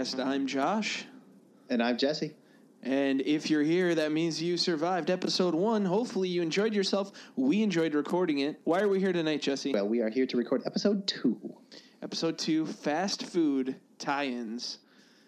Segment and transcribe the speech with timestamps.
[0.00, 0.24] Podcast.
[0.24, 1.04] I'm Josh.
[1.68, 2.32] And I'm Jesse.
[2.82, 5.84] And if you're here, that means you survived episode one.
[5.84, 7.12] Hopefully, you enjoyed yourself.
[7.36, 8.58] We enjoyed recording it.
[8.64, 9.74] Why are we here tonight, Jesse?
[9.74, 11.38] Well, we are here to record episode two.
[12.02, 14.78] Episode two fast food tie ins.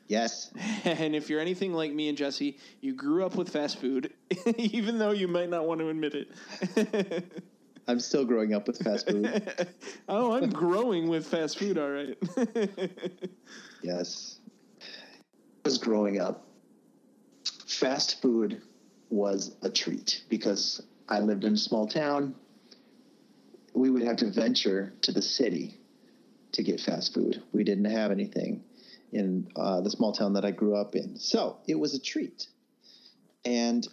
[0.08, 0.50] Yes.
[0.84, 4.14] And if you're anything like me and Jesse, you grew up with fast food,
[4.56, 7.42] even though you might not want to admit it.
[7.88, 9.68] I'm still growing up with fast food.
[10.08, 12.16] oh, I'm growing with fast food, all right.
[13.82, 14.38] yes.
[15.64, 16.44] Was growing up,
[17.66, 18.62] fast food
[19.10, 22.34] was a treat because I lived in a small town.
[23.72, 25.78] We would have to venture to the city
[26.52, 27.42] to get fast food.
[27.52, 28.64] We didn't have anything
[29.12, 31.18] in uh, the small town that I grew up in.
[31.18, 32.46] So it was a treat.
[33.44, 33.86] And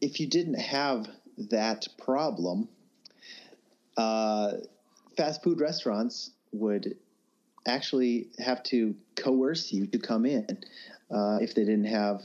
[0.00, 1.06] if you didn't have
[1.50, 2.68] that problem,
[3.96, 4.52] uh,
[5.16, 6.96] fast food restaurants would
[7.66, 10.46] actually have to coerce you to come in
[11.10, 12.22] uh, if they didn't have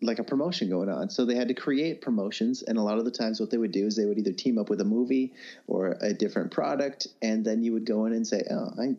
[0.00, 1.10] like a promotion going on.
[1.10, 3.72] So they had to create promotions, and a lot of the times, what they would
[3.72, 5.32] do is they would either team up with a movie
[5.66, 8.96] or a different product, and then you would go in and say, "Oh, I,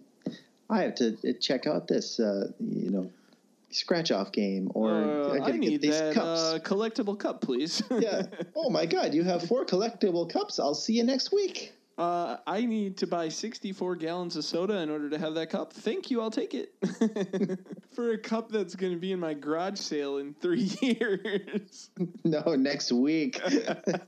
[0.69, 3.11] I have to uh, check out this, uh, you know."
[3.71, 7.83] Scratch off game, or uh, I, I need that uh, collectible cup, please.
[7.91, 8.23] yeah.
[8.55, 10.59] Oh my God, you have four collectible cups.
[10.59, 11.71] I'll see you next week.
[11.99, 15.73] Uh, I need to buy 64 gallons of soda in order to have that cup.
[15.73, 16.73] Thank you, I'll take it.
[17.91, 21.89] For a cup that's going to be in my garage sale in three years.
[22.23, 23.41] No, next week.
[23.43, 24.07] that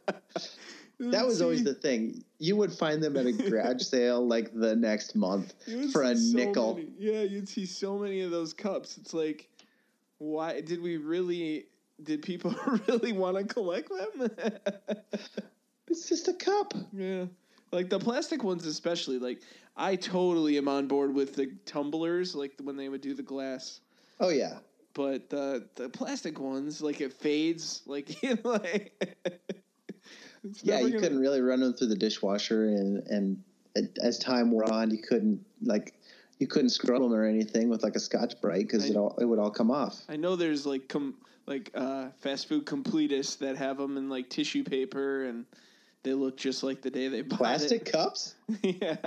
[0.99, 2.23] was always the thing.
[2.39, 5.53] You would find them at a garage sale like the next month
[5.91, 6.75] for a so nickel.
[6.75, 8.97] Many, yeah, you'd see so many of those cups.
[8.97, 9.49] It's like,
[10.19, 11.65] why did we really?
[12.03, 12.55] Did people
[12.87, 14.29] really want to collect them?
[15.87, 16.73] it's just a cup.
[16.93, 17.25] Yeah.
[17.71, 19.17] Like the plastic ones, especially.
[19.17, 19.41] Like
[19.77, 23.79] I totally am on board with the tumblers, like when they would do the glass.
[24.19, 24.59] Oh yeah.
[24.93, 28.91] But the the plastic ones, like it fades, like you know, like.
[30.63, 30.99] yeah, you gonna...
[30.99, 33.43] couldn't really run them through the dishwasher, and and
[34.01, 35.93] as time wore on, you couldn't like
[36.39, 39.25] you couldn't scrub them or anything with like a Scotch Brite because it all it
[39.25, 40.01] would all come off.
[40.09, 41.15] I know there's like com-
[41.45, 45.45] like uh, fast food completists that have them in like tissue paper and
[46.03, 47.91] they look just like the day they bought Plastic it.
[47.91, 48.35] cups?
[48.63, 48.97] yeah.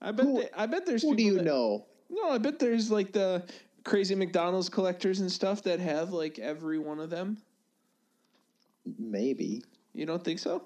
[0.00, 0.26] I bet.
[0.26, 1.02] Who, they, I bet there's.
[1.02, 1.86] Who do you that, know?
[2.10, 3.44] No, I bet there's like the
[3.84, 7.38] crazy McDonald's collectors and stuff that have like every one of them.
[8.98, 9.62] Maybe.
[9.94, 10.64] You don't think so?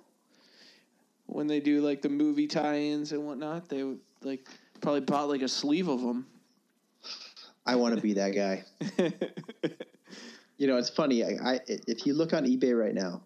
[1.26, 4.48] When they do like the movie tie-ins and whatnot, they would like
[4.80, 6.26] probably bought like a sleeve of them.
[7.64, 8.64] I want to be that guy.
[10.58, 11.24] you know, it's funny.
[11.24, 13.22] I, I if you look on eBay right now,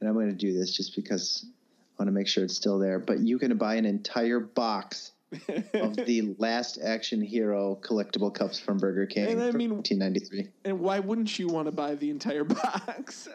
[0.00, 2.78] and I'm going to do this just because I want to make sure it's still
[2.78, 2.98] there.
[2.98, 5.12] But you can buy an entire box
[5.74, 10.48] of the Last Action Hero collectible cups from Burger King and I mean, 1993.
[10.64, 13.28] And why wouldn't you want to buy the entire box?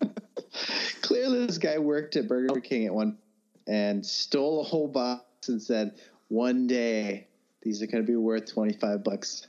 [1.02, 3.18] Clearly, this guy worked at Burger King at one
[3.66, 5.92] and stole a whole box and said,
[6.28, 7.28] "One day
[7.62, 9.46] these are going to be worth 25 bucks."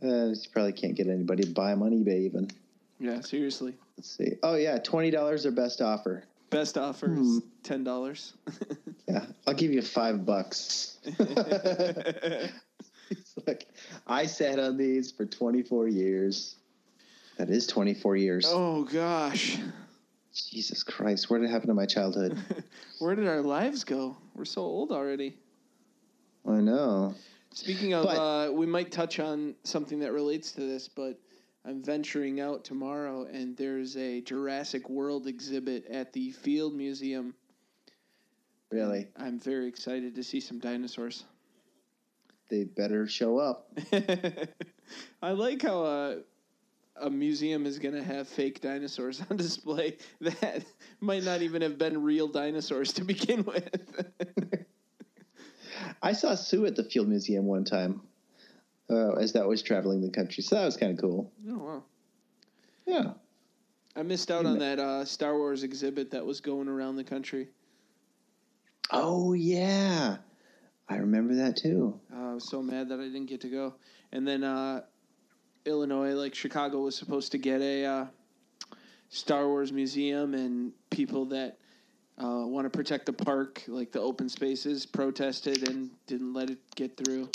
[0.00, 2.48] Uh, you probably can't get anybody to buy them on eBay even.
[3.00, 3.74] Yeah, seriously.
[3.96, 4.32] Let's see.
[4.42, 6.24] Oh yeah, twenty dollars or best offer.
[6.50, 7.38] Best offer is hmm.
[7.62, 8.32] ten dollars.
[9.08, 10.98] yeah, I'll give you five bucks.
[13.46, 13.62] Look,
[14.06, 16.56] I sat on these for twenty four years.
[17.36, 18.44] That is twenty four years.
[18.48, 19.58] Oh gosh.
[20.50, 22.38] Jesus Christ, where did it happen to my childhood?
[23.00, 24.16] where did our lives go?
[24.34, 25.36] We're so old already.
[26.46, 27.14] I know.
[27.52, 31.18] Speaking of, but, uh, we might touch on something that relates to this, but
[31.68, 37.34] I'm venturing out tomorrow, and there's a Jurassic World exhibit at the Field Museum.
[38.70, 39.08] Really?
[39.18, 41.24] I'm very excited to see some dinosaurs.
[42.48, 43.70] They better show up.
[45.22, 46.16] I like how uh,
[46.96, 50.64] a museum is going to have fake dinosaurs on display that
[51.00, 54.06] might not even have been real dinosaurs to begin with.
[56.02, 58.00] I saw Sue at the Field Museum one time
[58.90, 60.42] uh, as that was traveling the country.
[60.42, 61.32] So that was kind of cool.
[61.48, 61.82] Oh wow!
[62.86, 63.12] Yeah,
[63.96, 67.48] I missed out on that uh, Star Wars exhibit that was going around the country.
[68.90, 70.16] Oh yeah,
[70.88, 72.00] I remember that too.
[72.14, 73.74] Uh, I was so mad that I didn't get to go.
[74.12, 74.82] And then uh,
[75.66, 78.06] Illinois, like Chicago, was supposed to get a uh,
[79.10, 81.58] Star Wars museum, and people that
[82.22, 86.58] uh, want to protect the park, like the open spaces, protested and didn't let it
[86.74, 87.28] get through.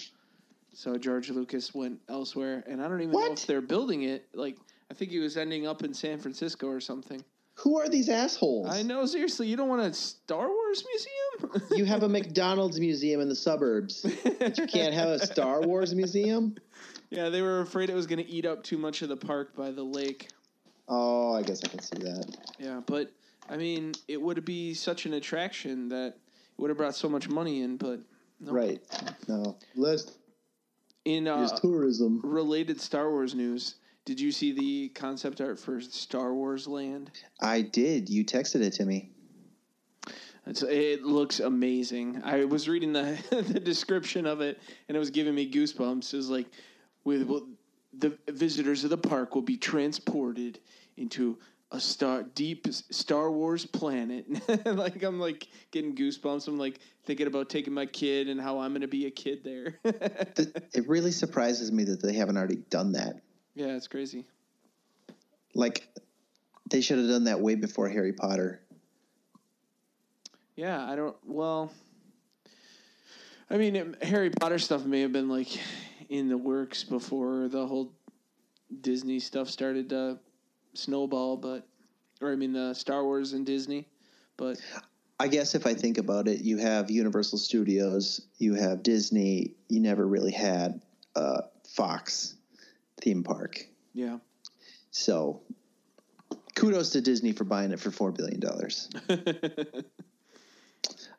[0.74, 3.28] So George Lucas went elsewhere, and I don't even what?
[3.28, 4.28] know if they're building it.
[4.34, 4.58] Like
[4.92, 7.24] I think he was ending up in San Francisco or something.
[7.56, 8.70] Who are these assholes?
[8.70, 9.48] I know seriously.
[9.48, 11.62] You don't want a Star Wars museum?
[11.78, 14.06] you have a McDonald's museum in the suburbs.
[14.40, 16.56] But you can't have a Star Wars museum.
[17.12, 19.56] Yeah, they were afraid it was going to eat up too much of the park
[19.56, 20.30] by the lake.
[20.88, 22.36] Oh, I guess I can see that.
[22.58, 23.12] Yeah, but
[23.50, 26.16] I mean, it would be such an attraction that it
[26.58, 27.78] would have brought so much money in.
[27.78, 28.00] But
[28.40, 28.52] no.
[28.52, 28.82] Right.
[29.28, 29.58] No.
[29.76, 30.18] Less
[31.06, 32.22] in uh, is tourism.
[32.24, 37.12] related Star Wars news, did you see the concept art for Star Wars Land?
[37.42, 38.10] I did.
[38.10, 39.12] You texted it to me.
[40.46, 42.22] It's, it looks amazing.
[42.24, 43.18] I was reading the
[43.54, 46.14] the description of it, and it was giving me goosebumps.
[46.14, 46.48] It was like,
[47.06, 47.48] with well,
[47.98, 50.60] the visitors of the park will be transported
[50.98, 51.38] into
[51.74, 54.26] a star deep Star Wars planet.
[54.66, 56.48] like I'm like getting goosebumps.
[56.48, 59.44] I'm like thinking about taking my kid and how I'm going to be a kid
[59.44, 59.80] there.
[59.84, 63.22] it really surprises me that they haven't already done that.
[63.56, 64.26] Yeah, it's crazy.
[65.56, 65.88] Like
[66.70, 68.62] they should have done that way before Harry Potter.
[70.56, 71.18] Yeah, I don't.
[71.26, 71.72] Well,
[73.50, 75.50] I mean, it, Harry Potter stuff may have been like
[76.10, 77.94] in the works before the whole
[78.82, 80.20] Disney stuff started to
[80.74, 81.68] snowball, but
[82.22, 83.88] or I mean the Star Wars and Disney,
[84.38, 84.58] but
[85.20, 89.56] I guess if I think about it, you have Universal Studios, you have Disney.
[89.70, 90.82] You never really had
[91.16, 92.36] uh, Fox
[93.02, 93.66] theme park.
[93.94, 94.18] Yeah.
[94.92, 95.42] So,
[96.56, 98.90] kudos to Disney for buying it for four billion dollars.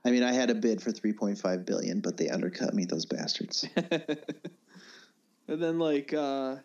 [0.07, 2.85] I mean, I had a bid for three point five billion, but they undercut me,
[2.85, 3.67] those bastards.
[3.77, 4.19] and
[5.47, 6.57] then, like, uh,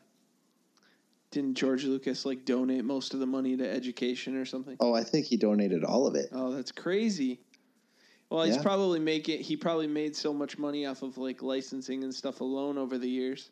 [1.32, 4.78] didn't George Lucas like donate most of the money to education or something?
[4.80, 6.30] Oh, I think he donated all of it.
[6.32, 7.40] Oh, that's crazy.
[8.30, 8.62] Well, he's yeah.
[8.62, 9.42] probably making.
[9.42, 13.10] He probably made so much money off of like licensing and stuff alone over the
[13.10, 13.50] years.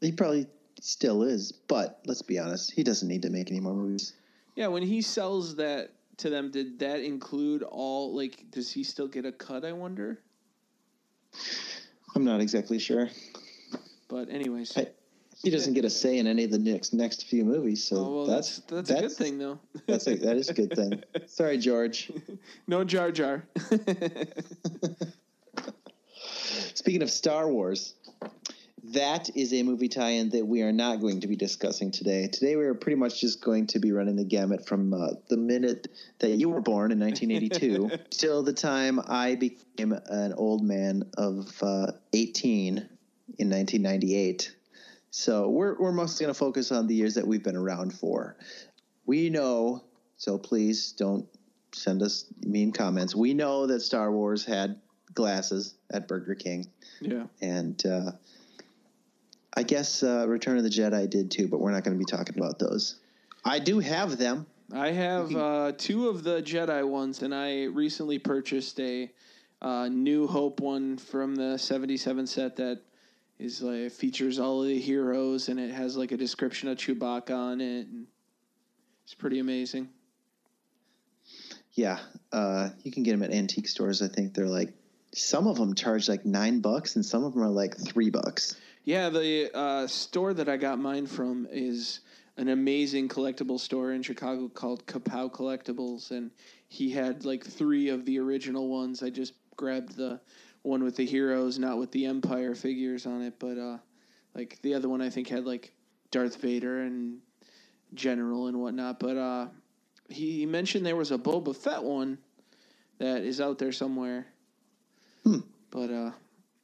[0.00, 0.46] He probably
[0.80, 4.12] still is, but let's be honest, he doesn't need to make any more movies.
[4.54, 8.14] Yeah, when he sells that to them, did that include all?
[8.14, 9.64] Like, does he still get a cut?
[9.64, 10.20] I wonder.
[12.14, 13.08] I'm not exactly sure.
[14.08, 14.88] But anyways, I,
[15.42, 17.84] he doesn't get a say in any of the next next few movies.
[17.84, 19.58] So oh, well, that's, that's, that's a good thing, though.
[19.86, 21.02] that's a that is a good thing.
[21.26, 22.10] Sorry, George.
[22.66, 23.44] no Jar Jar.
[26.74, 27.94] Speaking of Star Wars,
[28.92, 32.28] that is a movie tie-in that we are not going to be discussing today.
[32.28, 35.36] Today we are pretty much just going to be running the gamut from uh, the
[35.36, 35.88] minute
[36.20, 41.62] that you were born in 1982 till the time I became an old man of
[41.62, 42.78] uh, 18
[43.38, 44.54] in 1998.
[45.10, 48.36] So we're we're mostly going to focus on the years that we've been around for.
[49.06, 49.84] We know,
[50.16, 51.26] so please don't
[51.72, 53.14] send us mean comments.
[53.14, 54.80] We know that Star Wars had
[55.14, 56.66] glasses at Burger King.
[57.00, 57.24] Yeah.
[57.40, 58.12] And uh,
[59.56, 62.04] I guess uh, Return of the Jedi did too, but we're not going to be
[62.04, 62.96] talking about those.
[63.44, 64.46] I do have them.
[64.72, 69.10] I have uh, two of the Jedi ones, and I recently purchased a
[69.62, 72.82] uh, New Hope one from the '77 set that
[73.38, 77.34] is like features all of the heroes, and it has like a description of Chewbacca
[77.34, 78.06] on it, and
[79.04, 79.88] it's pretty amazing.
[81.72, 81.98] Yeah,
[82.32, 84.02] uh, you can get them at antique stores.
[84.02, 84.72] I think they're like
[85.14, 88.56] some of them charge like nine bucks, and some of them are like three bucks.
[88.84, 92.00] Yeah, the uh, store that I got mine from is
[92.36, 96.30] an amazing collectible store in Chicago called Kapow Collectibles, and
[96.68, 99.02] he had like three of the original ones.
[99.02, 100.20] I just grabbed the
[100.68, 103.78] one with the heroes, not with the Empire figures on it, but uh,
[104.34, 105.72] like the other one I think had like
[106.10, 107.18] Darth Vader and
[107.94, 109.00] General and whatnot.
[109.00, 109.46] But uh,
[110.08, 112.18] he mentioned there was a Boba Fett one
[112.98, 114.26] that is out there somewhere.
[115.24, 115.40] Hmm.
[115.70, 116.10] But uh,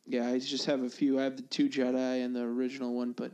[0.07, 1.19] yeah, I just have a few.
[1.19, 3.33] I have the two Jedi and the original one, but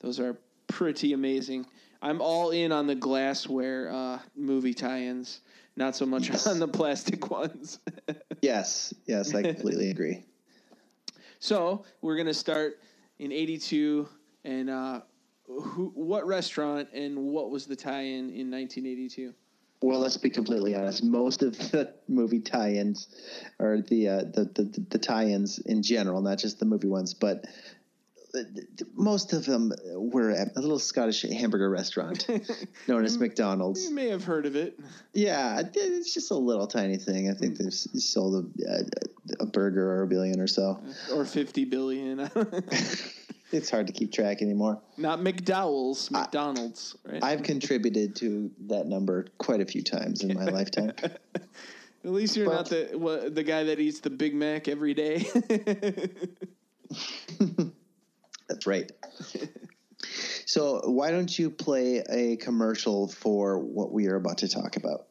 [0.00, 1.66] those are pretty amazing.
[2.02, 5.40] I'm all in on the glassware uh, movie tie-ins,
[5.76, 6.46] not so much yes.
[6.46, 7.78] on the plastic ones.
[8.42, 10.24] yes, yes, I completely agree.
[11.38, 12.80] So we're gonna start
[13.18, 14.08] in '82,
[14.44, 15.00] and uh,
[15.46, 19.34] who, what restaurant and what was the tie-in in 1982?
[19.82, 21.04] Well, let's be completely honest.
[21.04, 23.08] Most of the movie tie-ins,
[23.58, 27.44] or the uh, the, the the tie-ins in general, not just the movie ones, but
[28.34, 28.40] Uh,
[28.94, 32.26] most of them were at a little Scottish hamburger restaurant
[32.88, 33.84] known as mm, McDonald's.
[33.84, 34.78] You may have heard of it.
[35.12, 37.30] Yeah, it's just a little tiny thing.
[37.30, 37.58] I think mm.
[37.58, 38.84] they've sold a,
[39.40, 40.80] a burger or a billion or so,
[41.12, 42.30] or fifty billion.
[43.52, 44.80] it's hard to keep track anymore.
[44.96, 46.96] Not McDowell's, McDonald's.
[47.04, 47.22] Right?
[47.22, 50.92] I've contributed to that number quite a few times in my lifetime.
[52.04, 54.94] At least you're but, not the what, the guy that eats the Big Mac every
[54.94, 55.26] day.
[58.48, 58.90] That's right.
[60.46, 65.06] so, why don't you play a commercial for what we are about to talk about?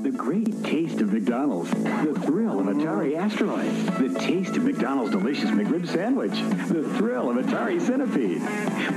[0.00, 1.70] The great taste of McDonald's.
[1.70, 3.70] The thrill of Atari Asteroid.
[3.98, 6.32] The taste of McDonald's delicious McRib sandwich.
[6.32, 8.40] The thrill of Atari Centipede.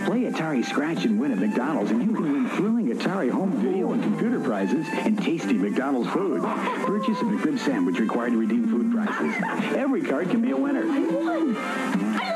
[0.05, 3.91] Play Atari Scratch and win at McDonald's, and you can win thrilling Atari home video
[3.91, 6.41] and computer prizes and tasty McDonald's food.
[6.41, 9.35] Purchase a McRib sandwich required to redeem food prizes.
[9.75, 10.83] Every card can be a winner.
[10.89, 11.57] I won!
[11.57, 12.34] I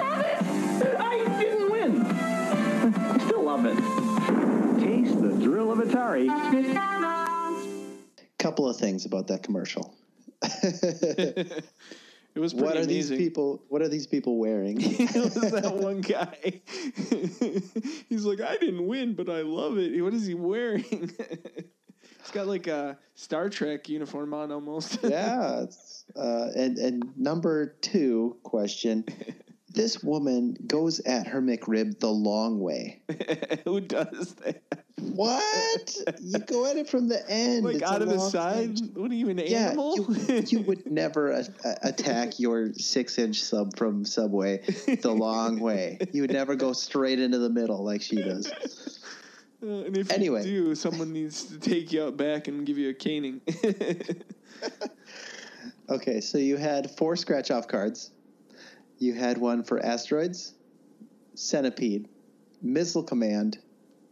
[3.62, 4.86] I still love it.
[4.86, 6.28] Taste the thrill of Atari.
[8.38, 9.94] Couple of things about that commercial.
[10.42, 11.64] it
[12.36, 12.88] was pretty what are amazing.
[12.88, 13.62] these people?
[13.68, 14.78] What are these people wearing?
[14.82, 16.62] it was that one guy.
[18.08, 20.02] He's like, I didn't win, but I love it.
[20.02, 20.84] What is he wearing?
[20.84, 25.00] He's got like a Star Trek uniform on almost.
[25.04, 25.66] yeah.
[26.16, 29.04] Uh, and and number two question:
[29.72, 33.02] This woman goes at her McRib the long way.
[33.66, 34.62] Who does that?
[35.00, 35.96] What?
[36.22, 38.78] you go at it from the end, Like It's out of the side?
[38.80, 38.92] thing.
[38.96, 39.96] What are you, an Yeah, animal?
[39.96, 41.46] you, you would never a-
[41.84, 44.58] attack your six-inch sub from Subway
[45.02, 46.00] the long way.
[46.12, 48.52] You would never go straight into the middle like she does.
[49.62, 50.46] Uh, and if Anyway.
[50.48, 53.42] you do, someone needs to take you out back and give you a caning.
[55.90, 58.12] Okay, so you had four scratch-off cards.
[59.00, 60.54] You had one for asteroids,
[61.34, 62.08] centipede,
[62.62, 63.58] missile command,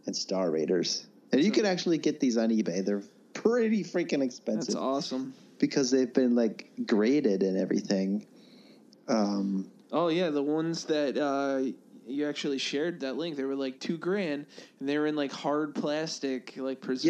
[0.06, 1.06] and star raiders.
[1.32, 2.86] And you can actually get these on eBay.
[2.86, 3.03] They're
[3.34, 5.34] pretty freaking expensive That's awesome.
[5.60, 8.25] because they've been like graded and everything.
[9.08, 11.72] Um, Oh yeah, the ones that uh,
[12.07, 14.45] you actually shared that link, they were like two grand,
[14.79, 17.05] and they were in like hard plastic, like preserved.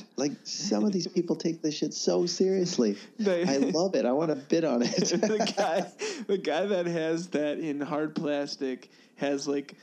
[0.00, 2.96] yeah, like some of these people take this shit so seriously.
[3.18, 4.04] They- I love it.
[4.04, 4.90] I want to bid on it.
[4.96, 5.90] the guy,
[6.26, 9.74] the guy that has that in hard plastic has like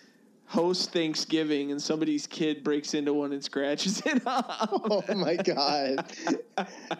[0.50, 4.68] host Thanksgiving, and somebody's kid breaks into one and scratches it off.
[4.72, 6.12] Oh my god.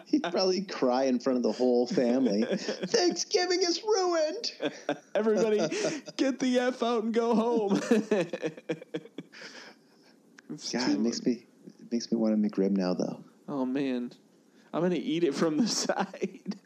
[0.06, 2.44] He'd probably cry in front of the whole family.
[2.44, 4.52] Thanksgiving is ruined.
[5.16, 5.58] Everybody,
[6.16, 7.80] get the f out and go home.
[10.72, 11.44] God, it makes me
[11.80, 13.18] it makes me want a McRib now though.
[13.48, 14.12] Oh man,
[14.72, 16.56] I'm gonna eat it from the side.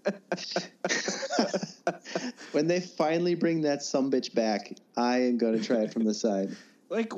[2.52, 6.04] when they finally bring that some bitch back, I am going to try it from
[6.04, 6.54] the side.
[6.88, 7.12] Like,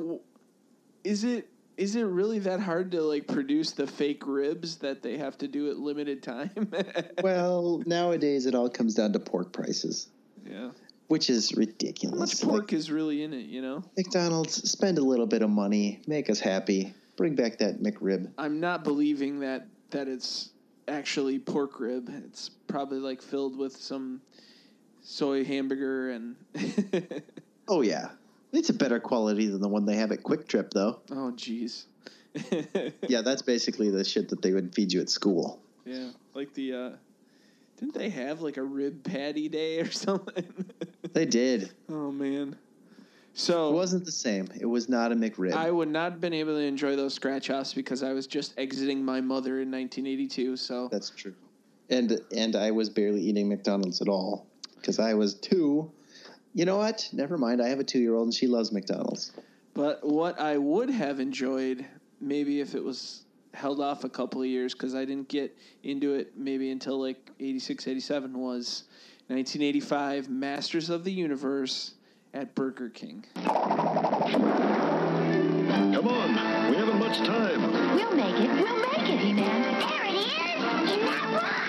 [1.03, 5.17] is it is it really that hard to like produce the fake ribs that they
[5.17, 6.71] have to do at limited time?
[7.23, 10.07] Well, nowadays it all comes down to pork prices,
[10.45, 10.69] yeah.
[11.07, 12.17] which is ridiculous.
[12.17, 13.45] How much Like, pork is really in it?
[13.45, 17.81] You know, McDonald's spend a little bit of money, make us happy, bring back that
[17.81, 18.31] McRib.
[18.37, 20.51] I'm not believing that that it's
[20.87, 22.09] actually pork rib.
[22.25, 24.21] It's probably like filled with some
[25.01, 26.35] soy hamburger and
[27.67, 28.09] Oh yeah,
[28.51, 30.99] it's a better quality than the one they have at QuikTrip though.
[31.11, 31.85] oh jeez.
[33.07, 35.59] Yeah, that's basically the shit that they would feed you at school.
[35.85, 36.89] Yeah, like the uh
[37.79, 40.45] didn't they have like a rib patty day or something?
[41.13, 41.71] They did.
[41.89, 42.55] oh man.
[43.33, 44.47] So it wasn't the same.
[44.59, 45.53] It was not a McRib.
[45.53, 48.53] I would not have been able to enjoy those scratch offs because I was just
[48.57, 50.57] exiting my mother in 1982.
[50.57, 51.35] So That's true.
[51.89, 55.91] And and I was barely eating McDonald's at all because I was two.
[56.57, 57.07] You know what?
[57.13, 57.61] Never mind.
[57.61, 59.31] I have a two year old and she loves McDonald's.
[59.75, 61.85] But what I would have enjoyed,
[62.19, 66.15] maybe if it was held off a couple of years, because I didn't get into
[66.15, 68.85] it maybe until like 86, 87, was
[69.27, 71.93] 1985 Masters of the Universe
[72.33, 73.23] at Burger King.
[73.35, 73.45] Come
[76.07, 77.71] on, we haven't much time.
[77.95, 78.49] We'll make it.
[78.49, 79.61] We'll make it, He-Man.
[79.79, 80.91] There it is!
[80.91, 81.66] In that rock!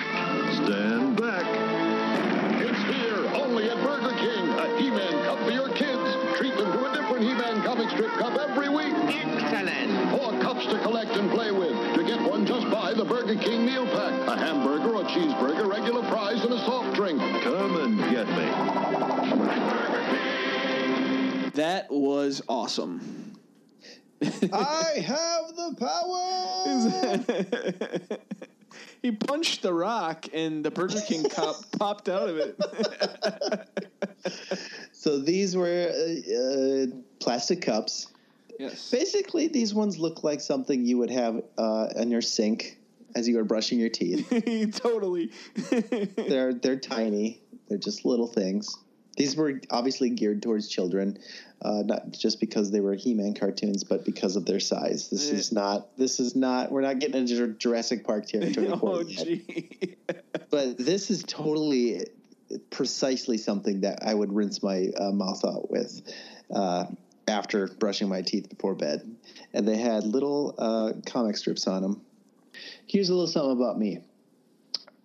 [7.98, 8.94] He-Man comic strip cup every week.
[8.94, 10.10] Excellent.
[10.10, 11.72] Four cups to collect and play with.
[11.94, 14.12] To get one, just buy the Burger King meal pack.
[14.28, 17.20] A hamburger, a cheeseburger, regular fries, and a soft drink.
[17.42, 18.48] Come and get me.
[21.54, 23.34] That was awesome.
[24.22, 26.58] I have the power.
[29.02, 32.56] he punched the rock and the Burger King cup popped out of it.
[34.98, 36.86] so these were uh, uh,
[37.20, 38.08] plastic cups.
[38.58, 38.90] yes.
[38.90, 42.78] Basically, these ones look like something you would have uh, in your sink
[43.14, 44.28] as you are brushing your teeth.
[44.82, 45.30] totally.
[46.16, 47.40] they're they're tiny.
[47.68, 48.76] They're just little things.
[49.16, 51.18] These were obviously geared towards children,
[51.62, 55.10] uh, not just because they were He-Man cartoons, but because of their size.
[55.10, 55.96] This is not.
[55.96, 56.72] This is not.
[56.72, 58.68] We're not getting into Jurassic Park territory.
[58.82, 59.96] oh, gee.
[60.50, 62.04] But this is totally,
[62.70, 66.02] precisely something that I would rinse my uh, mouth out with.
[66.54, 66.86] Uh,
[67.28, 69.16] after brushing my teeth before bed,
[69.52, 72.00] and they had little uh, comic strips on them.
[72.86, 74.00] Here's a little something about me.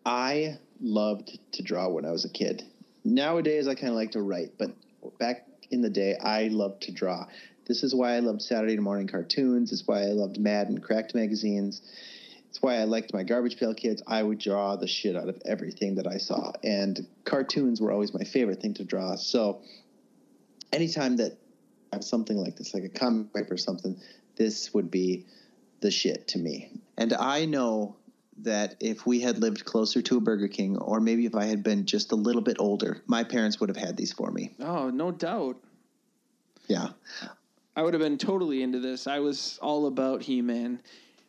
[0.06, 2.64] I loved to draw when I was a kid.
[3.04, 4.72] Nowadays, I kind of like to write, but
[5.20, 7.26] back in the day, I loved to draw.
[7.66, 9.72] This is why I loved Saturday morning cartoons.
[9.72, 11.82] It's why I loved Mad and Cracked magazines.
[12.54, 14.04] It's why I liked my Garbage Pail Kids.
[14.06, 18.14] I would draw the shit out of everything that I saw, and cartoons were always
[18.14, 19.16] my favorite thing to draw.
[19.16, 19.64] So,
[20.72, 21.32] anytime that
[21.92, 24.00] I have something like this, like a comic or something,
[24.36, 25.26] this would be
[25.80, 26.70] the shit to me.
[26.96, 27.96] And I know
[28.44, 31.64] that if we had lived closer to a Burger King, or maybe if I had
[31.64, 34.52] been just a little bit older, my parents would have had these for me.
[34.60, 35.58] Oh, no doubt.
[36.68, 36.90] Yeah.
[37.76, 39.08] I would have been totally into this.
[39.08, 40.84] I was all about He Man.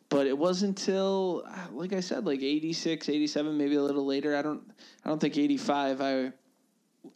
[0.09, 4.35] But it wasn't until, uh, like I said, like 86, 87, maybe a little later.
[4.35, 4.61] I don't,
[5.03, 6.01] I don't think 85.
[6.01, 6.31] I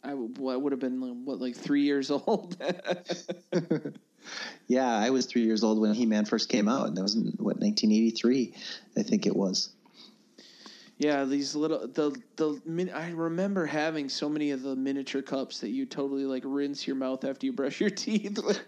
[0.04, 2.56] I would have been what, like three years old.
[4.68, 7.14] Yeah, I was three years old when He Man first came out, and that was
[7.14, 8.54] in, what 1983,
[8.96, 9.70] I think it was.
[10.98, 15.70] yeah, these little the the I remember having so many of the miniature cups that
[15.70, 18.38] you totally like rinse your mouth after you brush your teeth.
[18.44, 18.60] with.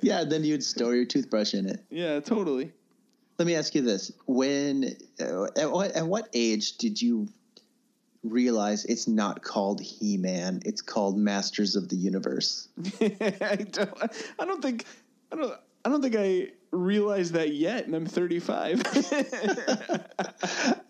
[0.00, 1.84] Yeah, then you'd store your toothbrush in it.
[1.90, 2.72] yeah, totally.
[3.38, 7.28] Let me ask you this: When, uh, at, what, at what age did you
[8.24, 10.60] realize it's not called He Man?
[10.64, 12.68] It's called Masters of the Universe.
[13.00, 14.12] I don't.
[14.38, 14.84] I don't think.
[15.32, 15.54] I don't.
[15.84, 18.82] I don't think I realized that yet, and I'm 35.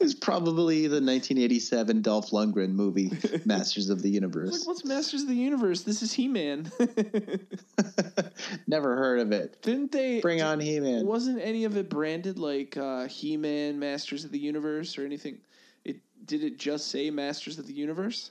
[0.01, 3.11] It's probably the 1987 Dolph Lundgren movie,
[3.45, 4.65] Masters of the like, Universe.
[4.65, 5.83] what's Masters of the Universe?
[5.83, 6.71] This is He Man.
[8.67, 9.61] Never heard of it.
[9.61, 10.21] Didn't they?
[10.21, 11.05] Bring on He Man.
[11.05, 15.39] Wasn't any of it branded like uh, He Man, Masters of the Universe, or anything?
[15.85, 18.31] It did it just say Masters of the Universe?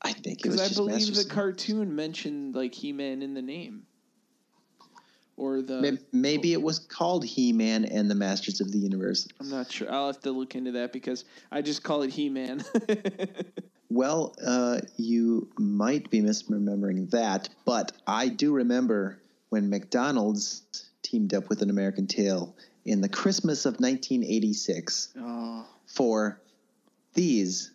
[0.00, 3.82] I think Because I believe Masters the cartoon mentioned like He Man in the name,
[5.36, 5.80] or the.
[5.80, 9.28] May- Maybe it was called He Man and the Masters of the Universe.
[9.40, 9.92] I'm not sure.
[9.92, 12.64] I'll have to look into that because I just call it He Man.
[13.94, 19.20] Well, uh, you might be misremembering that, but I do remember
[19.50, 20.62] when McDonald's
[21.02, 26.40] teamed up with an American Tail in the Christmas of 1986 oh, for
[27.12, 27.72] these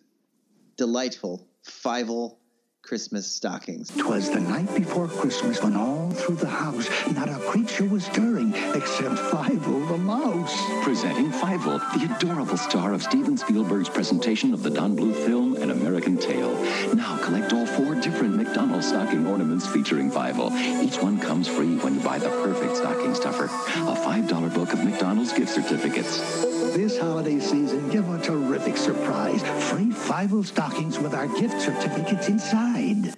[0.76, 2.36] delightful Fievel
[2.82, 3.90] Christmas stockings.
[3.96, 8.52] Twas the night before Christmas when all through the house not a creature was stirring
[8.74, 10.56] except Fievel the mouse.
[10.82, 15.70] Presenting Fievel, the adorable star of Steven Spielberg's presentation of the Don Bluth film An
[15.70, 16.52] American Tail.
[16.94, 20.50] Now collect all four different McDonald's stocking ornaments featuring Fievel.
[20.82, 23.44] Each one comes free when you buy the perfect stocking stuffer.
[23.44, 26.59] A $5 book of McDonald's gift certificates.
[26.72, 29.42] This holiday season, give a terrific surprise.
[29.70, 33.14] Free Fievel stockings with our gift certificates inside.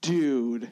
[0.00, 0.70] dude.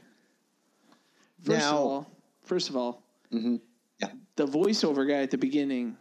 [1.42, 2.10] First Now- of all,
[2.42, 3.56] first of all, mm-hmm.
[4.00, 4.08] Yeah.
[4.36, 5.96] the voiceover guy at the beginning,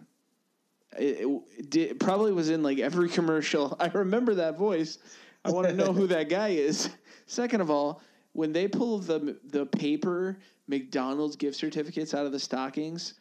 [0.98, 3.76] it, it did, probably was in like every commercial.
[3.80, 4.98] I remember that voice.
[5.46, 6.90] I want to know who that guy is.
[7.28, 8.02] Second of all,
[8.34, 13.14] when they pull the the paper McDonald's gift certificates out of the stockings,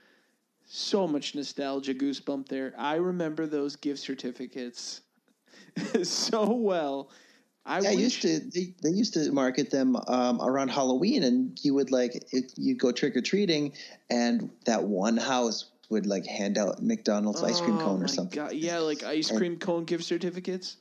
[0.68, 2.74] so much nostalgia goosebump there.
[2.78, 5.00] I remember those gift certificates
[6.02, 7.10] so well.
[7.64, 8.38] I Yeah, wish, used to.
[8.38, 12.24] They, they used to market them um, around Halloween, and you would like
[12.56, 13.72] you go trick or treating,
[14.08, 18.38] and that one house would like hand out McDonald's ice cream Oh cone or something.
[18.38, 18.52] God.
[18.52, 20.76] Yeah, like ice cream cone gift certificates.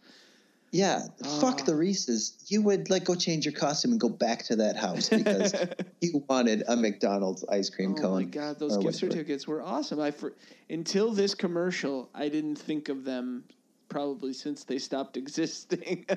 [0.71, 1.07] Yeah,
[1.39, 1.65] fuck Ah.
[1.65, 2.33] the Reese's.
[2.47, 5.53] You would like go change your costume and go back to that house because
[6.01, 8.13] you wanted a McDonald's ice cream Oh cone.
[8.15, 8.97] my god, those gift whatever.
[8.97, 9.99] certificates were awesome.
[10.01, 10.33] I for,
[10.69, 13.45] until this commercial, I didn't think of them
[13.87, 16.05] probably since they stopped existing.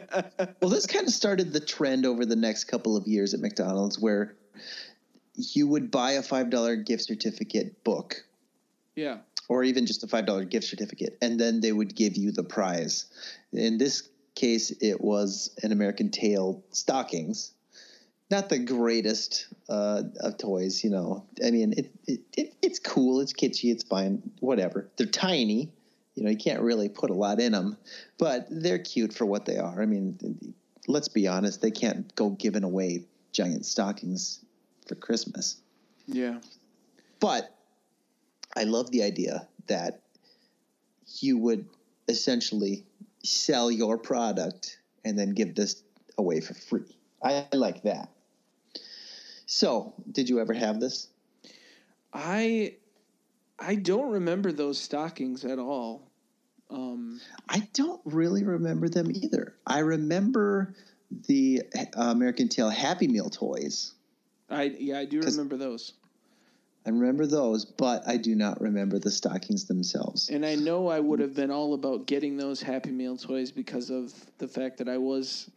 [0.61, 3.99] Well, this kind of started the trend over the next couple of years at McDonald's
[3.99, 4.35] where
[5.37, 8.25] you would buy a five dollar gift certificate book
[8.97, 9.19] yeah.
[9.49, 12.43] or even just a five dollar gift certificate, and then they would give you the
[12.43, 13.07] prize.
[13.53, 14.09] In this
[14.41, 17.53] case, it was an American Tail stockings.
[18.31, 21.27] Not the greatest uh, of toys, you know.
[21.45, 24.89] I mean, it, it, it it's cool, it's kitschy, it's fine, whatever.
[24.97, 25.73] They're tiny,
[26.15, 26.31] you know.
[26.31, 27.77] You can't really put a lot in them,
[28.19, 29.83] but they're cute for what they are.
[29.83, 30.55] I mean,
[30.87, 34.45] let's be honest, they can't go giving away giant stockings
[34.87, 35.57] for Christmas.
[36.07, 36.39] Yeah.
[37.19, 37.53] But
[38.57, 40.03] I love the idea that
[41.21, 41.67] you would
[42.09, 42.85] essentially
[43.23, 45.83] sell your product and then give this
[46.19, 46.97] away for free.
[47.23, 48.11] I like that.
[49.47, 51.09] So, did you ever have this?
[52.13, 52.77] I
[53.59, 56.11] I don't remember those stockings at all.
[56.71, 59.55] Um I don't really remember them either.
[59.67, 60.75] I remember
[61.27, 63.93] the uh, American Tail Happy Meal toys.
[64.49, 65.93] I yeah, I do remember those.
[66.87, 70.31] I remember those, but I do not remember the stockings themselves.
[70.31, 73.91] And I know I would have been all about getting those Happy Meal toys because
[73.91, 75.51] of the fact that I was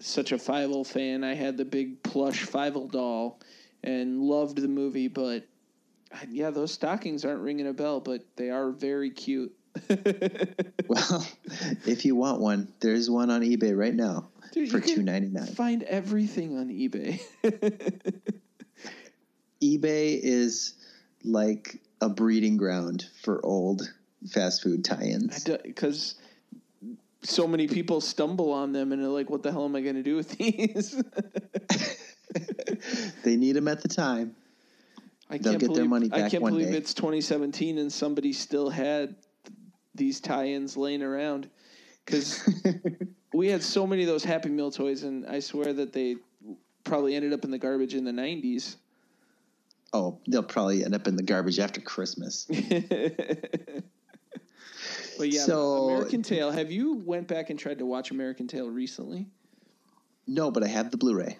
[0.00, 1.22] such a Fievel fan.
[1.22, 3.40] I had the big plush Fievel doll
[3.82, 5.46] and loved the movie, but
[6.30, 9.52] yeah, those stockings aren't ringing a bell, but they are very cute.
[10.86, 11.26] Well,
[11.86, 15.02] if you want one, there's one on eBay right now Dude, for you can two
[15.02, 15.46] ninety nine.
[15.46, 17.20] Find everything on eBay.
[19.64, 20.74] eBay is
[21.24, 23.92] like a breeding ground for old
[24.30, 25.44] fast food tie-ins.
[25.44, 26.16] Because
[27.22, 29.96] so many people stumble on them and they're like, what the hell am I going
[29.96, 31.02] to do with these?
[33.24, 34.36] they need them at the time.
[35.30, 36.76] I They'll can't their believe, money I can't believe day.
[36.76, 39.16] it's 2017 and somebody still had
[39.94, 41.48] these tie-ins laying around
[42.04, 42.46] because
[43.32, 46.16] we had so many of those Happy Meal toys, and I swear that they
[46.84, 48.76] probably ended up in the garbage in the 90s.
[49.94, 52.46] Oh, they'll probably end up in the garbage after Christmas.
[55.16, 56.50] But yeah, So- American Tail.
[56.50, 59.28] Have you went back and tried to watch American Tail recently?
[60.26, 61.38] No, but I have the Blu-ray.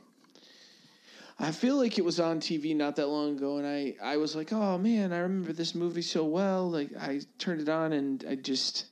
[1.40, 4.36] I feel like it was on TV not that long ago, and I, I was
[4.36, 6.70] like, oh man, I remember this movie so well.
[6.70, 8.86] Like I turned it on, and I just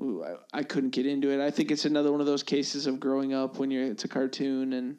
[0.00, 1.44] ooh, I, I couldn't get into it.
[1.44, 4.08] I think it's another one of those cases of growing up when you're it's a
[4.08, 4.98] cartoon and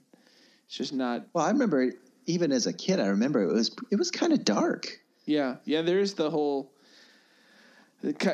[0.68, 1.28] it's just not.
[1.34, 1.94] Well, I remember
[2.26, 5.00] even as a kid, I remember it was it was kind of dark.
[5.26, 5.82] Yeah, yeah.
[5.82, 6.72] There's the whole.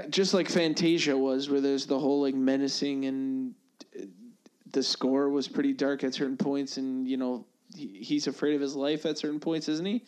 [0.10, 3.54] Just like Fantasia was, where there's the whole like menacing and
[3.98, 4.04] uh,
[4.72, 8.62] the score was pretty dark at certain points, and you know he, he's afraid of
[8.62, 10.04] his life at certain points, isn't he?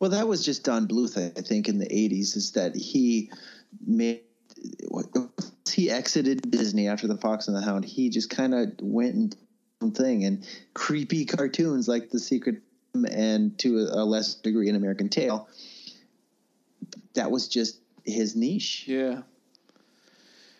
[0.00, 2.36] Well, that was just Don Bluth, I think, in the '80s.
[2.36, 3.30] Is that he
[3.86, 4.22] made
[5.70, 7.84] he exited Disney after the Fox and the Hound?
[7.84, 9.38] He just kind of went and did
[9.92, 12.62] thing and creepy cartoons like The Secret
[12.94, 15.48] and to a, less degree an American Tail.
[17.14, 18.84] That was just his niche.
[18.86, 19.22] Yeah.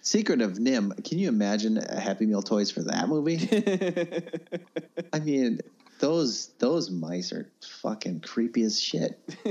[0.03, 1.05] Secret of NIMH.
[1.05, 3.49] Can you imagine a Happy Meal toys for that movie?
[5.13, 5.61] I mean,
[6.01, 9.19] those those mice are fucking creepy as shit.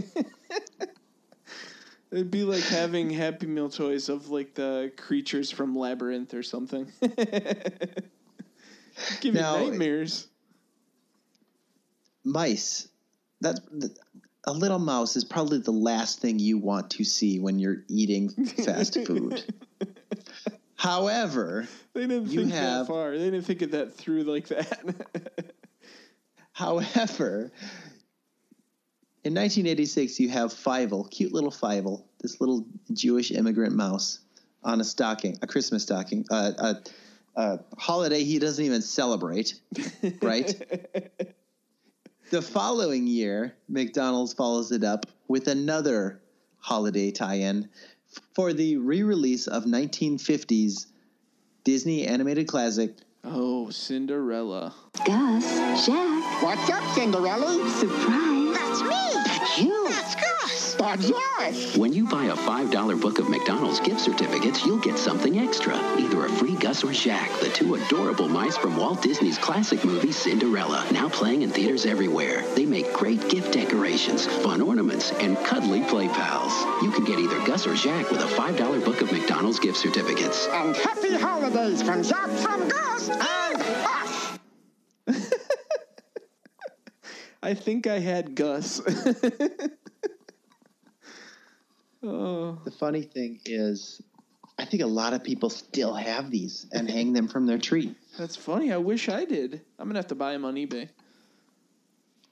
[2.12, 6.86] It'd be like having Happy Meal toys of like the creatures from Labyrinth or something.
[9.22, 10.28] Give me nightmares.
[12.24, 12.88] Mice
[13.42, 13.60] that's
[14.46, 18.30] a little mouse is probably the last thing you want to see when you're eating
[18.30, 19.44] fast food
[20.76, 23.12] however They didn't think have- that far.
[23.12, 24.80] They didn't think of that through like that.
[26.54, 27.52] however
[29.24, 34.20] in 1986 you have Fievel, cute little Fievel, this little jewish immigrant mouse
[34.64, 39.56] on a stocking a christmas stocking uh, a, a holiday he doesn't even celebrate
[40.22, 40.62] right
[42.34, 46.20] The following year, McDonald's follows it up with another
[46.58, 47.70] holiday tie-in
[48.34, 50.88] for the re-release of 1950s
[51.64, 54.74] Disney animated classic oh, Cinderella.
[55.06, 57.70] Gus, Jack, What's up, Cinderella?
[57.70, 58.58] surprise.
[58.58, 59.14] That's me.
[59.14, 59.90] That's you.
[59.90, 60.33] That's Gus.
[60.84, 61.78] That's George.
[61.78, 65.76] When you buy a $5 book of McDonald's gift certificates, you'll get something extra.
[65.98, 70.12] Either a free Gus or Jack, the two adorable mice from Walt Disney's classic movie
[70.12, 72.44] Cinderella, now playing in theaters everywhere.
[72.56, 76.52] They make great gift decorations, fun ornaments, and cuddly play pals.
[76.84, 80.48] You can get either Gus or Jack with a $5 book of McDonald's gift certificates.
[80.48, 84.40] And happy holidays from Jack, from Gus, and us.
[87.42, 88.82] I think I had Gus.
[92.04, 94.02] oh, The funny thing is,
[94.60, 97.96] I think a lot of people still have these and hang them from their tree.
[98.18, 98.72] that's funny.
[98.72, 99.62] I wish I did.
[99.80, 100.90] I'm gonna have to buy them on eBay.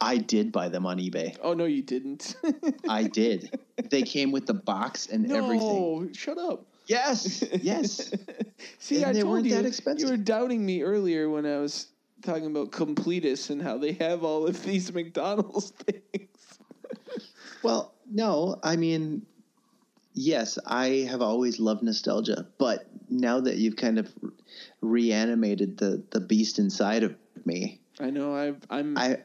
[0.04, 1.38] I did buy them on eBay.
[1.44, 2.36] Oh no, you didn't.
[2.90, 3.60] I did.
[3.90, 5.62] they came with the box and everything.
[5.62, 6.66] Oh, shut up.
[6.88, 8.12] Yes, yes.
[8.80, 10.08] See, And I they told weren't you that expensive.
[10.08, 11.88] you were doubting me earlier when I was
[12.24, 16.28] talking about completists and how they have all of these McDonald's things.
[17.64, 19.26] Well, no, I mean,
[20.14, 24.12] yes, I have always loved nostalgia, but now that you've kind of
[24.82, 29.18] reanimated the the beast inside of me, I know I've I'm I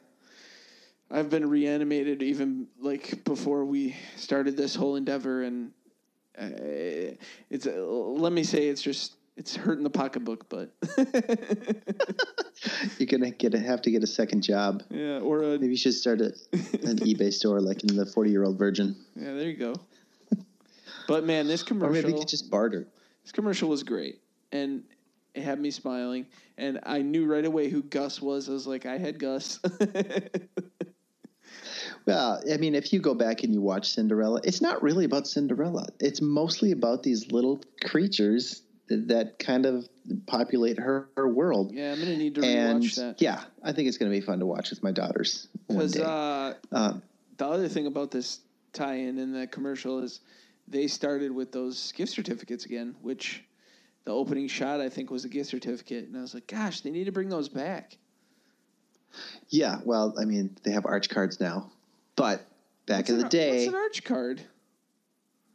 [1.10, 5.72] I've been reanimated even like before we started this whole endeavor, and
[6.38, 7.14] uh,
[7.50, 10.72] it's uh, let me say it's just it's hurting the pocketbook, but
[12.98, 14.82] you're gonna get a, have to get a second job.
[14.90, 18.30] yeah, or a Maybe you should start a, an eBay store like in the Forty
[18.30, 19.74] Year Old Virgin, yeah, there you go.
[21.08, 22.86] But man, this or commercial maybe you could just barter.
[23.22, 24.20] this commercial was great,
[24.52, 24.82] and
[25.34, 26.26] it had me smiling,
[26.58, 28.48] and I knew right away who Gus was.
[28.48, 29.60] I was like, I had Gus.
[32.06, 35.26] Well, I mean, if you go back and you watch Cinderella, it's not really about
[35.26, 35.88] Cinderella.
[35.98, 39.88] It's mostly about these little creatures that kind of
[40.26, 41.72] populate her, her world.
[41.74, 43.20] Yeah, I'm gonna need to and rewatch that.
[43.20, 46.54] yeah, I think it's going to be fun to watch with my daughters Because uh,
[46.70, 47.02] um,
[47.36, 48.38] the other thing about this
[48.72, 50.20] tie-in in the commercial is
[50.68, 53.44] they started with those gift certificates again, which
[54.04, 56.90] the opening shot I think was a gift certificate, and I was like, gosh, they
[56.90, 57.96] need to bring those back.
[59.48, 61.70] yeah, well, I mean, they have arch cards now,
[62.16, 62.46] but
[62.86, 64.42] back What's in the ar- day, what's an arch card?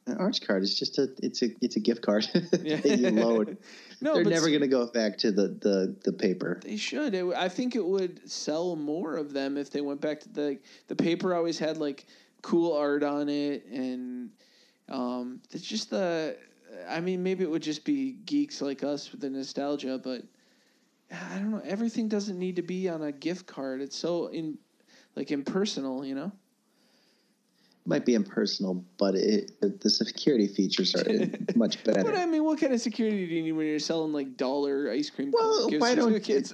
[0.08, 3.58] an arch card is just a it's a it's a gift card that you load.
[4.04, 6.60] No, They're never going to go back to the the the paper.
[6.64, 7.14] They should.
[7.14, 10.58] It, I think it would sell more of them if they went back to the
[10.88, 11.36] the paper.
[11.36, 12.08] Always had like
[12.42, 14.32] cool art on it, and
[14.92, 16.38] um, it's just the.
[16.88, 20.24] I mean, maybe it would just be geeks like us with the nostalgia, but
[21.12, 21.62] I don't know.
[21.66, 23.82] Everything doesn't need to be on a gift card.
[23.82, 24.58] It's so in
[25.16, 26.32] like impersonal, you know.
[27.84, 31.04] Might be impersonal, but it, the security features are
[31.56, 32.04] much better.
[32.04, 34.92] But I mean, what kind of security do you need when you're selling like dollar
[34.92, 35.32] ice cream?
[35.32, 36.54] Well, why don't- certificates?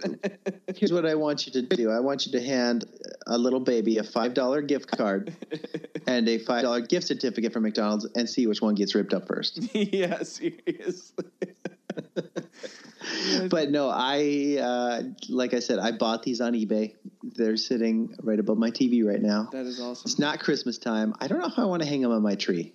[0.78, 1.92] Here's what I want you to do.
[1.92, 2.86] I want you to hand
[3.28, 5.36] a little baby a five dollar gift card
[6.08, 9.28] and a five dollar gift certificate from McDonald's, and see which one gets ripped up
[9.28, 9.60] first.
[9.76, 11.26] yeah, seriously.
[13.50, 16.96] But no, I uh, like I said, I bought these on eBay.
[17.24, 19.50] They're sitting right above my TV right now.
[19.52, 20.04] That is awesome.
[20.06, 21.14] It's not Christmas time.
[21.20, 22.74] I don't know if I want to hang them on my tree.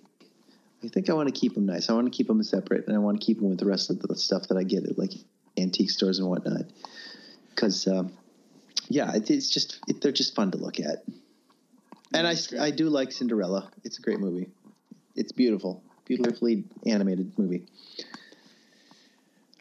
[0.83, 1.89] I think I want to keep them nice.
[1.89, 3.89] I want to keep them separate, and I want to keep them with the rest
[3.89, 5.13] of the stuff that I get at like
[5.57, 6.65] antique stores and whatnot.
[7.49, 8.11] Because, um,
[8.89, 11.03] yeah, it, it's just it, they're just fun to look at.
[12.13, 13.71] And I, I do like Cinderella.
[13.83, 14.49] It's a great movie.
[15.15, 17.65] It's beautiful, beautifully animated movie.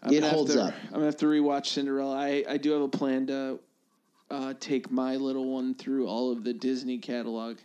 [0.02, 0.74] I'm It holds to- up.
[0.86, 2.16] I'm gonna have to rewatch Cinderella.
[2.16, 3.58] I, I do have a plan to
[4.30, 7.58] uh, take my little one through all of the Disney catalog,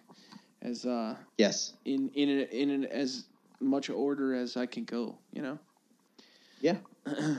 [0.62, 1.73] as uh, Yes.
[1.86, 3.26] in in an, in an, as
[3.60, 5.17] much order as I can go.
[5.34, 5.60] You know.
[6.62, 6.78] Yeah.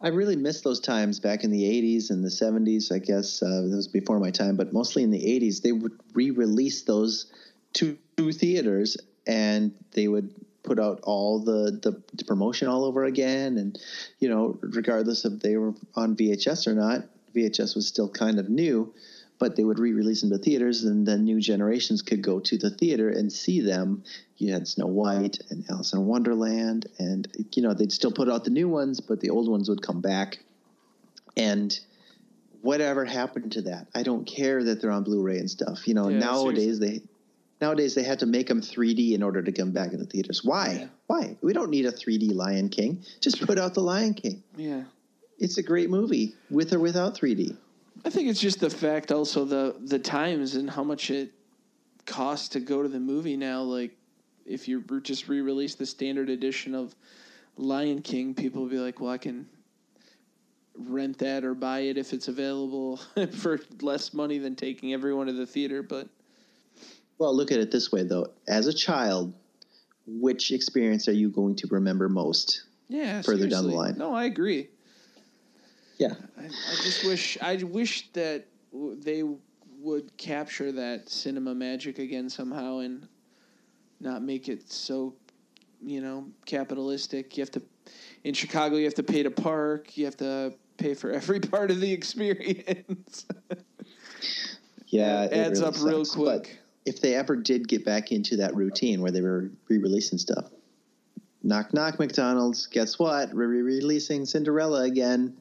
[0.00, 2.92] I really miss those times back in the 80s and the 70s.
[2.92, 5.98] I guess uh, that was before my time, but mostly in the 80s, they would
[6.12, 7.32] re release those
[7.74, 13.04] to, to theaters and they would put out all the, the, the promotion all over
[13.04, 13.58] again.
[13.58, 13.78] And,
[14.18, 18.48] you know, regardless if they were on VHS or not, VHS was still kind of
[18.48, 18.92] new,
[19.38, 22.56] but they would re release them to theaters and then new generations could go to
[22.56, 24.02] the theater and see them.
[24.38, 28.44] You had Snow White and Alice in Wonderland, and, you know, they'd still put out
[28.44, 30.40] the new ones, but the old ones would come back.
[31.36, 31.78] And
[32.62, 33.86] whatever happened to that?
[33.94, 35.86] I don't care that they're on Blu-ray and stuff.
[35.86, 37.02] You know, Yeah, nowadays they
[37.60, 40.44] nowadays they had to make them 3D in order to come back in the theaters.
[40.44, 40.78] Why?
[40.80, 40.86] Yeah.
[41.06, 41.36] Why?
[41.42, 43.04] We don't need a 3D Lion King.
[43.20, 44.42] Just put out the Lion King.
[44.56, 44.84] Yeah.
[45.38, 47.56] It's a great movie with or without 3D.
[48.04, 51.32] I think it's just the fact also the the times and how much it
[52.06, 53.62] costs to go to the movie now.
[53.62, 53.96] Like
[54.44, 56.94] if you just re-release the standard edition of
[57.56, 59.48] Lion King, people will be like, "Well, I can
[60.76, 62.96] rent that or buy it if it's available
[63.32, 66.08] for less money than taking everyone to the theater." But
[67.18, 68.28] Well, look at it this way though.
[68.48, 69.34] As a child,
[70.06, 72.64] which experience are you going to remember most?
[72.88, 73.96] yeah, Further down the line.
[73.96, 74.68] No, I agree.
[75.98, 76.14] Yeah.
[76.38, 79.22] I, I just wish I wish that they
[79.80, 83.06] would capture that cinema magic again somehow and
[84.00, 85.14] not make it so
[85.82, 87.36] you know capitalistic.
[87.36, 87.62] You have to
[88.24, 89.96] in Chicago you have to pay to park.
[89.96, 93.26] You have to pay for every part of the experience.
[94.88, 96.16] Yeah, It adds really up real sucks.
[96.16, 96.58] But quick.
[96.84, 100.50] If they ever did get back into that routine where they were re-releasing stuff,
[101.42, 103.32] knock knock McDonald's, guess what?
[103.32, 105.36] We're re-releasing Cinderella again.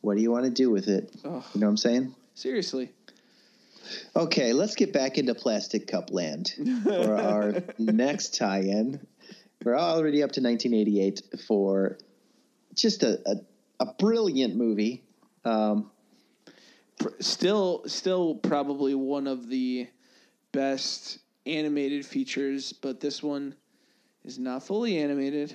[0.00, 1.10] What do you want to do with it?
[1.24, 2.14] You know what I'm saying?
[2.34, 2.92] Seriously.
[4.16, 6.52] Okay, let's get back into Plastic Cup Land
[6.84, 9.06] for our next tie-in.
[9.64, 11.98] We're already up to 1988 for
[12.74, 13.36] just a, a,
[13.80, 15.02] a brilliant movie.
[15.44, 15.90] Um,
[17.20, 19.88] Still still probably one of the
[20.54, 23.54] best animated features, but this one
[24.24, 25.54] is not fully animated.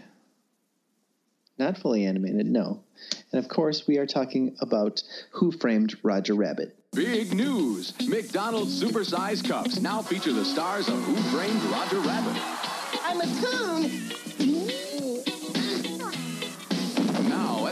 [1.57, 2.83] not fully animated, no.
[3.31, 6.75] And of course, we are talking about Who Framed Roger Rabbit.
[6.93, 7.93] Big news!
[8.07, 12.41] McDonald's supersize cups now feature the stars of Who Framed Roger Rabbit.
[13.03, 14.18] I'm a coon.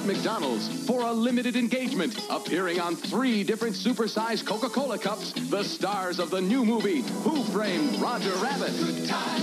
[0.08, 6.30] McDonald's, for a limited engagement, appearing on three different supersized Coca-Cola cups, the stars of
[6.30, 8.72] the new movie, Who Framed Roger Rabbit.
[8.78, 9.41] Good time,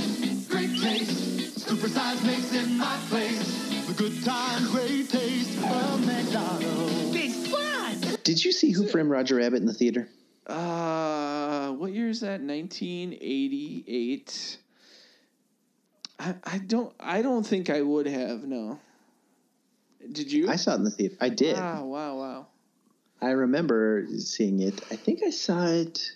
[0.48, 1.58] great taste.
[1.68, 3.86] Supersize makes it my place.
[3.86, 7.12] The good time, great taste from McDonald's.
[7.12, 8.16] Big fun.
[8.24, 10.08] Did you see Who Framed Roger Rabbit in the theater?
[10.46, 12.40] Uh, what year is that?
[12.40, 14.58] 1988.
[16.18, 18.78] I, I don't I don't think I would have no.
[20.12, 20.48] Did you?
[20.48, 21.16] I saw it in the theater.
[21.20, 21.56] I did.
[21.56, 21.84] Wow!
[21.84, 22.16] Wow!
[22.18, 22.46] Wow!
[23.20, 24.80] I remember seeing it.
[24.90, 26.12] I think I saw it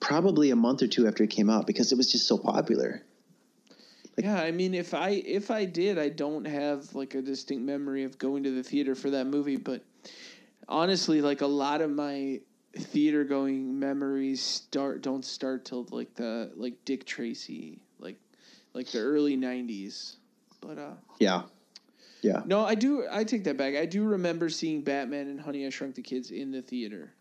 [0.00, 3.02] probably a month or two after it came out because it was just so popular.
[4.16, 7.64] Like, yeah, I mean, if I if I did, I don't have like a distinct
[7.64, 9.56] memory of going to the theater for that movie.
[9.56, 9.82] But
[10.68, 12.40] honestly, like a lot of my
[12.74, 18.18] theater going memories start don't start till like the like Dick Tracy, like
[18.74, 20.16] like the early '90s.
[20.60, 21.42] But uh, Yeah.
[22.22, 22.42] Yeah.
[22.46, 23.04] no, I do.
[23.10, 23.74] I take that back.
[23.74, 27.12] I do remember seeing Batman and Honey I Shrunk the Kids in the theater.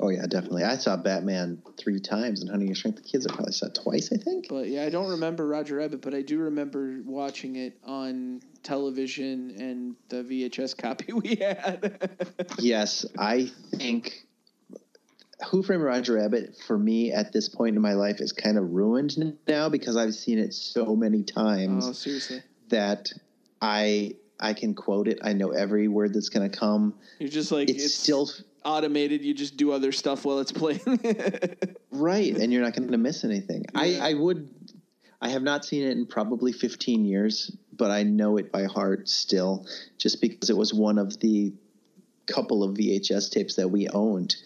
[0.00, 0.64] Oh yeah, definitely.
[0.64, 3.26] I saw Batman three times and Honey, I Shrunk the Kids.
[3.26, 4.12] I probably saw it twice.
[4.12, 4.48] I think.
[4.48, 9.54] But yeah, I don't remember Roger Rabbit, but I do remember watching it on television
[9.58, 12.16] and the VHS copy we had.
[12.58, 14.26] yes, I think
[15.50, 18.72] Who Framed Roger Rabbit for me at this point in my life is kind of
[18.72, 22.42] ruined now because I've seen it so many times oh, seriously.
[22.68, 23.12] that
[23.60, 25.20] I I can quote it.
[25.22, 26.94] I know every word that's going to come.
[27.18, 28.28] You're just like It's, it's, still
[28.64, 29.22] automated.
[29.22, 30.80] You just do other stuff while it's playing.
[31.90, 33.64] right, and you're not going to miss anything.
[33.74, 33.80] Yeah.
[33.80, 34.48] I I would.
[35.20, 39.08] I have not seen it in probably 15 years, but I know it by heart
[39.08, 41.54] still, just because it was one of the
[42.26, 44.36] couple of VHS tapes that we owned.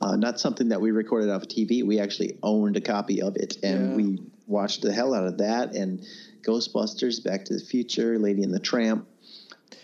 [0.00, 1.84] Uh, not something that we recorded off of TV.
[1.84, 3.96] We actually owned a copy of it, and Yeah.
[3.96, 5.74] we watched the hell out of that.
[5.74, 6.04] And
[6.42, 9.06] Ghostbusters, Back to the Future, Lady and the Tramp.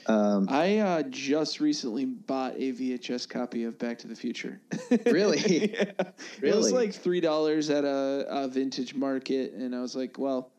[0.07, 4.61] Um, I uh, just recently bought a VHS copy of Back to the Future.
[5.05, 5.39] Really?
[5.75, 5.93] yeah.
[6.41, 10.51] It was like three dollars at a, a vintage market, and I was like, "Well,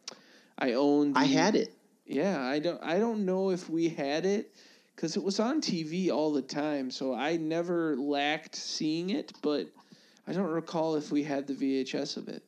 [0.60, 1.74] I owned." I had it.
[2.06, 2.82] Yeah, I don't.
[2.84, 4.54] I don't know if we had it
[4.96, 9.32] because it was on TV all the time, so I never lacked seeing it.
[9.42, 9.68] But
[10.28, 12.44] I don't recall if we had the VHS of it.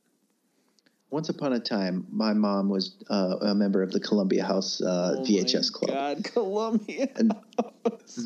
[1.12, 5.17] Once upon a time, my mom was uh, a member of the Columbia House uh,
[5.17, 5.91] Oh VHS club.
[5.91, 7.10] God, Columbia.
[7.17, 7.36] And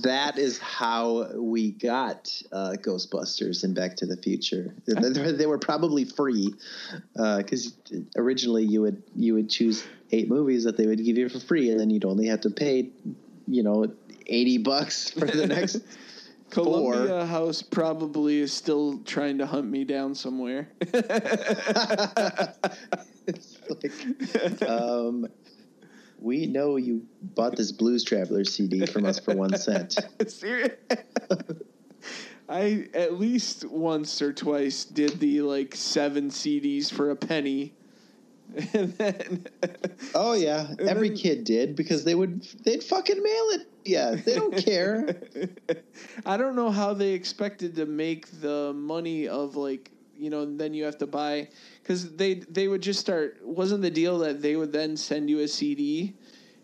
[0.03, 4.75] that is how we got uh, Ghostbusters and Back to the Future.
[4.85, 6.53] They, were probably free
[7.13, 7.73] because
[8.15, 11.71] originally you would you would choose eight movies that they would give you for free,
[11.71, 12.89] and then you'd only have to pay,
[13.47, 13.91] you know,
[14.27, 15.77] eighty bucks for the next.
[16.63, 20.69] Columbia House probably is still trying to hunt me down somewhere.
[23.27, 25.27] It's like, um,
[26.19, 29.97] we know you bought this Blues Traveler CD from us for one cent.
[32.49, 37.73] I at least once or twice did the like seven CDs for a penny.
[38.73, 39.45] And then
[40.13, 43.67] Oh yeah, every then- kid did because they would they'd fucking mail it.
[43.83, 45.21] Yeah, they don't care.
[46.25, 50.73] I don't know how they expected to make the money of like you know then
[50.73, 51.49] you have to buy
[51.81, 55.39] because they they would just start wasn't the deal that they would then send you
[55.39, 56.13] a CD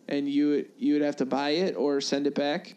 [0.07, 2.75] and you you would have to buy it or send it back.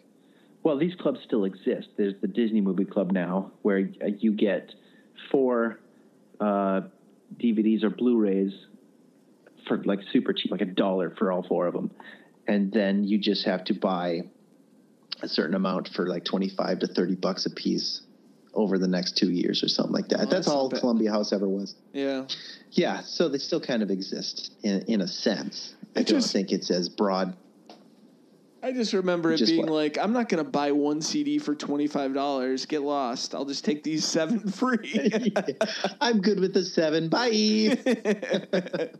[0.64, 1.88] Well, these clubs still exist.
[1.96, 4.74] There's the Disney Movie Club now, where uh, you get
[5.30, 5.78] four
[6.40, 6.80] uh,
[7.38, 8.52] DVDs or Blu-rays
[9.66, 11.90] for like super cheap, like a dollar for all four of them.
[12.46, 14.22] and then you just have to buy
[15.22, 18.02] a certain amount for like 25 to 30 bucks a piece
[18.52, 20.18] over the next two years or something like that.
[20.18, 20.68] That's that's all.
[20.70, 21.74] Columbia House ever was.
[21.92, 22.26] Yeah.
[22.72, 25.74] Yeah, so they still kind of exist in, in a sense.
[25.96, 27.36] I It don't just- think it's as broad.
[28.62, 29.72] I just remember it Just being what?
[29.74, 32.64] like, I'm not gonna buy one CD for twenty five dollars.
[32.64, 33.34] Get lost.
[33.34, 35.30] I'll just take these seven free.
[36.00, 37.10] I'm good with the seven.
[37.10, 37.76] Bye.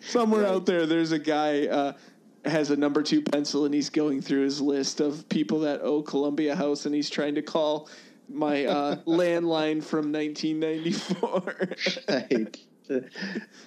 [0.00, 1.92] Somewhere out there, there's a guy uh,
[2.44, 6.02] has a number two pencil, and he's going through his list of people that owe
[6.02, 7.88] Columbia House, and he's trying to call
[8.28, 11.76] my uh, landline from 1994.
[12.08, 12.56] right.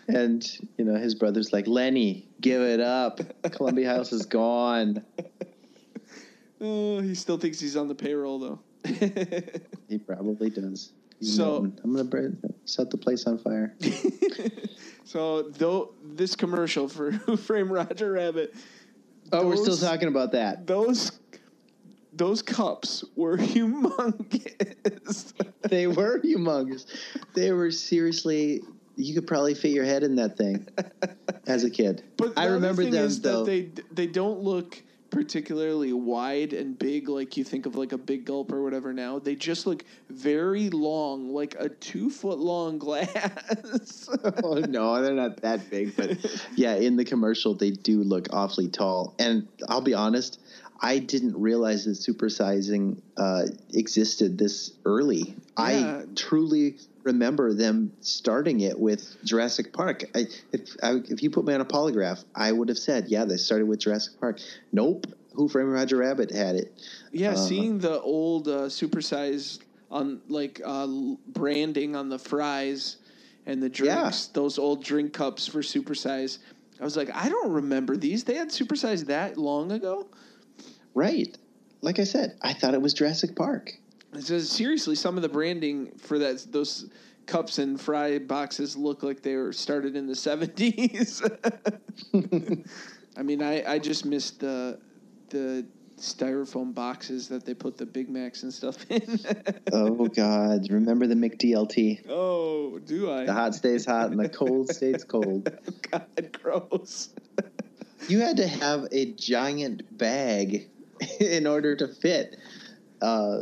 [0.07, 3.19] And you know his brother's like Lenny, give it up.
[3.51, 5.03] Columbia House is gone.
[6.61, 8.59] oh, he still thinks he's on the payroll though.
[9.87, 10.91] He probably does.
[11.21, 11.79] So- Milton.
[11.83, 13.75] I'm gonna br- set the place on fire.
[15.05, 18.53] so though this commercial for Who Framed Roger Rabbit.
[19.31, 20.67] Oh, we're still talking about that.
[20.67, 21.11] Those
[22.13, 23.37] those cups were
[24.29, 25.33] humongous.
[25.63, 26.85] They were humongous.
[27.33, 28.61] They were seriously.
[28.97, 30.67] You could probably fit your head in that thing
[31.47, 32.03] as a kid.
[32.17, 33.43] But I remember them though.
[33.43, 37.97] that they they don't look particularly wide and big like you think of like a
[37.97, 39.19] big gulp or whatever now.
[39.19, 44.09] They just look very long, like a two foot long glass.
[44.43, 46.17] oh no, they're not that big, but
[46.55, 49.15] yeah, in the commercial they do look awfully tall.
[49.19, 50.39] And I'll be honest,
[50.79, 55.35] I didn't realize that supersizing uh, existed this early.
[55.57, 56.01] Yeah.
[56.03, 60.03] I truly remember them starting it with Jurassic Park.
[60.13, 63.25] I, if I, if you put me on a polygraph, I would have said, yeah,
[63.25, 64.39] they started with Jurassic Park.
[64.71, 65.07] Nope.
[65.33, 66.73] Who Framed Roger Rabbit had it.
[67.11, 69.59] Yeah, Uh, seeing the old uh, supersize
[69.91, 70.87] on like uh,
[71.27, 72.97] branding on the fries
[73.45, 76.39] and the drinks, those old drink cups for supersize.
[76.79, 78.23] I was like, I don't remember these.
[78.23, 80.07] They had supersize that long ago.
[80.95, 81.37] Right.
[81.81, 83.73] Like I said, I thought it was Jurassic Park.
[84.17, 86.89] Says, seriously, some of the branding for that those
[87.25, 91.21] cups and fry boxes look like they were started in the seventies.
[93.17, 94.79] I mean, I, I just missed the
[95.29, 95.65] the
[95.97, 99.19] styrofoam boxes that they put the Big Macs and stuff in.
[99.73, 100.71] oh God!
[100.71, 102.07] Remember the McDLT?
[102.09, 103.25] oh, do I?
[103.25, 105.49] The hot stays hot and the cold stays cold.
[105.91, 106.07] God,
[106.41, 107.09] gross.
[108.07, 110.69] You had to have a giant bag
[111.19, 112.37] in order to fit
[113.01, 113.41] uh,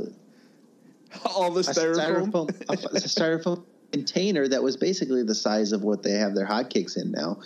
[1.25, 2.31] All the a styrofoam.
[2.31, 6.47] styrofoam, a, a styrofoam container that was basically the size of what they have their
[6.47, 7.39] hotcakes in now,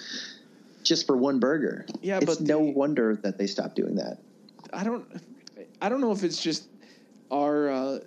[0.83, 1.85] just for one burger.
[2.01, 4.17] Yeah, it's but no the- wonder that they stopped doing that.
[4.73, 5.05] I don't
[5.81, 6.67] I don't know if it's just
[7.31, 7.99] our uh,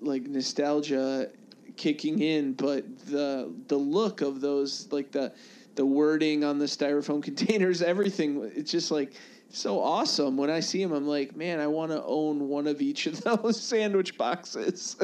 [0.00, 1.30] like nostalgia
[1.76, 5.32] kicking in, but the the look of those like the
[5.76, 9.12] the wording on the styrofoam containers, everything, it's just like
[9.54, 10.36] so awesome.
[10.36, 13.20] When I see them, I'm like, man, I want to own one of each of
[13.24, 14.96] those sandwich boxes.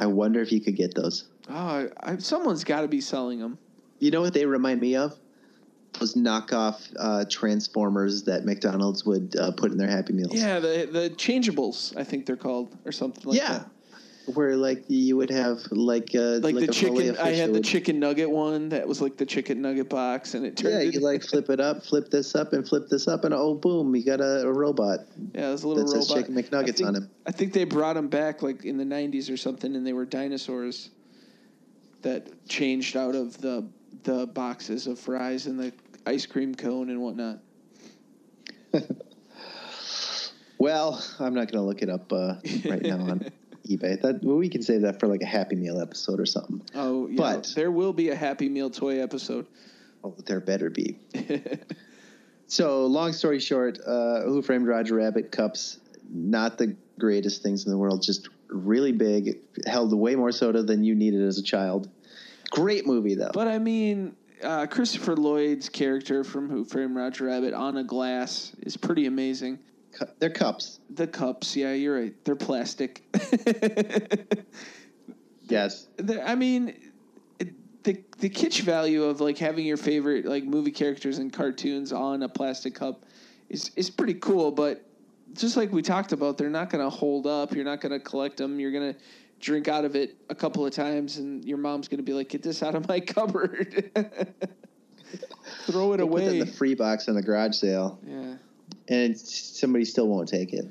[0.00, 1.28] I wonder if you could get those.
[1.48, 3.58] oh, I, someone's got to be selling them.
[3.98, 5.18] You know what they remind me of?
[5.98, 10.34] Those knockoff uh, Transformers that McDonald's would uh, put in their Happy Meals.
[10.34, 13.58] Yeah, the the changeables, I think they're called, or something like yeah.
[13.58, 13.70] that.
[14.34, 17.64] Where like you would have like uh, Like, the a chicken, I had the would-
[17.64, 20.74] chicken nugget one that was like the chicken nugget box, and it turned.
[20.74, 23.54] Yeah, you like flip it up, flip this up, and flip this up, and oh
[23.54, 25.00] boom, you got a, a robot.
[25.34, 26.26] Yeah, there's a little that says robot.
[26.26, 27.10] chicken McNuggets think, on him.
[27.26, 30.04] I think they brought them back like in the '90s or something, and they were
[30.04, 30.90] dinosaurs
[32.02, 33.66] that changed out of the
[34.04, 35.72] the boxes of fries and the
[36.06, 37.38] ice cream cone and whatnot.
[40.58, 42.34] Well, I'm not going to look it up uh,
[42.68, 43.30] right now on
[43.68, 44.00] eBay.
[44.00, 46.62] That well, we can save that for like a Happy Meal episode or something.
[46.74, 49.46] Oh, yeah, But- there will be a Happy Meal toy episode.
[50.04, 50.98] Oh, there better be.
[52.46, 57.70] so, long story short, uh, Who Framed Roger Rabbit cups, not the greatest things in
[57.72, 61.88] the world, just really big, held way more soda than you needed as a child.
[62.50, 63.30] Great movie, though.
[63.34, 68.52] But I mean, uh, Christopher Lloyd's character from Who Framed Roger Rabbit on a glass
[68.62, 69.58] is pretty amazing.
[69.98, 70.80] Cu- They're cups.
[70.94, 72.14] The cups, yeah, you're right.
[72.24, 73.02] They're plastic.
[75.48, 75.88] Yes.
[75.96, 76.74] The- I mean,
[77.38, 77.48] it,
[77.84, 82.22] the the kitsch value of like having your favorite like movie characters and cartoons on
[82.22, 83.04] a plastic cup
[83.48, 84.50] is is pretty cool.
[84.52, 84.84] But
[85.34, 87.52] just like we talked about, they're not going to hold up.
[87.52, 88.60] You're not going to collect them.
[88.60, 89.00] You're going to
[89.40, 92.28] drink out of it a couple of times, and your mom's going to be like,
[92.28, 93.90] "Get this out of my cupboard."
[95.64, 98.34] Throw it They put that in the free box in the garage sale, yeah.
[98.88, 100.66] And somebody still won't take it.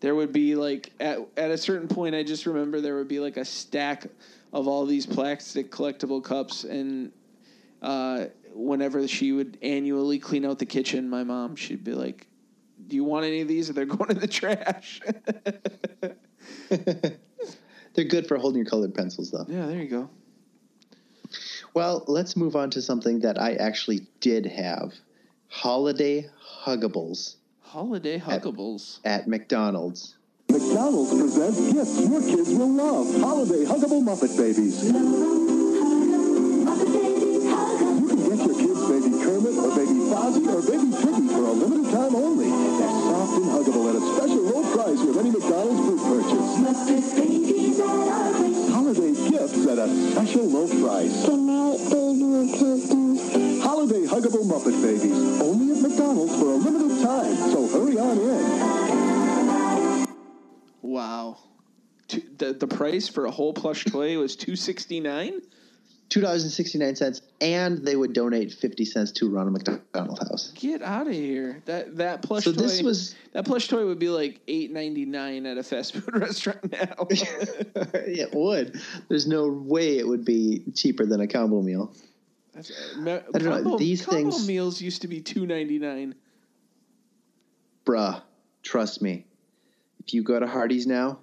[0.00, 3.20] there would be like at, at a certain point i just remember there would be
[3.20, 4.06] like a stack
[4.52, 7.12] of all these plastic collectible cups and
[7.82, 12.26] uh, whenever she would annually clean out the kitchen my mom she'd be like
[12.88, 13.68] do you want any of these?
[13.68, 15.00] Or they're going in the trash.
[17.94, 19.44] They're good for holding your colored pencils, though.
[19.48, 20.10] yeah there you go.
[21.74, 24.94] Well, let's move on to something that I actually did have.
[25.48, 26.28] Holiday
[26.64, 27.36] huggables
[27.68, 30.16] holiday huggables at McDonald's.
[30.48, 33.20] McDonald's presents gifts your kids will love.
[33.20, 34.84] Holiday Huggable Muppet Babies.
[34.84, 34.92] You
[38.08, 41.92] can get your kids Baby Kermit or Baby Fozzie or Baby Piggy for a limited
[41.92, 42.48] time only.
[42.48, 46.48] They're soft and huggable at a special low price with any McDonald's food purchase.
[48.72, 51.26] Holiday gifts at a special low price.
[53.60, 55.47] Holiday Huggable Muppet Babies.
[56.08, 57.36] Only at McDonald's for a limited time.
[57.52, 60.06] So hurry on in.
[60.82, 61.36] wow
[62.38, 65.42] the, the price for a whole plush toy was 269
[66.08, 70.18] Two dollars and sixty nine cents, and they would donate fifty cents to Ronald McDonald
[70.18, 70.52] House.
[70.54, 71.62] Get out of here!
[71.66, 72.62] That that plush So toy.
[72.62, 76.08] this was- that plush toy would be like eight ninety nine at a fast food
[76.18, 76.94] restaurant now.
[77.10, 78.80] it would.
[79.10, 81.92] There's no way it would be cheaper than a combo meal.
[82.58, 85.46] That's, uh, me- I don't know, combo, these combo things- meals used to be two
[85.46, 86.16] ninety nine.
[87.86, 88.20] Bruh,
[88.62, 89.26] trust me.
[90.00, 91.20] If you go to Hardee's now,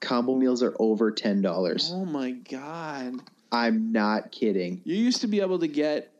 [0.00, 1.92] combo meals are over ten dollars.
[1.94, 3.20] Oh my god!
[3.52, 4.80] I'm not kidding.
[4.84, 6.12] You used to be able to get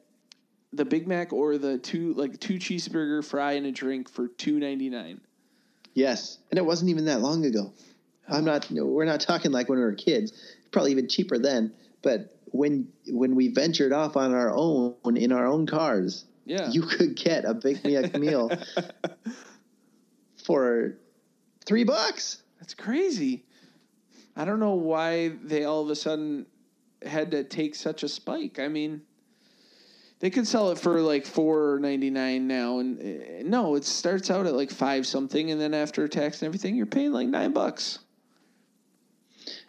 [0.73, 4.61] the Big Mac or the two like two cheeseburger fry and a drink for two
[4.61, 5.21] ninety nine.
[5.95, 7.73] Yes, and it wasn't even that long ago.
[8.29, 8.53] I'm oh.
[8.53, 8.71] not.
[8.71, 10.33] We're not talking like when we were kids.
[10.71, 11.73] Probably even cheaper then.
[12.03, 16.71] But when when we ventured off on our own in our own cars, Yeah.
[16.71, 18.51] you could get a Big Mac meal
[20.45, 20.99] for
[21.65, 22.43] three bucks.
[22.61, 23.45] That's crazy.
[24.37, 26.47] I don't know why they all of a sudden
[27.05, 28.59] had to take such a spike.
[28.59, 29.03] I mean,
[30.21, 34.31] they could sell it for like four ninety nine now, and uh, no, it starts
[34.31, 37.53] out at like five something, and then after tax and everything, you're paying like nine
[37.53, 37.99] bucks.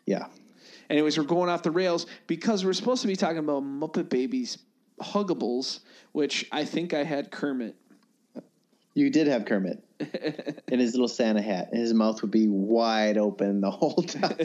[0.06, 0.28] Yeah.
[0.94, 4.60] Anyways, we're going off the rails because we're supposed to be talking about Muppet Babies
[5.02, 5.80] Huggables,
[6.12, 7.76] which I think I had Kermit.
[8.94, 9.84] You did have Kermit
[10.68, 14.38] in his little Santa hat, and his mouth would be wide open the whole time.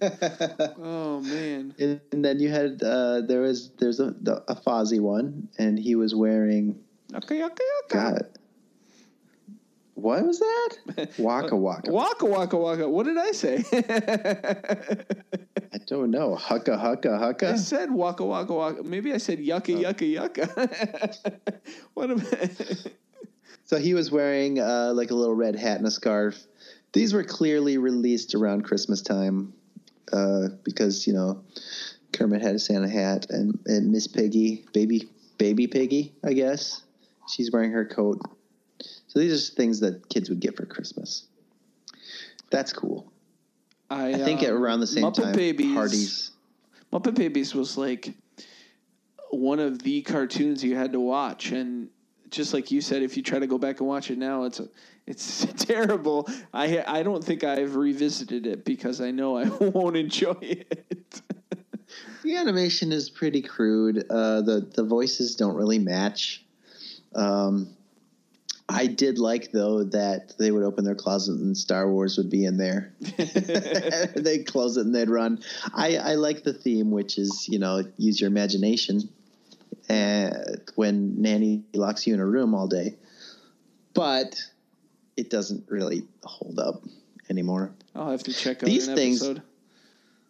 [0.82, 1.74] oh man!
[1.78, 5.78] And, and then you had uh, there was there's a the, a Fozzie one, and
[5.78, 6.82] he was wearing
[7.14, 7.64] Okay, okay, okay.
[7.90, 8.38] God.
[9.94, 11.08] What was that?
[11.18, 11.90] Waka waka.
[11.90, 12.88] Waka waka waka.
[12.88, 13.64] What did I say?
[15.72, 16.36] I don't know.
[16.36, 18.82] Hucka hucka I said waka waka waka.
[18.82, 21.60] Maybe I said yucka yucka yucka.
[21.94, 22.22] what am
[23.64, 26.44] So he was wearing uh, like a little red hat and a scarf.
[26.92, 29.52] These were clearly released around Christmas time
[30.12, 31.42] uh, because you know
[32.12, 36.82] Kermit had a Santa hat and, and Miss Piggy, baby baby Piggy, I guess
[37.28, 38.20] she's wearing her coat.
[39.14, 41.26] So these are things that kids would get for Christmas.
[42.50, 43.12] That's cool.
[43.88, 46.30] I, I think um, around the same Muppet time, Babies, parties.
[46.92, 48.12] Muppet Babies was like
[49.30, 51.90] one of the cartoons you had to watch, and
[52.30, 54.60] just like you said, if you try to go back and watch it now, it's
[55.06, 56.28] it's terrible.
[56.52, 61.22] I I don't think I've revisited it because I know I won't enjoy it.
[62.24, 64.06] The animation is pretty crude.
[64.10, 66.44] Uh, the the voices don't really match.
[67.14, 67.76] Um,
[68.68, 72.44] I did like though that they would open their closet and Star Wars would be
[72.44, 72.92] in there.
[74.16, 75.40] they'd close it and they'd run.
[75.74, 79.08] I, I like the theme, which is you know use your imagination.
[79.88, 82.94] And when Nanny locks you in a room all day,
[83.92, 84.34] but
[85.16, 86.82] it doesn't really hold up
[87.28, 87.72] anymore.
[87.94, 89.42] I'll have to check out These things- episode.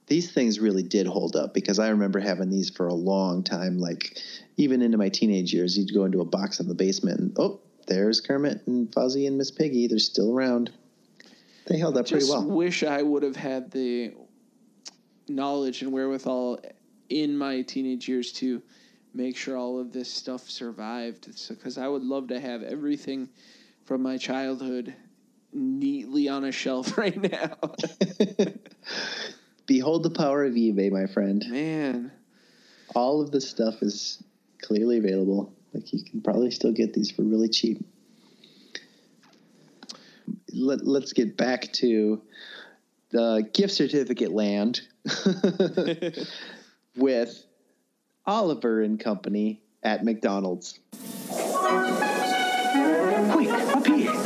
[0.09, 3.79] these things really did hold up because I remember having these for a long time.
[3.79, 4.19] Like
[4.57, 7.61] even into my teenage years, you'd go into a box in the basement and oh,
[7.87, 9.87] there's Kermit and Fozzie and Miss Piggy.
[9.87, 10.71] They're still around.
[11.67, 12.45] They held up pretty Just well.
[12.47, 14.13] wish I would have had the
[15.29, 16.61] knowledge and wherewithal
[17.09, 18.63] in my teenage years to
[19.15, 21.29] make sure all of this stuff survived.
[21.49, 23.29] Because I would love to have everything
[23.85, 24.95] from my childhood
[25.53, 27.57] neatly on a shelf right now.
[29.67, 31.43] Behold the power of eBay, my friend.
[31.49, 32.13] Man,
[32.95, 34.23] All of this stuff is
[34.61, 35.55] clearly available.
[35.75, 37.85] Like you can probably still get these for really cheap.
[40.53, 42.23] Let, let's get back to
[43.11, 44.81] the gift certificate land
[46.97, 47.45] with
[48.25, 50.79] Oliver and Company at McDonald's.
[53.33, 53.97] Quick, up here.
[53.97, 54.19] He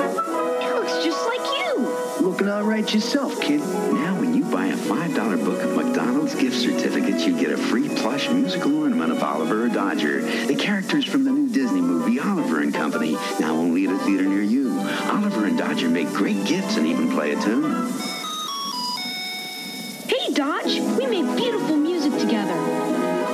[0.71, 1.79] looks just like you.
[2.21, 3.61] Looking all right yourself, kid.
[3.61, 5.88] Now, when you buy a $5 book of McDonald's
[6.35, 11.05] gift certificates, you get a free plush musical ornament of Oliver or Dodger, the characters
[11.05, 14.79] from the new Disney movie Oliver and Company, now only at a theater near you.
[15.11, 17.73] Oliver and Dodger make great gifts and even play a tune.
[20.07, 22.55] Hey, Dodge, we made beautiful music together.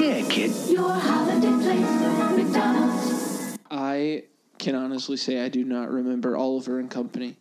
[0.01, 0.53] Yeah, kid.
[0.69, 3.59] Your holiday place, McDonald's.
[3.71, 4.25] I
[4.59, 7.37] can honestly say I do not remember Oliver and Company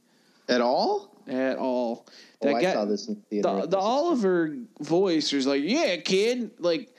[0.49, 1.12] At all?
[1.27, 2.05] At all.
[2.41, 3.61] Oh, I guy- saw this in the theater.
[3.61, 6.51] the, the Oliver voice is like, yeah, kid.
[6.59, 6.89] Like,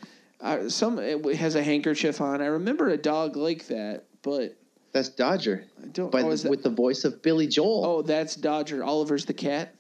[0.41, 2.43] uh, some it has a handkerchief on.
[2.43, 4.57] I remember a dog like that, but
[4.93, 5.65] That's Dodger.
[5.83, 6.11] I don't.
[6.11, 7.85] By oh, the, that- with the voice of Billy Joel.
[7.85, 8.85] oh, that's Dodger.
[8.85, 9.75] Oliver's the cat.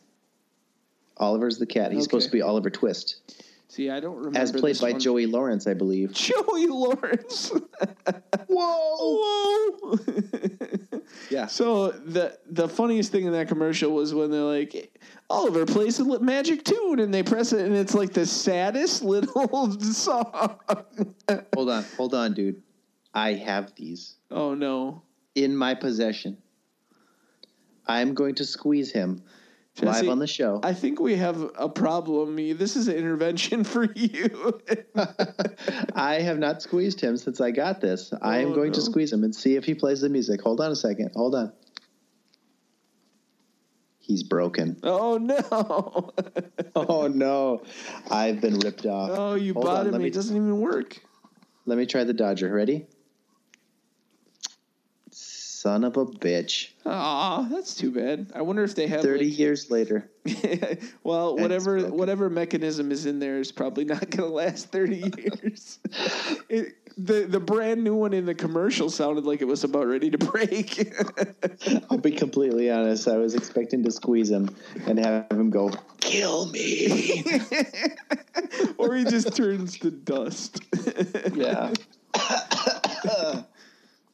[1.16, 1.92] Oliver's the cat.
[1.92, 3.20] He's supposed to be Oliver Twist,
[3.74, 4.38] See, I don't remember.
[4.38, 5.00] as played by one.
[5.00, 6.12] Joey Lawrence, I believe.
[6.12, 7.50] Joey Lawrence.
[8.46, 9.76] Whoa!
[9.80, 9.98] Whoa.
[11.30, 11.46] Yeah.
[11.46, 14.98] So the the funniest thing in that commercial was when they're like,
[15.28, 19.70] Oliver plays a magic tune, and they press it, and it's like the saddest little
[19.80, 20.58] song.
[21.54, 22.62] Hold on, hold on, dude.
[23.12, 25.02] I have these oh no,
[25.34, 26.38] in my possession.
[27.86, 29.22] I'm going to squeeze him
[29.82, 30.60] live on the show.
[30.62, 32.36] I think we have a problem.
[32.54, 34.60] This is an intervention for you.
[35.94, 38.12] I have not squeezed him since I got this.
[38.22, 40.40] I am Oh, going to squeeze him and see if he plays the music.
[40.42, 41.10] Hold on a second.
[41.14, 41.52] Hold on.
[43.98, 44.78] He's broken.
[44.82, 46.12] oh no.
[46.76, 47.62] Oh no,
[48.10, 49.10] I've been ripped off.
[49.12, 49.92] Oh, you Hold bought on, him.
[49.92, 51.00] let It doesn't even work.
[51.66, 52.52] Let me try the Dodger.
[52.52, 52.86] Ready?
[55.64, 56.72] Son of a bitch.
[56.84, 58.30] Aw, that's too bad.
[58.34, 60.10] I wonder if they have 30 like- years later.
[61.02, 61.96] well, whatever broken.
[61.96, 65.78] whatever mechanism is in there is probably not going to last 30 years.
[66.50, 70.10] it, the the brand new one in the commercial sounded like it was about ready
[70.10, 70.92] to break.
[71.90, 73.08] I'll be completely honest.
[73.08, 74.54] I was expecting to squeeze him
[74.86, 77.22] and have him go, kill me.
[78.76, 80.62] or he just turns to dust.
[81.34, 81.72] yeah.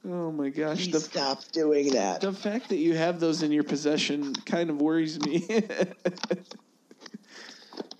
[0.06, 2.20] Oh my gosh, Please the stop doing that.
[2.20, 5.46] the fact that you have those in your possession kind of worries me.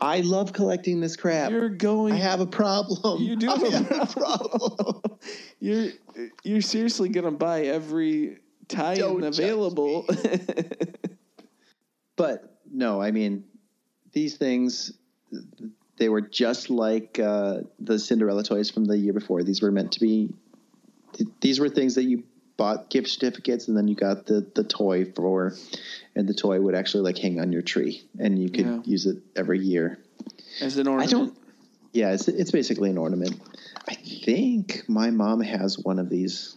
[0.00, 1.50] I love collecting this crap.
[1.50, 3.22] You're going I have a problem.
[3.22, 5.02] You do I have a problem.
[5.58, 5.90] You're
[6.42, 8.38] you're seriously gonna buy every
[8.68, 10.06] tie-in available.
[12.16, 13.44] But no, I mean,
[14.12, 14.92] these things,
[15.96, 19.42] they were just like uh, the Cinderella toys from the year before.
[19.42, 20.34] These were meant to be,
[21.14, 22.24] th- these were things that you
[22.56, 25.54] bought gift certificates and then you got the, the toy for,
[26.14, 28.80] and the toy would actually like hang on your tree and you could Yeah.
[28.84, 29.98] use it every year.
[30.60, 31.08] As an ornament.
[31.08, 31.38] I don't,
[31.92, 33.40] yeah, it's, it's basically an ornament.
[33.88, 36.56] I think my mom has one of these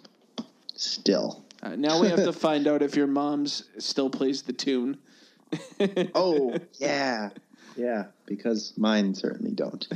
[0.76, 1.44] still.
[1.62, 4.98] Uh, now we have to find out if your mom's still plays the tune.
[6.16, 7.30] Oh, yeah.
[7.78, 9.88] Yeah, because mine certainly don't.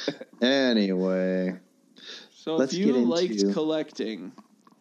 [0.42, 1.54] anyway,
[2.42, 4.32] So Let's if you liked into- collecting,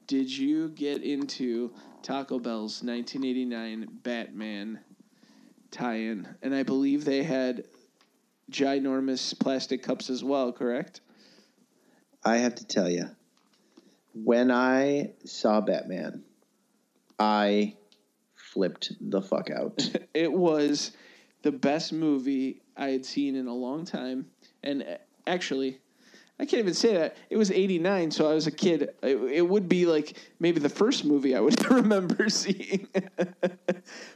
[0.07, 4.80] did you get into Taco Bell's 1989 Batman
[5.70, 6.28] tie-in?
[6.41, 7.66] And I believe they had
[8.49, 10.51] ginormous plastic cups as well.
[10.51, 11.01] Correct?
[12.26, 13.12] I have to tell you,
[14.16, 16.24] when I saw Batman,
[17.20, 17.76] I
[18.34, 19.88] flipped the fuck out.
[20.16, 20.93] it was
[21.43, 24.32] the best movie I had seen in a long time.
[24.64, 24.97] And uh,
[25.28, 25.78] actually,
[26.42, 27.16] I can't even say that.
[27.30, 28.89] It was 89, so I was a kid.
[29.04, 32.88] It, it would be like maybe the first movie I would remember seeing.
[32.96, 33.54] but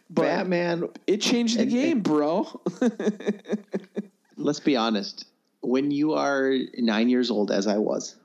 [0.09, 2.61] Batman, it changed the and- game, bro.
[4.37, 5.25] let's be honest,
[5.61, 8.15] when you are nine years old, as I was,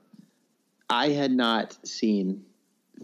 [0.89, 2.43] I had not seen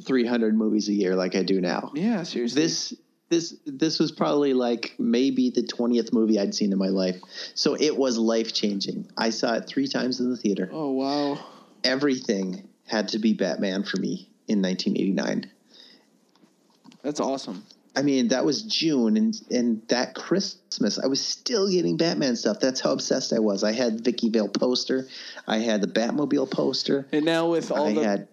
[0.04, 1.92] 300 movies a year like I do now.
[1.96, 2.62] yeah, seriously.
[2.64, 2.94] This
[3.30, 7.20] this this was probably like maybe the 20th movie I'd seen in my life.
[7.54, 9.10] So it was life changing.
[9.18, 10.70] I saw it 3 times in the theater.
[10.72, 11.40] oh, wow.
[11.84, 15.52] Everything had to be Batman for me in 1989.
[17.04, 17.64] That's awesome.
[17.96, 22.60] I mean, that was June, and and that Christmas, I was still getting Batman stuff.
[22.60, 23.64] That's how obsessed I was.
[23.64, 25.08] I had the Vicki Vale poster,
[25.48, 27.08] I had the Batmobile poster.
[27.12, 28.28] And now with all I the had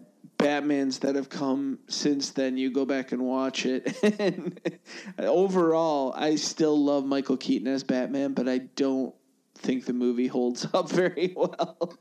[0.45, 3.97] Batmans that have come since then, you go back and watch it.
[4.21, 4.61] and
[5.19, 9.15] overall, I still love Michael Keaton as Batman, but I don't
[9.57, 11.97] think the movie holds up very well.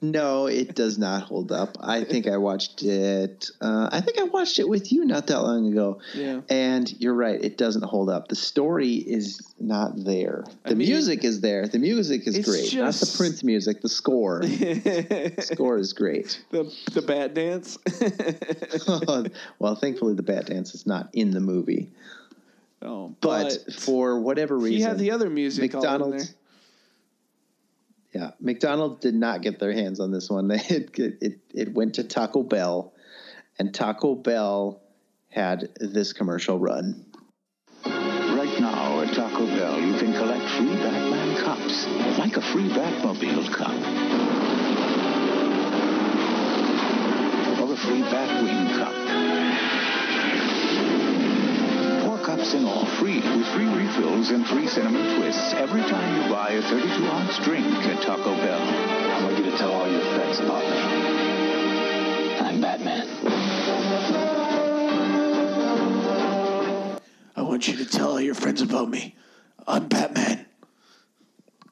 [0.00, 1.76] No, it does not hold up.
[1.80, 3.50] I think I watched it.
[3.60, 6.00] Uh, I think I watched it with you not that long ago.
[6.14, 6.40] Yeah.
[6.48, 8.28] And you're right, it doesn't hold up.
[8.28, 10.44] The story is not there.
[10.64, 11.66] The I mean, music is there.
[11.66, 12.74] The music is great.
[12.74, 13.80] Not the just- Prince music.
[13.82, 14.40] The score.
[14.42, 16.42] the score is great.
[16.50, 17.78] the the Bat Dance.
[19.58, 21.90] well, thankfully, the Bat Dance is not in the movie.
[22.82, 25.98] oh, But, but, for whatever reason, he had the other music all in there.
[25.98, 26.34] McDonald's.
[28.14, 30.50] Yeah, McDonald's did not get their hands on this one.
[30.70, 32.92] It, it it went to Taco Bell,
[33.58, 34.80] and Taco Bell
[35.30, 37.04] had this commercial run.
[37.84, 41.86] Right now at Taco Bell, you can collect free Batman cups,
[42.18, 43.74] like a free Batmobile cup.
[47.60, 49.77] Or a free Batwing cup.
[52.38, 56.30] Four cups in all, free, with free refills and free cinnamon twists every time you
[56.32, 58.60] buy a 32-ounce drink at Taco Bell.
[58.60, 60.78] I want you to tell all your friends about me.
[62.38, 63.08] I'm Batman.
[67.34, 69.16] I want you to tell all your friends about me.
[69.66, 70.47] I'm Batman.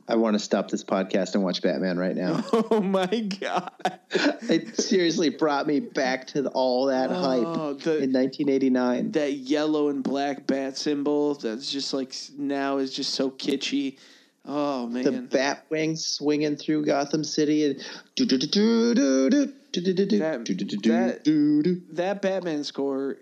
[0.09, 2.45] I want to stop this podcast and watch Batman right now.
[2.71, 3.07] Oh my
[3.41, 3.71] god!
[4.11, 9.13] it seriously brought me back to the, all that Oh, hype the- in 1989.
[9.13, 13.99] That yellow and black bat symbol that's just like now is just so kitschy.
[14.45, 15.03] Oh man!
[15.05, 17.85] The Batwing swinging through Gotham City and
[18.15, 21.25] do do do do do do do do do That- do do do do that-
[21.25, 21.83] do do.
[21.93, 23.17] that Batman score,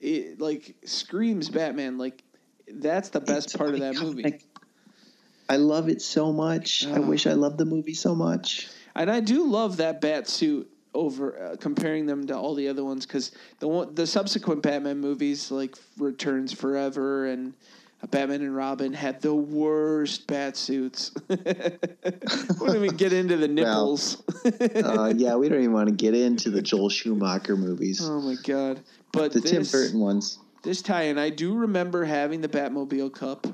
[0.00, 1.98] it, like screams Batman.
[1.98, 2.22] Like
[2.66, 4.22] that's the best It's part of that movie.
[5.48, 6.86] I love it so much.
[6.86, 7.00] I Ah.
[7.00, 8.68] wish I loved the movie so much.
[8.94, 12.84] And I do love that bat suit over uh, comparing them to all the other
[12.84, 13.30] ones because
[13.60, 17.54] the one, the subsequent Batman movies like Returns Forever and
[18.10, 21.12] Batman and Robin had the worst bat suits.
[21.28, 24.22] Wouldn't even get into the nipples.
[24.44, 28.00] uh, yeah, we don't even want to get into the Joel Schumacher movies.
[28.02, 28.80] oh my god!
[29.12, 30.38] But the Tim Burton ones.
[30.62, 33.46] this tie-in, I do remember having the Batmobile Cup.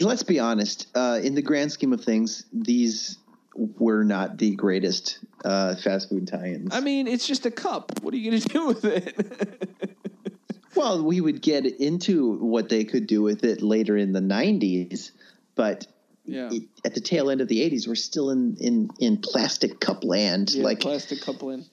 [0.00, 0.86] Let's be honest.
[0.94, 3.18] Uh, in the grand scheme of things, these
[3.54, 6.72] were not the greatest uh, fast food tie-ins.
[6.72, 7.90] I mean, it's just a cup.
[8.02, 9.70] What are you gonna do with it?
[10.76, 15.10] Well, we would get into what they could do with it later in the '90s,
[15.56, 15.86] but
[16.24, 19.80] yeah, it- at the tail end of the '80s, we're still in in in plastic
[19.80, 20.52] cup land.
[20.54, 21.64] yeah like, plastic cup in.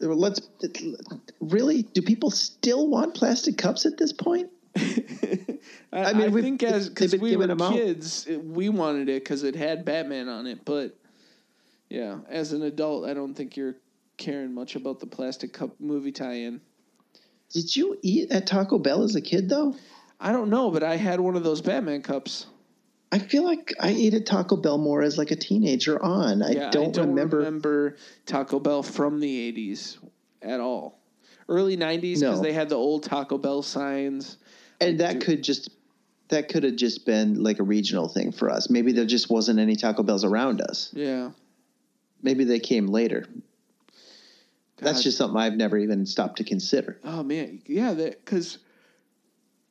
[0.00, 0.40] let's
[1.40, 4.50] really do people still want plastic cups at this point?
[4.76, 5.58] I,
[5.92, 9.42] I I mean, we've- think as because we were kids, it, we wanted it because
[9.44, 10.64] it had Batman on it.
[10.64, 10.96] But
[11.88, 13.76] yeah, as an adult, I don't think you're
[14.16, 16.60] caring much about the plastic cup movie tie-in.
[17.52, 19.74] Did you eat at Taco Bell as a kid though?
[20.20, 22.46] I don't know, but I had one of those Batman cups.
[23.12, 26.42] I feel like I ate at Taco Bell more as like a teenager on.
[26.42, 27.36] I, yeah, don't, I don't remember.
[27.38, 27.96] remember
[28.26, 29.98] Taco Bell from the '80s
[30.42, 31.00] at all.
[31.48, 32.40] Early '90s because No.
[32.40, 34.38] they had the old Taco Bell signs.
[34.88, 35.70] And that could just
[36.28, 38.70] that could have just been like a regional thing for us.
[38.70, 40.90] Maybe there just wasn't any Taco Bells around us.
[40.94, 41.30] Yeah,
[42.22, 43.26] Maybe they came later.
[44.78, 46.98] That's just something I've never even stopped to consider.
[47.04, 48.58] Oh man, yeah, because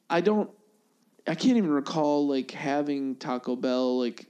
[0.09, 0.49] I don't,
[1.27, 4.27] I can't even recall like having Taco Bell like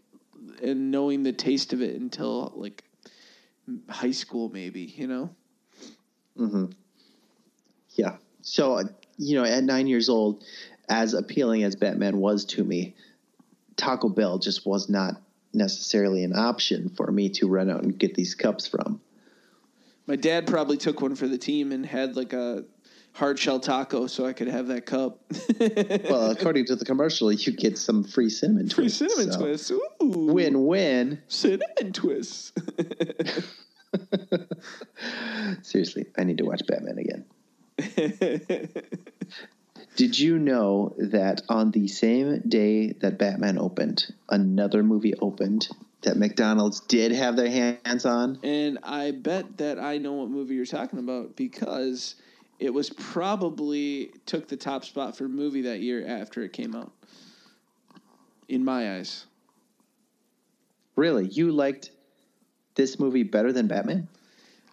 [0.62, 2.84] and knowing the taste of it until like
[3.90, 4.82] high school, maybe.
[4.82, 5.30] You know?
[6.38, 6.66] hmm
[7.96, 8.18] Yeah.
[8.42, 8.84] So uh,
[9.18, 10.44] you know, at nine years old,
[10.90, 12.96] as appealing as Batman was to me,
[13.76, 15.22] Taco Bell just was not
[15.54, 19.00] necessarily an option for me to run out and get these cups from.
[20.08, 22.66] My dad probably took one for the team and had like a
[23.14, 25.22] hard shell taco, so I could have that cup.
[26.10, 29.00] Well, according to the commercial, you get some free cinnamon Free twists.
[29.00, 29.72] cinnamon so twists.
[29.72, 29.82] Ooh,
[30.34, 31.22] Win win.
[31.28, 32.52] cinnamon twists.
[35.62, 37.26] Seriously, I need to watch Batman again.
[39.96, 45.68] Did you know that on the same day that Batman opened, another movie opened
[46.02, 48.40] that McDonald's did have their hands on?
[48.42, 52.16] And I bet that I know what movie you're talking about because
[52.60, 56.92] it was probably took the top spot for movie that year after it came out.
[58.50, 59.26] In my eyes.
[60.96, 61.28] Really?
[61.28, 61.92] You liked
[62.76, 64.08] this movie better than Batman?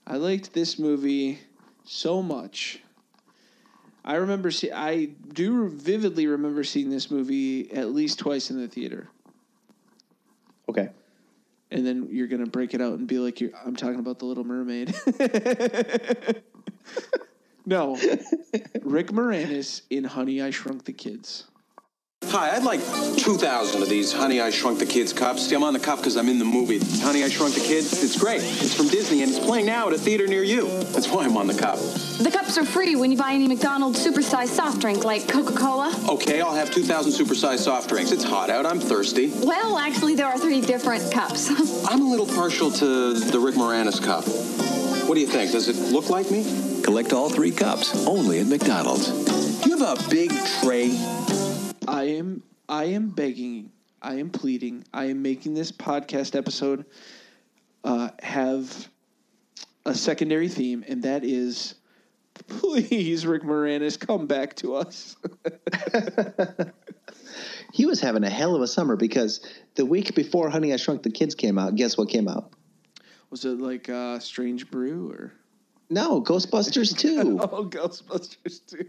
[0.07, 1.41] I liked this movie
[1.85, 2.81] so much.
[4.05, 8.69] I remember see I do vividly remember seeing this movie at least twice in the
[8.69, 9.09] theater.
[10.69, 10.91] Okay.
[11.71, 14.45] And then you're gonna break it out and be like, "I'm talking about the Little
[14.45, 14.95] Mermaid."
[17.67, 17.95] no,
[18.83, 21.50] Rick Moranis in Honey I Shrunk the Kids.
[22.31, 22.81] Hi, I'd like
[23.17, 25.49] 2,000 of these Honey, I Shrunk the Kids cups.
[25.49, 26.79] See, I'm on the cup because I'm in the movie.
[27.01, 28.05] Honey, I Shrunk the Kids.
[28.05, 28.41] It's great.
[28.41, 30.69] It's from Disney and it's playing now at a theater near you.
[30.93, 31.77] That's why I'm on the cup.
[31.79, 35.93] The cups are free when you buy any McDonald's supersized soft drink like Coca Cola.
[36.09, 38.13] Okay, I'll have 2,000 supersized soft drinks.
[38.13, 38.65] It's hot out.
[38.65, 39.33] I'm thirsty.
[39.43, 41.51] Well, actually, there are three different cups.
[41.91, 44.25] I'm a little partial to the Rick Moranis cup.
[45.09, 45.51] What do you think?
[45.51, 46.45] Does it look like me?
[46.85, 49.09] Collect all three cups only at McDonald's.
[49.63, 50.31] Do you have a big
[50.63, 50.97] tray?
[51.89, 56.85] I am I am begging, I am pleading, I am making this podcast episode
[57.85, 58.89] uh, have
[59.87, 61.75] a secondary theme, and that is
[62.49, 65.17] please, Rick Moranis, come back to us.
[67.73, 69.41] He was having a hell of a summer because
[69.77, 72.53] the week before Honey I Shrunk the Kids came out, guess what came out?
[73.31, 75.33] Was it like uh, Strange Brew or
[75.89, 77.39] No, Ghostbusters 2.
[77.41, 78.87] oh Ghostbusters too?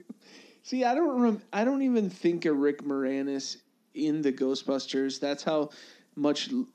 [0.63, 3.57] See, I don't rem- I don't even think of Rick Moranis
[3.93, 5.19] in the Ghostbusters.
[5.19, 5.69] That's how
[6.15, 6.67] much l-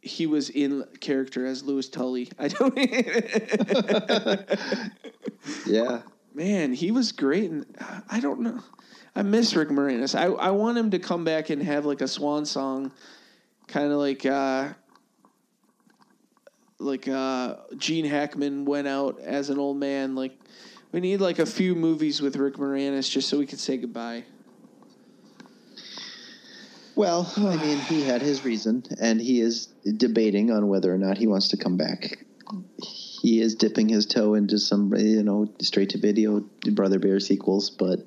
[0.00, 2.30] he was in character as Louis Tully.
[2.38, 2.76] I don't.
[5.66, 6.02] yeah.
[6.34, 7.66] Man, he was great, and
[8.08, 8.60] I don't know.
[9.14, 10.18] I miss Rick Moranis.
[10.18, 12.92] I I want him to come back and have like a swan song,
[13.66, 14.70] kind of like uh,
[16.78, 20.14] like uh, Gene Hackman went out as an old man.
[20.14, 20.38] Like
[20.92, 24.24] we need like a few movies with Rick Moranis just so we could say goodbye.
[26.94, 29.66] Well, I mean, he had his reason, and he is
[29.96, 32.24] debating on whether or not he wants to come back.
[32.76, 36.40] He is dipping his toe into some, you know, straight to video
[36.72, 38.00] Brother Bear sequels, but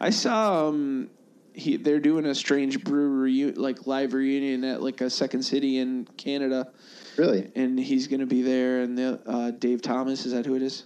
[0.00, 1.10] I saw um
[1.52, 5.78] he they're doing a strange brew reu- like live reunion at like a second city
[5.78, 6.68] in Canada.
[7.16, 7.50] Really?
[7.54, 10.62] And he's going to be there and the uh, Dave Thomas is that who it
[10.62, 10.84] is?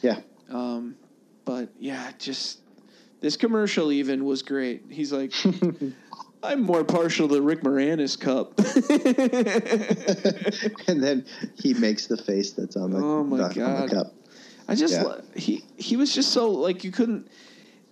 [0.00, 0.20] Yeah.
[0.52, 0.96] Um
[1.44, 2.60] but yeah, just
[3.20, 4.84] This commercial even was great.
[4.90, 5.32] He's like,
[6.42, 8.58] I'm more partial to Rick Moranis cup.
[10.88, 11.24] and then
[11.60, 14.14] he makes the face that's on the, Oh my the- on the cup.
[14.68, 15.16] I just Yeah.
[15.34, 17.28] he he was just so like you couldn't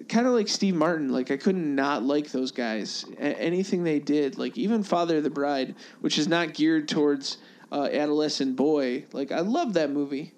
[0.08, 3.98] kind of like Steve Martin like I couldn't not like those guys A- anything they
[3.98, 7.38] did like even Father of the Bride which is not geared towards
[7.72, 10.32] uh, adolescent boy like I love that movie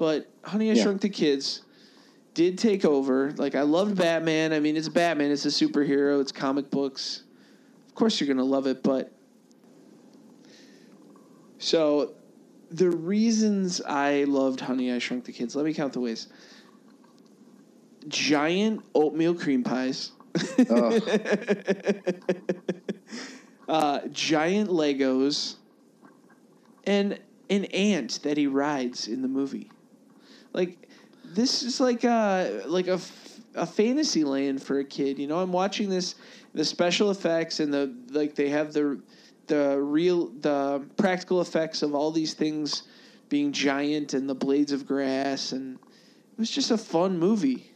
[0.00, 0.82] but Honey I Yeah.
[0.82, 1.60] Shrunk the Kids
[2.32, 6.32] did take over like I loved Batman I mean it's Batman it's a superhero it's
[6.32, 7.24] comic books
[7.86, 9.12] of course you're gonna love it but
[11.58, 12.14] so
[12.70, 15.54] the reasons I loved Honey, I Shrunk the Kids.
[15.56, 16.28] Let me count the ways.
[18.08, 20.12] Giant oatmeal cream pies.
[23.68, 25.56] uh, giant Legos.
[26.84, 27.20] And
[27.50, 29.70] an ant that he rides in the movie.
[30.52, 30.88] Like
[31.24, 33.00] this is like a like a,
[33.54, 35.18] a fantasy land for a kid.
[35.18, 36.14] You know, I'm watching this
[36.54, 39.00] the special effects and the like they have the
[39.46, 42.84] the real the practical effects of all these things
[43.28, 47.69] being giant and the blades of grass and it was just a fun movie.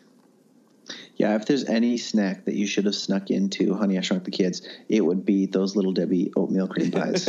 [1.16, 4.30] Yeah, if there's any snack that you should have snuck into Honey I Shrunk the
[4.30, 7.28] Kids, it would be those little Debbie oatmeal cream pies.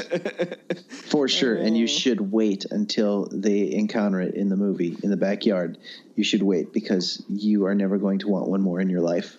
[0.89, 1.55] For sure.
[1.55, 5.77] And you should wait until they encounter it in the movie in the backyard.
[6.15, 9.37] You should wait because you are never going to want one more in your life.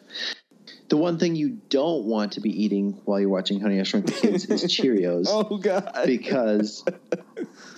[0.88, 4.06] The one thing you don't want to be eating while you're watching Honey I Shrunk
[4.06, 5.26] the Kids is Cheerios.
[5.28, 6.04] Oh god.
[6.06, 6.84] Because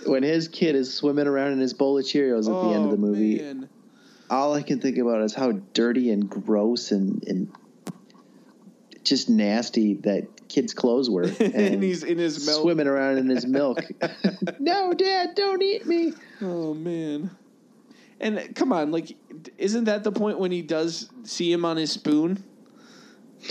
[0.04, 2.90] when his kid is swimming around in his bowl of Cheerios at the end of
[2.90, 3.68] the oh, movie, Oh, man.
[4.30, 7.52] All I can think about is how dirty and gross and, and
[9.02, 11.24] just nasty that kid's clothes were.
[11.40, 12.62] And, and he's in his milk.
[12.62, 13.80] swimming around in his milk.
[14.58, 16.12] no, Dad, don't eat me.
[16.42, 17.30] Oh man.
[18.20, 19.16] And come on, like
[19.56, 22.42] isn't that the point when he does see him on his spoon?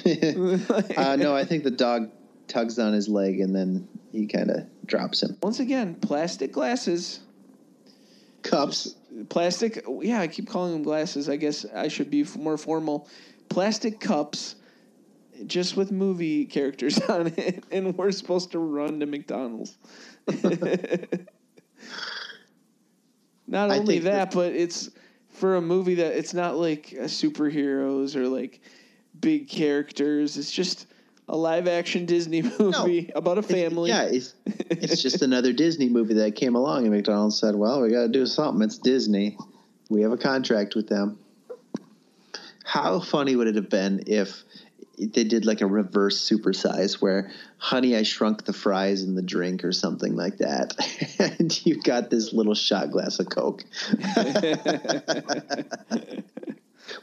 [0.06, 2.12] uh, no, I think the dog
[2.48, 5.38] tugs on his leg and then he kind of drops him.
[5.42, 7.22] Once again, plastic glasses.
[8.44, 8.96] Cups.
[9.30, 11.30] Plastic, yeah, I keep calling them glasses.
[11.30, 13.08] I guess I should be f- more formal.
[13.50, 14.56] Plastic cups,
[15.46, 19.78] just with movie characters on it, and we're supposed to run to McDonald's.
[23.48, 24.90] not I only think that, but it's
[25.30, 28.62] for a movie that it's not like a superheroes or like
[29.20, 30.38] big characters.
[30.38, 30.88] It's just
[31.28, 33.90] a live action Disney movie about a family.
[33.90, 37.92] Yeah, it's, it's just another Disney movie that came along and McDonald's said, well, we
[37.92, 38.64] got to do something.
[38.64, 39.38] It's Disney.
[39.90, 41.20] We have a contract with them.
[42.64, 44.44] How funny would it have been if
[44.98, 49.64] they did like a reverse supersize where honey i shrunk the fries in the drink
[49.64, 50.74] or something like that
[51.40, 53.64] and you got this little shot glass of coke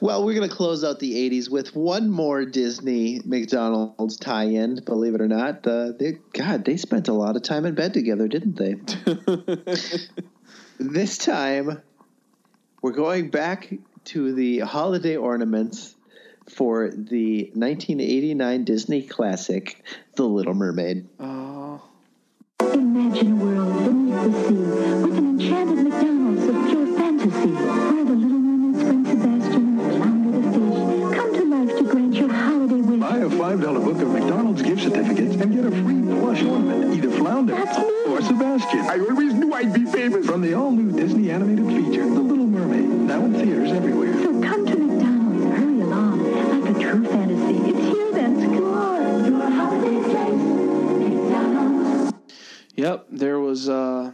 [0.00, 5.14] well we're going to close out the 80s with one more disney mcdonald's tie-in believe
[5.14, 8.28] it or not uh, they, god they spent a lot of time in bed together
[8.28, 8.76] didn't they
[10.78, 11.82] this time
[12.82, 13.72] we're going back
[14.04, 15.94] to the holiday ornaments
[16.48, 19.82] for the 1989 Disney classic,
[20.16, 21.08] The Little Mermaid.
[21.18, 21.82] Oh.
[22.60, 24.54] Imagine a world beneath the sea
[25.02, 28.03] with an enchanted McDonald's of pure fantasy,
[33.56, 38.20] $5 book of McDonald's gift certificates and get a free plush ornament, either Flounder or
[38.20, 38.80] Sebastian.
[38.80, 40.26] I always knew I'd be famous.
[40.26, 44.12] From the all-new Disney animated feature, The Little Mermaid, now in theaters everywhere.
[44.14, 47.58] So come to McDonald's, hurry along, like a true fantasy.
[47.70, 49.32] It's you that's good.
[49.32, 52.12] Your holiday place, McDonald's.
[52.74, 54.10] Yep, there was uh,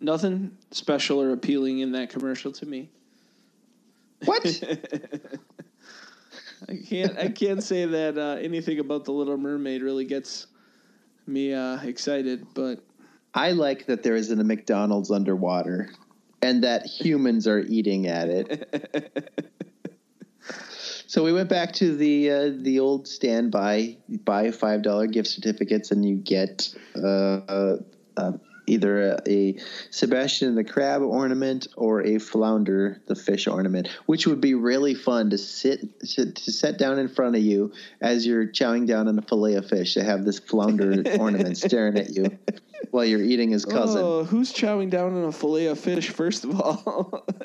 [0.00, 2.90] nothing special or appealing in that commercial to me.
[4.24, 4.44] What?
[6.68, 7.18] I can't.
[7.18, 10.46] I can't say that uh, anything about the Little Mermaid really gets
[11.26, 12.46] me uh, excited.
[12.54, 12.84] But
[13.34, 15.90] I like that there isn't a McDonald's underwater
[16.42, 19.50] and that humans are eating at it.
[21.06, 25.90] so we went back to the uh, the old standby buy five dollar gift certificates
[25.90, 27.76] and you get uh, uh,
[28.16, 28.32] uh,
[28.66, 29.58] either a, a
[29.90, 35.30] Sebastian the crab ornament or a flounder the fish ornament, which would be really fun
[35.30, 39.18] to sit to, to set down in front of you as you're chowing down on
[39.18, 42.38] a fillet of fish to have this flounder ornament staring at you
[42.90, 44.02] while you're eating his cousin.
[44.02, 46.10] oh, who's chowing down on a fillet of fish?
[46.10, 47.26] First of all,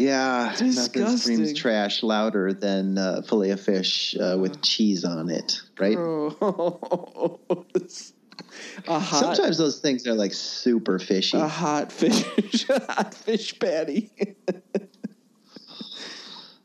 [0.00, 5.60] Yeah, nothing screams trash louder than uh, fillet of fish uh, with cheese on it,
[5.78, 5.96] right?
[5.98, 7.38] Oh,
[8.86, 11.36] hot, Sometimes those things are like super fishy.
[11.38, 14.10] a hot fish, hot fish patty.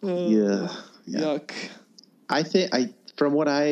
[0.04, 0.68] Uh, yeah.
[1.10, 1.52] Yuck.
[2.30, 3.72] I think I from what I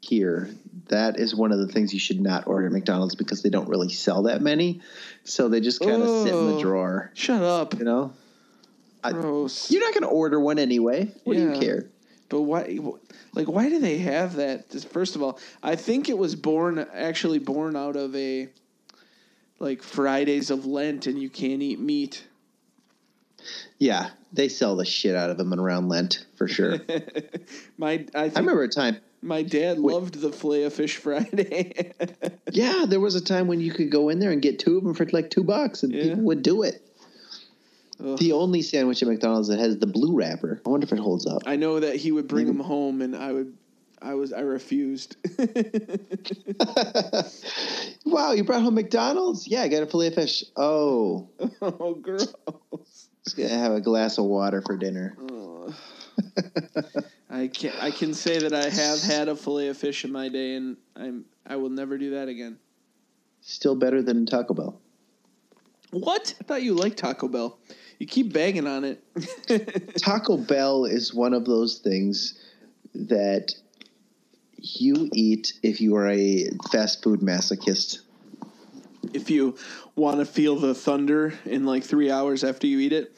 [0.00, 0.48] hear,
[0.88, 3.68] that is one of the things you should not order at McDonald's because they don't
[3.68, 4.80] really sell that many.
[5.24, 6.60] So they just kind of sit in the Oh.
[6.62, 7.10] drawer.
[7.14, 7.74] Shut up.
[7.78, 8.12] You know?
[9.02, 9.70] I- Gross.
[9.70, 11.12] You're not going to order one anyway.
[11.24, 11.86] What do you care?
[12.34, 12.80] But why?
[13.32, 14.68] Like, why do they have that?
[14.68, 18.48] Just- First of all, I think it was born actually born out of a
[19.60, 22.26] like Fridays of Lent, and you can't eat meat.
[23.78, 26.78] Yeah, they sell the shit out of them around Lent for sure.
[27.78, 28.96] My, I, think I remember a time.
[29.22, 31.92] my dad loved the filet of fish Friday.
[32.50, 34.84] Yeah, there was a time when you could go in there and get two of
[34.84, 36.82] them for like two bucks, and people would do it.
[38.04, 38.18] Ugh.
[38.18, 40.60] The only sandwich at McDonald's that has the blue wrapper.
[40.66, 41.42] I wonder if it holds up.
[41.46, 43.56] I know that he would bring them home, and I would,
[44.02, 45.16] I was, I refused.
[48.04, 49.48] Wow, you brought home McDonald's?
[49.48, 50.44] Yeah, I got a fillet of fish.
[50.56, 51.30] Oh,
[51.62, 52.34] oh, gross.
[53.24, 55.16] just gonna have a glass of water for dinner.
[57.30, 60.28] I can I can say that I have had a fillet of fish in my
[60.28, 62.58] day, and I'm I will never do that again.
[63.40, 64.80] Still better than Taco Bell.
[65.90, 66.34] What?
[66.40, 67.58] I thought you liked Taco Bell.
[67.98, 69.96] You keep banging on it.
[69.98, 72.38] Taco Bell is one of those things
[72.94, 73.54] that
[74.56, 78.00] you eat if you are a fast food masochist.
[79.12, 79.56] if you
[79.94, 83.14] want to feel the thunder in like three hours after you eat it,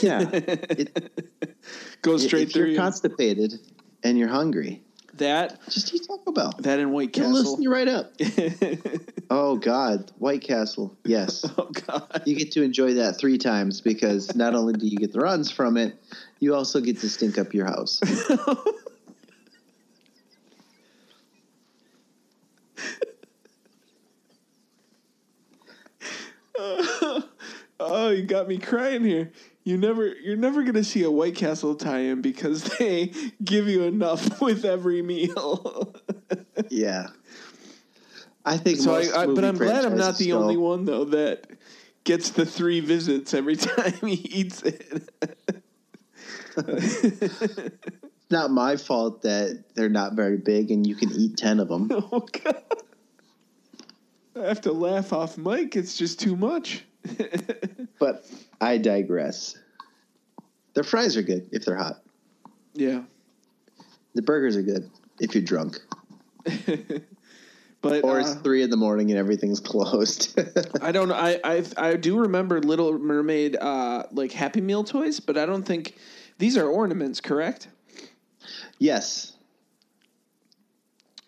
[0.00, 1.12] Yeah, It,
[2.02, 2.78] Goes straight if through you're you.
[2.78, 3.54] constipated
[4.02, 4.82] and you're hungry,
[5.14, 6.52] that just eat Taco Bell.
[6.60, 7.52] that and White It'll Castle.
[7.52, 8.12] loosen you right up.
[9.30, 10.96] oh God, White Castle.
[11.04, 11.44] Yes.
[11.58, 12.22] oh God.
[12.24, 15.50] You get to enjoy that three times because not only do you get the runs
[15.50, 15.96] from it,
[16.40, 18.00] you also get to stink up your house.
[27.80, 29.30] Oh, you got me crying here.
[29.64, 33.12] You never, you're never gonna see a White Castle tie-in because they
[33.42, 35.94] give you enough with every meal.
[36.70, 37.08] yeah.
[38.44, 41.04] I think so, I, I, but I'm glad I'm not the go- only one though
[41.06, 41.46] that
[42.04, 45.08] gets the three visits every time he eats it.
[46.56, 47.70] It's
[48.30, 51.88] not my fault that they're not very big and you can eat 10 of them.
[51.92, 52.62] oh God!
[54.36, 55.76] I have to laugh off Mike.
[55.76, 56.84] It's just too much.
[57.98, 58.26] But
[58.60, 59.56] I digress.
[60.74, 62.02] Their fries are good if they're hot.
[62.74, 63.02] Yeah.
[64.14, 64.90] The burgers are good
[65.20, 65.78] if you're drunk.
[67.84, 70.40] But Or uh, it's three in the morning and everything's closed.
[70.80, 71.12] I don't.
[71.12, 75.64] I, I I do remember Little Mermaid uh, like Happy Meal toys, but I don't
[75.64, 75.94] think
[76.38, 77.68] these are ornaments, correct?
[78.78, 79.32] yes.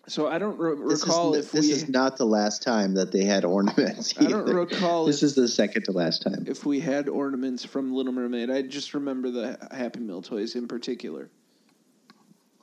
[0.09, 2.93] So I don't re- This, recall is, if this we is not the last time
[2.93, 4.13] that they had ornaments.
[4.19, 6.45] I don't recall This if- is the second to last time.
[6.47, 8.49] if we had ornaments from Little Mermaid.
[8.49, 11.29] I just remember the Happy Meal toys in particular.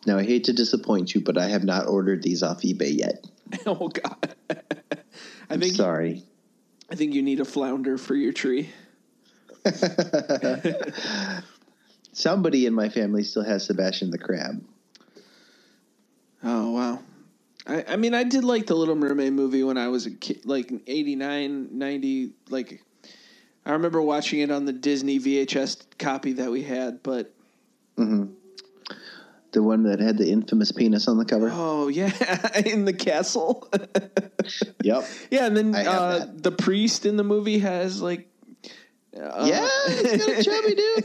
[0.07, 3.27] Now, I hate to disappoint you, but I have not ordered these off eBay yet.
[3.67, 4.35] oh God!
[4.51, 4.55] I
[5.51, 6.25] I'm think sorry.
[6.91, 8.71] I think you need a flounder for your tree.
[12.13, 14.63] Somebody in my family still has Sebastian the Crab.
[16.43, 17.01] Oh wow.
[17.67, 20.45] I, I mean I did like the Little Mermaid movie when I was a kid
[20.45, 22.83] like 89 90 like
[23.67, 27.33] I remember watching it on the Disney VHS copy that we had but
[27.97, 28.27] hmm
[29.55, 31.49] The one that had the infamous penis on the cover.
[31.53, 32.11] oh yeah
[32.67, 33.71] in the castle
[34.83, 35.05] Yep.
[35.31, 38.29] yeah and then uh, the priest in the movie has like
[39.17, 41.05] uh, yeah, he's got a chubby dude.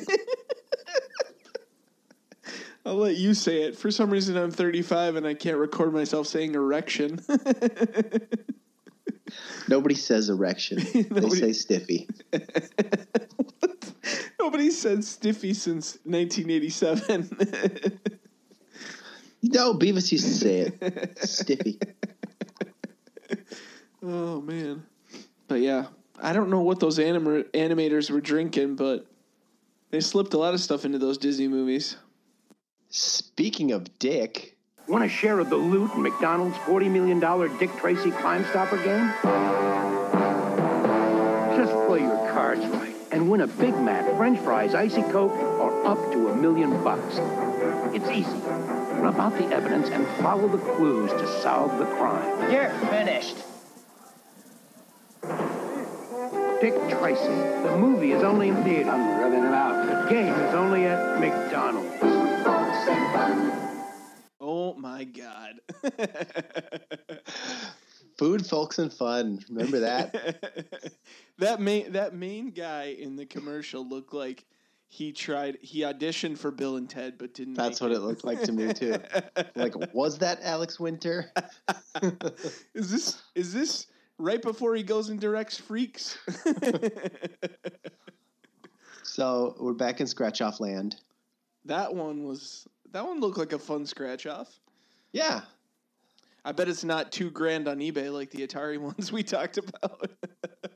[2.84, 3.78] I'll let you say it.
[3.78, 7.20] For some reason, I'm 35 and I can't record myself saying erection.
[9.68, 10.80] Nobody says erection.
[11.12, 12.10] They say stiffy.
[14.40, 18.00] Nobody said stiffy since 1987.
[19.42, 21.20] No, Beavis used to say it.
[21.28, 21.80] Stiffy.
[24.04, 24.84] oh man,
[25.48, 25.88] but yeah,
[26.22, 29.06] I don't know what those anim- animators were drinking, but
[29.92, 31.96] they slipped a lot of stuff into those Disney movies.
[32.90, 34.58] Speaking of dick,
[34.90, 37.20] Want a share of the loot in McDonald's $40 million
[37.60, 39.14] Dick Tracy Crime Stopper game?
[41.56, 45.86] Just play your cards right and win a Big Mac, French fries, icy Coke, or
[45.86, 47.20] up to a million bucks.
[47.94, 48.39] It's easy.
[49.02, 52.52] Rub out the evidence and follow the clues to solve the crime.
[52.52, 53.38] You're finished.
[56.62, 57.24] Dick Tracy.
[57.64, 58.88] The movie is only in theaters.
[58.88, 59.86] I'm rubbing it out.
[59.88, 61.96] The game is only at McDonald's.
[64.42, 65.62] Oh my god.
[68.20, 69.40] food, folks, and fun.
[69.50, 70.94] Remember that?
[71.38, 74.46] that main that main guy in the commercial looked like
[74.92, 75.60] he tried.
[75.62, 77.54] He auditioned for Bill and Ted, but didn't.
[77.54, 78.96] That's what it looked like to me too.
[79.56, 81.32] like, was that Alex Winter?
[82.74, 83.86] Is this is this
[84.18, 86.18] right before he goes and directs Freaks?
[89.04, 90.96] So we're back in Scratch Off Land.
[91.66, 92.68] that one was.
[92.92, 94.60] That one looked like a fun scratch off.
[95.12, 95.42] Yeah.
[96.46, 100.10] I bet it's not two grand on eBay like the Atari ones we talked about.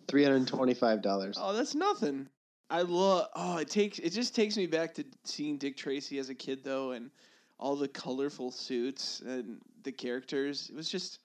[0.07, 1.37] Three hundred and twenty-five dollars.
[1.39, 2.27] Oh, that's nothing.
[2.73, 3.27] I love.
[3.35, 3.99] Oh, it takes.
[3.99, 7.11] It just takes me back to seeing Dick Tracy as a kid, though, and
[7.59, 10.69] all the colorful suits and the characters.
[10.71, 11.19] It was just.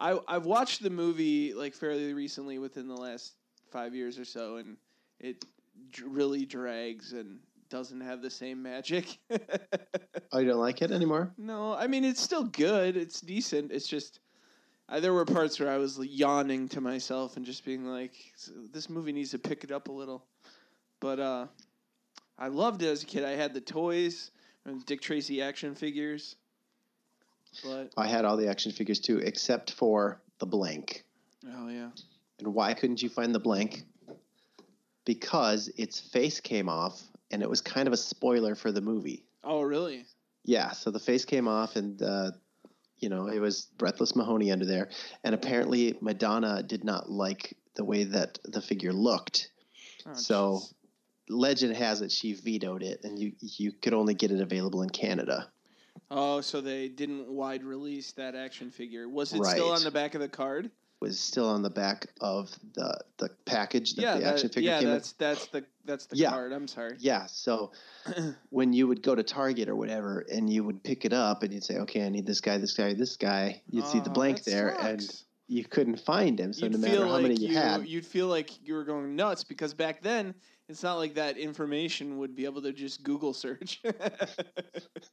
[0.00, 3.34] I I've watched the movie like fairly recently, within the last
[3.70, 4.76] five years or so, and
[5.20, 5.44] it
[5.92, 7.38] dr- really drags and
[7.70, 9.18] doesn't have the same magic.
[10.30, 11.32] Oh, you don't like it anymore?
[11.38, 12.98] no, I mean it's still good.
[12.98, 13.72] It's decent.
[13.72, 14.20] It's just.
[14.90, 18.12] I, there were parts where I was yawning to myself and just being like,
[18.72, 20.26] "This movie needs to pick it up a little."
[21.00, 21.46] But uh,
[22.38, 23.24] I loved it as a kid.
[23.24, 24.30] I had the toys
[24.64, 26.36] and Dick Tracy action figures.
[27.64, 31.04] But I had all the action figures too, except for the blank.
[31.46, 31.90] oh yeah,
[32.38, 33.84] And why couldn't you find the blank?
[35.04, 39.24] Because its face came off, and it was kind of a spoiler for the movie.
[39.42, 40.04] oh really?
[40.44, 42.32] Yeah, so the face came off, and uh,
[42.98, 44.90] you know it was Breathless Mahoney under there,
[45.24, 49.50] and apparently Madonna did not like the way that the figure looked.
[50.06, 50.60] Oh, so,
[51.28, 54.90] legend has it she vetoed it, and you you could only get it available in
[54.90, 55.50] Canada.
[56.10, 59.08] Oh, so they didn't wide release that action figure.
[59.08, 60.70] Was it still on the back of the card?
[61.00, 64.70] Was still on the back of the the package that yeah, the action that, figure
[64.70, 64.94] yeah, came in.
[64.94, 66.30] that's that's the that's the Yeah.
[66.30, 66.52] card.
[66.52, 66.96] I'm sorry.
[66.98, 67.26] Yeah.
[67.26, 67.70] So
[68.50, 71.52] when you would go to Target or whatever and you would pick it up and
[71.54, 74.14] you'd say, okay, I need this guy, this guy, this guy, you'd see the Oh,
[74.14, 75.24] blank there and sucks.
[75.48, 76.52] You couldn't find him.
[76.52, 78.84] So you'd no matter how like many you, you had, you'd feel like you were
[78.84, 80.34] going nuts because back then
[80.68, 83.82] it's not like that information would be able to just Google search.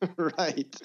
[0.18, 0.82] right?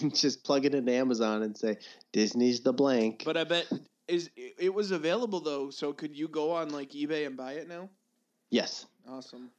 [0.00, 1.78] And just plug it into Amazon and say,
[2.12, 3.22] Disney's the blank.
[3.24, 3.66] but I bet
[4.08, 5.70] is it was available though.
[5.70, 7.88] So could you go on like eBay and buy it now?
[8.50, 8.86] yes.
[9.08, 9.50] Awesome.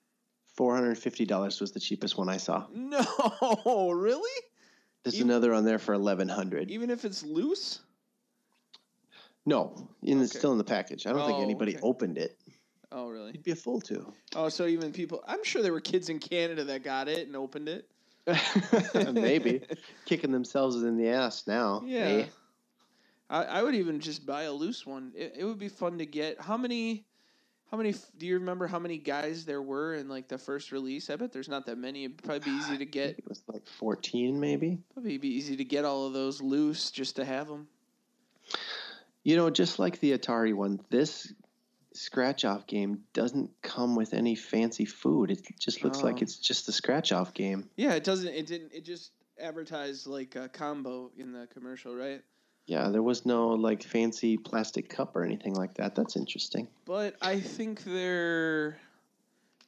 [0.57, 2.67] $450 was the cheapest one I saw.
[2.71, 4.31] No, really?
[5.03, 7.79] There's Even- another on there for 1100 Even if it's loose?
[9.45, 10.39] No, it's Okay.
[10.39, 11.05] still in the package.
[11.05, 11.81] I don't think Oh, anybody okay.
[11.83, 12.37] opened it.
[12.91, 13.31] Oh, really?
[13.31, 14.13] It'd be a fool to.
[14.35, 15.23] Oh, so even people.
[15.27, 17.89] I'm sure there were kids in Canada that got it and opened it.
[19.13, 19.61] Maybe.
[20.05, 21.81] Kicking themselves in the ass now.
[21.85, 21.99] Yeah.
[22.05, 22.25] eh?
[23.29, 25.11] I, I would even just buy a loose one.
[25.15, 26.39] It, it would be fun to get.
[26.39, 27.05] How many?
[27.71, 27.89] How many?
[27.89, 31.09] f- Do you remember how many guys there were in like the first release?
[31.09, 32.05] I bet there's not that many.
[32.05, 33.17] It'd probably be easy to get.
[33.17, 34.77] It was like 14 maybe.
[34.93, 37.67] Probably be easy to get all of those loose just to have them.
[39.23, 41.33] You know, just like the Atari one, this
[41.93, 45.31] scratch off game doesn't come with any fancy food.
[45.31, 46.23] It just looks like Oh.
[46.23, 47.69] it's just a scratch off game.
[47.77, 48.33] Yeah, it doesn't.
[48.33, 48.73] It didn't.
[48.73, 52.21] It just advertised like a combo in the commercial, right?
[52.65, 55.95] Yeah, there was no like fancy plastic cup or anything like that.
[55.95, 56.67] That's interesting.
[56.85, 58.77] But I think there,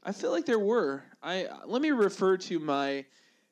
[0.04, 1.04] I feel like there were.
[1.22, 3.06] I let me refer to my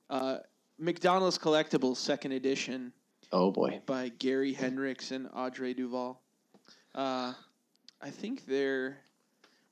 [0.09, 0.37] uh,
[0.79, 2.93] McDonald's Collectibles Second Edition
[3.33, 3.81] Oh boy.
[3.87, 6.17] by Gary Henriques and Audre DuVall.
[6.93, 7.33] Uh,
[7.99, 8.99] I think there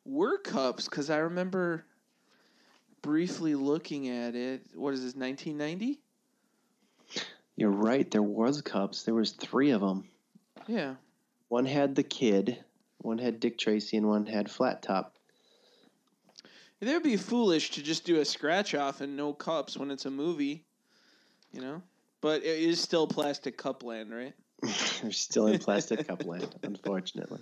[0.03, 1.85] were cups because I remember
[3.03, 4.65] briefly looking at it.
[4.73, 5.15] What is this?
[5.15, 5.99] Nineteen ninety?
[7.55, 8.09] You're right.
[8.09, 9.03] There was cups.
[9.03, 10.09] There was three of them.
[10.67, 10.95] Yeah.
[11.49, 12.63] One had the kid,
[12.97, 15.17] one had Dick Tracy, and one had Flat Top.
[16.79, 20.05] It would be foolish to just do a scratch off and no cups when it's
[20.05, 20.65] a movie,
[21.51, 21.83] you know.
[22.21, 24.33] But it is still plastic cup land, right?
[25.03, 27.39] We're still in plastic cup land, unfortunately.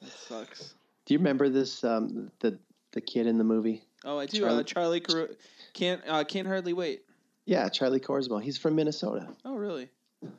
[0.00, 0.74] That sucks.
[1.04, 1.84] Do you remember this?
[1.84, 2.58] Um, the
[2.92, 3.82] the kid in the movie?
[4.04, 4.40] Oh, I do.
[4.40, 5.28] Charlie- uh, Charlie Car-
[5.74, 7.02] can't uh, can't hardly wait.
[7.44, 8.42] Yeah, Charlie Korsmo.
[8.42, 9.28] He's from Minnesota.
[9.44, 9.90] Oh, really?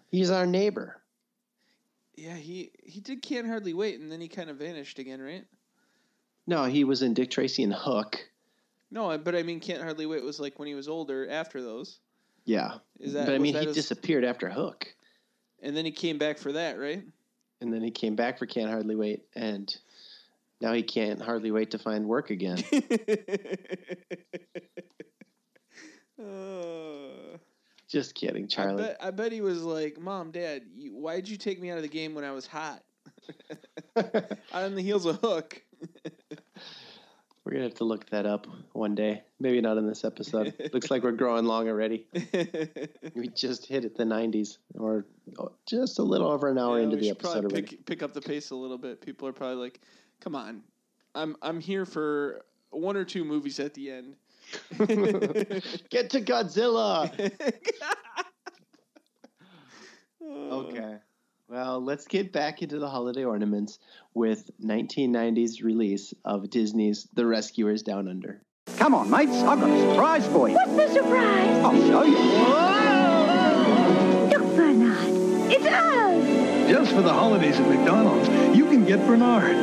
[0.09, 0.97] He's our neighbor.
[2.15, 5.45] Yeah, he he did can't hardly wait, and then he kind of vanished again, right?
[6.47, 8.19] No, he was in Dick Tracy and Hook.
[8.91, 11.27] No, but I mean, can't hardly wait was like when he was older.
[11.29, 11.99] After those,
[12.45, 14.87] Yeah, Is that- But I mean, he his- disappeared after Hook,
[15.61, 17.03] and then he came back for that, right?
[17.61, 19.73] and then he came back for Can't Hardly Wait, and
[20.59, 22.57] now he can't hardly wait to find work again.
[26.19, 27.37] Uh,
[27.87, 28.83] Just kidding, Charlie.
[28.83, 31.77] I bet, I bet he was like, "Mom, Dad, you, why'd you take me out
[31.77, 32.83] of the game when I was hot?"
[33.97, 35.61] out on the heels of Hook.
[37.45, 39.23] We're gonna have to look that up one day.
[39.39, 40.53] Maybe not in this episode.
[40.73, 42.07] Looks like we're growing long already.
[43.15, 45.05] we just hit it the 90s, or
[45.37, 47.85] oh, just a little over an hour Yeah, into we the should probably episode pick,
[47.85, 49.01] pick up the pace a little bit.
[49.01, 49.81] People are probably like,
[50.21, 50.63] "Come on,
[51.15, 54.15] I'm I'm here for one or two movies at the end."
[55.89, 57.11] Get to Godzilla.
[60.21, 60.97] okay.
[61.49, 63.77] Well, let's get back into the holiday ornaments
[64.13, 68.41] with 1990's release of Disney's The Rescuers Down Under.
[68.77, 69.33] Come on, mates.
[69.33, 70.55] I've got a surprise for you.
[70.55, 71.63] What's the surprise?
[71.63, 72.17] I'll show you.
[74.29, 75.51] Look, Bernard.
[75.51, 76.69] It's us.
[76.71, 79.55] Just for the holidays at McDonald's, you can get Bernard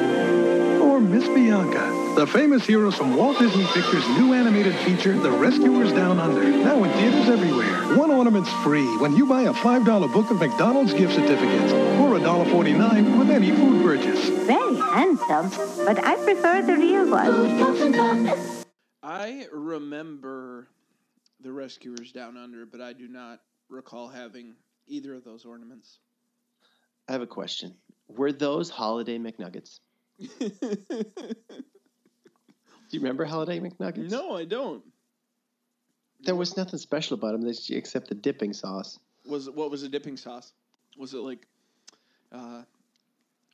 [0.82, 1.80] or Miss Bianca,
[2.14, 6.42] the famous heroes from Walt Disney Pictures' new animated feature, The Rescuers Down Under.
[6.42, 7.96] Now in theaters everywhere.
[7.96, 13.18] One ornament's free when you buy a $5 book of McDonald's gift certificates or $1.49
[13.18, 14.28] with any food purchase.
[14.46, 15.50] Very handsome,
[15.84, 18.54] but I prefer the real one.
[19.02, 20.68] I remember
[21.40, 24.54] the Rescuers Down Under, but I do not recall having
[24.86, 25.98] either of those ornaments.
[27.08, 27.76] I have a question.
[28.08, 29.80] Were those holiday McNuggets?
[32.90, 34.10] Do you remember holiday McNuggets?
[34.10, 34.82] No, I don't.
[36.22, 38.98] There was nothing special about them except the dipping sauce.
[39.26, 40.52] Was what was the dipping sauce?
[40.98, 41.46] Was it like
[42.32, 42.62] uh,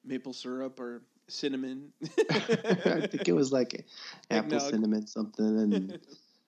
[0.04, 1.92] maple syrup or cinnamon?
[2.30, 3.84] I think it was like
[4.30, 4.70] apple Eggnog.
[4.70, 5.98] cinnamon something and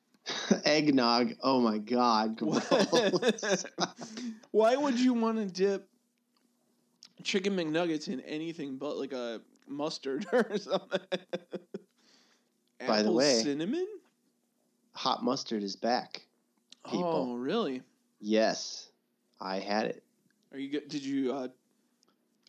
[0.64, 1.34] eggnog.
[1.42, 2.40] Oh my god!
[4.50, 5.86] Why would you want to dip
[7.22, 11.00] chicken McNuggets in anything but like a mustard or something?
[12.86, 13.86] By the way- cinnamon.
[14.92, 16.22] Hot mustard is back.
[16.84, 17.28] People.
[17.32, 17.82] Oh, really?
[18.20, 18.88] Yes,
[19.40, 20.02] I had it.
[20.52, 20.70] Are you?
[20.70, 21.48] good- Did you uh,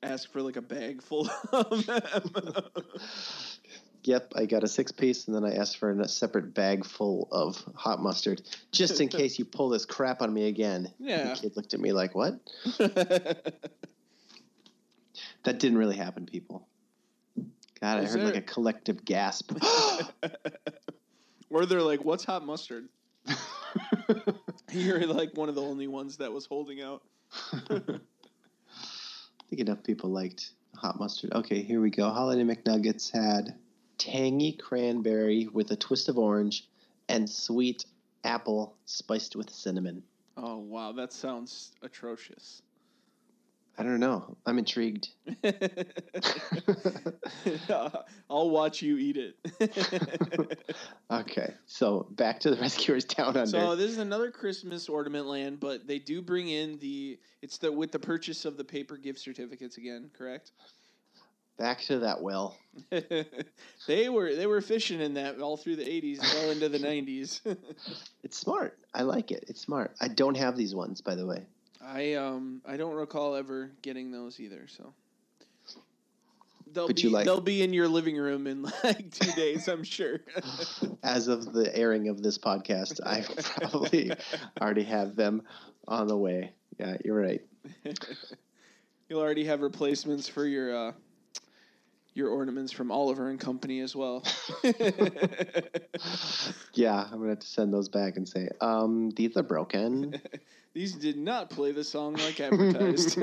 [0.02, 2.04] ask for like a bag full of them?
[4.06, 7.28] Yep, I got a six piece, and then I asked for a separate bag full
[7.32, 8.42] of hot mustard,
[8.72, 10.92] just in case you pull this crap on me again.
[11.00, 11.34] Yeah.
[11.34, 12.40] The kid looked at me like, "What?"
[15.44, 16.68] That didn't really happen, people.
[17.82, 19.54] God, I heard like a collective gasp.
[21.50, 22.90] or they're like, "What's hot mustard?"
[24.72, 27.04] You're like one of the only ones that was holding out.
[27.54, 28.00] I
[29.50, 31.34] think enough people liked hot mustard.
[31.34, 32.10] Okay, here we go.
[32.10, 33.56] Holiday McNuggets had
[33.98, 36.68] tangy cranberry with a twist of orange
[37.08, 37.86] and sweet
[38.24, 40.04] apple spiced with cinnamon.
[40.38, 42.62] Oh wow, that sounds atrocious.
[43.80, 44.36] I don't know.
[44.46, 45.08] I'm intrigued.
[48.30, 49.38] I'll watch you eat it.
[51.12, 53.48] Okay, so back to the Rescuers Down Under.
[53.48, 57.72] so this is another Christmas ornament land, but they do bring in the it's the
[57.72, 60.52] with the purchase of the paper gift certificates again, correct?
[61.58, 62.58] back to that well.
[63.88, 67.58] they were they were fishing in that all through the 80s, well into the 90s.
[68.24, 68.78] It's smart.
[68.94, 69.46] I like it.
[69.48, 69.96] It's smart.
[70.00, 71.48] I don't have these ones, by the way.
[71.82, 74.94] I um I don't recall ever getting those either, so
[76.74, 79.84] they'll But be like- they'll be in your living room in like two days, I'm
[79.84, 80.20] sure.
[81.04, 83.22] As of the airing of this podcast, I
[83.60, 84.12] probably
[84.62, 85.42] already have them
[85.88, 86.52] on the way.
[86.80, 87.42] Yeah, you're right.
[89.10, 90.92] You'll already have replacements for your uh,
[92.20, 94.24] your ornaments from Oliver and Company as well.
[96.74, 100.22] Yeah, I'm gonna have to send those back and say, um, these are broken.
[100.74, 103.18] These did not play the song like advertised.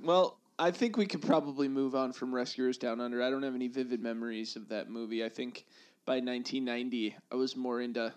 [0.00, 3.20] well, I think we could probably move on from Rescuers Down Under.
[3.20, 5.24] I don't have any vivid memories of that movie.
[5.24, 5.66] I think
[6.06, 8.14] by 1990, I was more into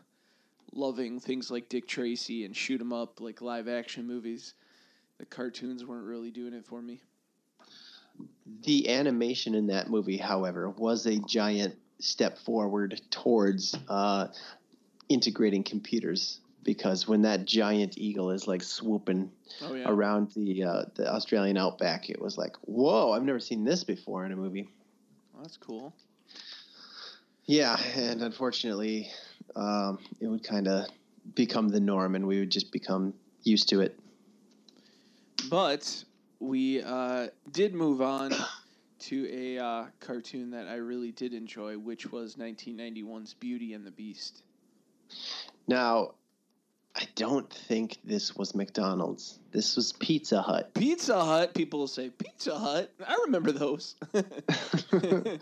[0.71, 4.53] loving things like Dick Tracy and shoot 'em up, like live action movies.
[5.17, 7.01] The cartoons weren't really doing it for me.
[8.63, 14.27] The animation in that movie, however, was a giant step forward towards uh,
[15.09, 16.39] integrating computers.
[16.63, 19.31] Because when that giant eagle is like swooping
[19.61, 19.85] Oh, yeah.
[19.87, 23.13] around the uh, the Australian outback, it was like, whoa!
[23.13, 24.69] I've never seen this before in a movie.
[25.33, 25.93] Well, that's cool.
[27.45, 29.09] Yeah, and unfortunately,
[29.55, 30.87] um, it would kind of
[31.35, 33.13] become the norm, and we would just become
[33.43, 33.97] used to it.
[35.49, 36.03] But
[36.39, 38.33] we uh, did move on
[38.99, 43.91] to a uh, cartoon that I really did enjoy, which was 1991's Beauty and the
[43.91, 44.43] Beast.
[45.67, 46.15] Now,
[46.95, 49.39] I don't think this was McDonald's.
[49.51, 50.73] This was Pizza Hut.
[50.73, 52.91] Pizza Hut, people will say Pizza Hut.
[53.05, 53.95] I remember those.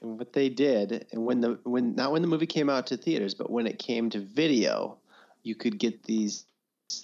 [0.00, 2.96] And what they did, and when the when not when the movie came out to
[2.96, 4.98] theaters, but when it came to video,
[5.42, 6.44] you could get these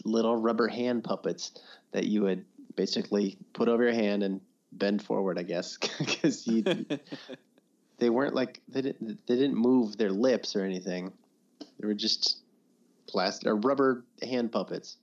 [0.05, 1.53] little rubber hand puppets
[1.93, 2.45] that you would
[2.77, 4.41] basically put over your hand and
[4.73, 6.63] bend forward, I guess, because you
[7.99, 11.13] they weren't like they didn't they didn't move their lips or anything.
[11.61, 12.39] They were just
[13.07, 14.97] plastic or rubber hand puppets.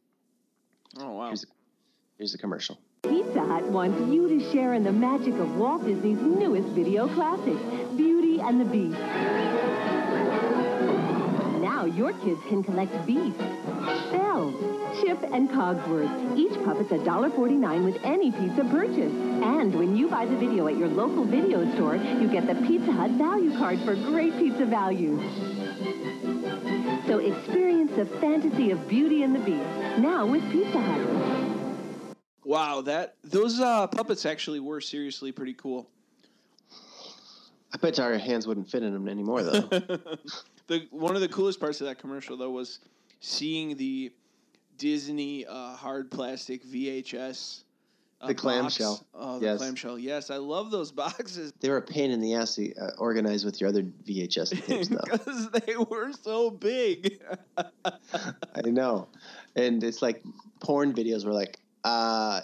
[1.00, 1.28] oh wow!
[1.28, 1.48] Here's a,
[2.18, 2.80] here's a commercial.
[3.04, 7.58] Pizza Hut wants you to share in the magic of Walt Disney's newest video classic,
[7.96, 9.00] Beauty and the Beast.
[11.62, 13.40] Now your kids can collect beasts.
[14.40, 16.38] Bells, Chip and Cogsworth.
[16.38, 19.12] Each puppet's $1.49 with any pizza purchase.
[19.44, 22.92] And when you buy the video at your local video store, you get the Pizza
[22.92, 25.20] Hut value card for great pizza value.
[27.08, 32.16] So experience the fantasy of Beauty and the Beast now with Pizza Hut.
[32.46, 35.90] Wow, that those uh, puppets actually were seriously pretty cool.
[37.74, 39.62] I bet our hands wouldn't fit in them anymore, though.
[40.68, 42.80] the one of the coolest parts of that commercial though was
[43.20, 44.12] seeing the
[44.80, 47.64] Disney uh, hard plastic VHS.
[48.22, 49.06] Uh, The clamshell.
[49.14, 49.60] Oh, the Yes.
[49.60, 50.00] clamshell.
[50.00, 53.46] Yes, I love those boxes they were a pain in the ass to uh, organize
[53.46, 54.98] with your other VHS tapes, though.
[55.04, 57.22] because they were so big.
[57.86, 59.08] I know.
[59.56, 60.24] And it's like
[60.60, 62.42] porn videos were like, uh,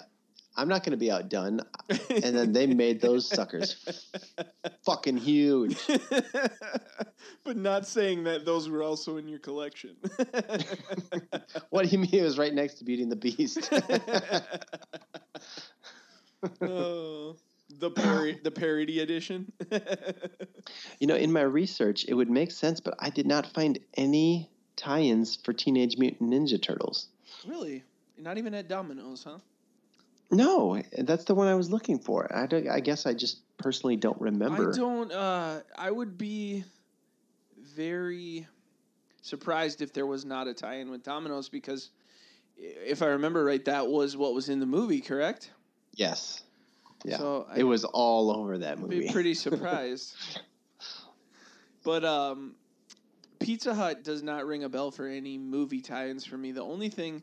[0.56, 1.60] I'm not going to be outdone.
[2.10, 4.10] And then they made those suckers
[4.84, 5.78] fucking huge.
[7.44, 9.96] but not saying that those were also in your collection.
[11.70, 13.70] What do you mean it was right next to Beauty and the Beast?
[16.60, 17.36] oh,
[17.78, 19.52] the parody, the parody edition.
[20.98, 24.50] you know, in my research, it would make sense, but I did not find any
[24.74, 27.08] tie ins for Teenage Mutant Ninja Turtles.
[27.46, 27.84] really?
[28.18, 29.38] Not even at Domino's, huh?
[30.30, 32.32] No, that's the one I was looking for.
[32.34, 34.72] I, I guess I just personally don't remember.
[34.72, 35.12] I don't.
[35.12, 36.64] Uh, I would be
[37.76, 38.46] very
[39.22, 41.90] surprised if there was not a tie-in with Domino's because,
[42.56, 45.00] if I remember right, that was what was in the movie.
[45.00, 45.50] Correct?
[45.94, 46.42] Yes.
[47.04, 47.18] Yeah.
[47.18, 49.00] So I- it was all over that I'd movie.
[49.06, 50.16] be pretty surprised.
[51.84, 52.56] but um,
[53.38, 56.50] Pizza Hut does not ring a bell for any movie tie-ins for me.
[56.52, 57.22] The only thing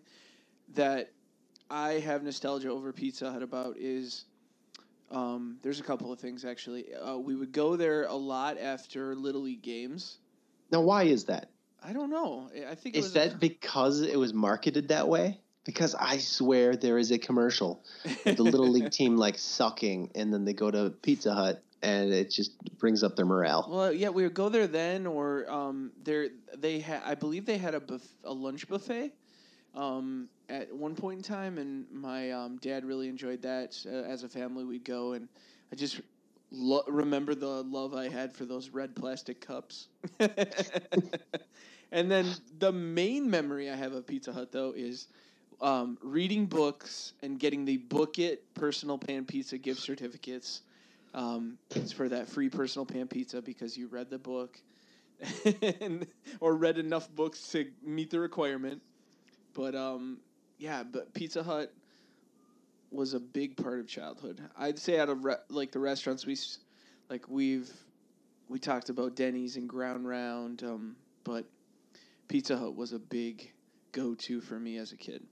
[0.75, 1.11] that
[1.73, 4.25] I have nostalgia over Pizza Hut about is
[5.09, 6.93] um, there's a couple of things actually.
[6.93, 10.19] Uh, we would go there a lot after Little League games.
[10.71, 11.49] now, why is that?
[11.83, 12.49] I don't know.
[12.69, 15.39] I- think it Is that because it was marketed that way?
[15.65, 17.83] Because I swear there is a commercial
[18.25, 22.13] with the little league team like sucking, and then they go to Pizza Hut, and
[22.13, 23.67] it just brings up their morale.
[23.69, 27.01] Well, yeah, we would go there then, or um, there they had.
[27.05, 29.13] I believe they had a buff- a lunch buffet,
[29.75, 33.77] um, at one point in time, and my um, dad really enjoyed that.
[33.85, 35.27] Uh, as a family, we'd go, and
[35.71, 36.01] I just
[36.51, 39.87] lo- remember the love I had for those red plastic cups.
[40.19, 45.07] and then the main memory I have of Pizza Hut though is.
[45.61, 50.61] Um, reading books and getting the Book It personal pan pizza gift certificates
[51.13, 54.59] um, it's for that free personal pan pizza because you read the book
[55.81, 56.07] and,
[56.41, 58.81] or read enough books to meet the requirement.
[59.53, 60.19] But um,
[60.57, 61.73] yeah, but Pizza Hut
[62.91, 64.41] was a big part of childhood.
[64.57, 66.37] I'd say out of re- like the restaurants we
[67.09, 67.71] like we've
[68.49, 71.45] we talked about Denny's and Ground Round, um, but
[72.27, 73.51] Pizza Hut was a big
[73.91, 75.23] go to for me as a kid.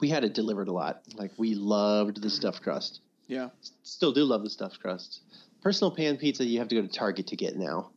[0.00, 1.02] We had it delivered a lot.
[1.14, 3.00] Like we loved the stuffed crust.
[3.28, 3.48] Yeah.
[3.82, 5.22] Still do love the stuffed crust.
[5.62, 7.90] Personal pan pizza, you have to go to Target to get now.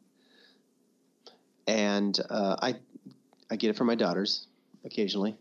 [1.67, 2.75] And uh, I,
[3.51, 4.47] I get it for my daughters
[4.85, 5.35] occasionally.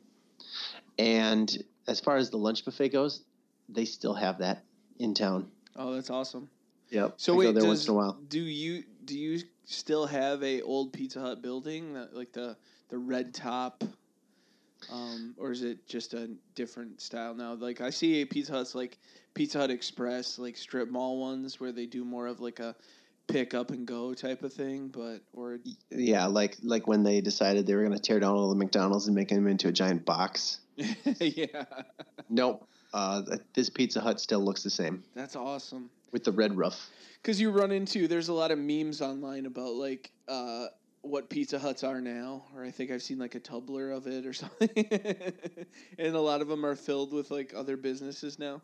[0.99, 3.23] And as far as the lunch buffet goes,
[3.69, 4.65] they still have that
[4.99, 5.51] in town.
[5.77, 6.49] Oh, that's awesome.
[6.91, 7.15] Yep.
[7.17, 8.19] So I wait, go there does, once in a while.
[8.29, 12.57] do you do you still have a old Pizza Hut building that, like the
[12.89, 13.85] the red top,
[14.91, 17.55] um, or is it just a different style now?
[17.55, 18.99] Like I see a Pizza Hut's like
[19.35, 22.75] Pizza Hut Express, like strip mall ones where they do more of like a
[23.29, 25.59] pick up and go type of thing, but or
[25.91, 29.07] Yeah, like like when they decided they were going to tear down all the McDonald's
[29.07, 30.61] and make them into a giant box.
[31.21, 31.65] yeah,
[32.29, 32.67] Nope.
[32.93, 33.23] Uh,
[33.55, 35.91] this Pizza Hut still looks the same that's awesome.
[36.11, 36.91] with the red roof.
[37.23, 40.67] Because you run into there's a lot of memes online about like uh,
[41.03, 44.25] what Pizza Huts are now, or I think I've seen like a Tumblr of it
[44.25, 44.87] or something,
[45.99, 48.63] and a lot of them are filled with like other businesses now,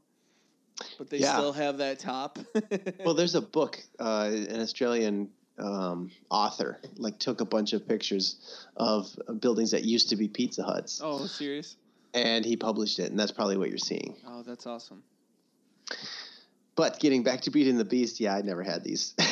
[0.99, 1.35] but they Yeah.
[1.37, 2.39] still have that top.
[3.05, 8.67] well, there's a book, uh, an Australian um, author, like took a bunch of pictures
[8.77, 11.77] of buildings that used to be Pizza Huts, oh, serious?
[12.13, 14.17] and he published it, and that's probably what you're seeing.
[14.27, 15.03] Oh, that's awesome.
[16.77, 19.15] But getting back to Beauty and the Beast, yeah, I never had these.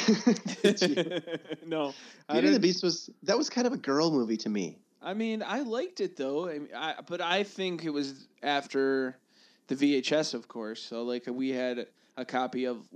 [1.66, 1.92] no,
[2.30, 4.78] Beauty and the Beast was that was kind of a girl movie to me.
[5.02, 6.48] I mean, I liked it though.
[6.48, 9.18] I, mean, I but I think it was after
[9.68, 10.82] the VHS, of course.
[10.82, 11.86] So like we had
[12.16, 12.86] a copy of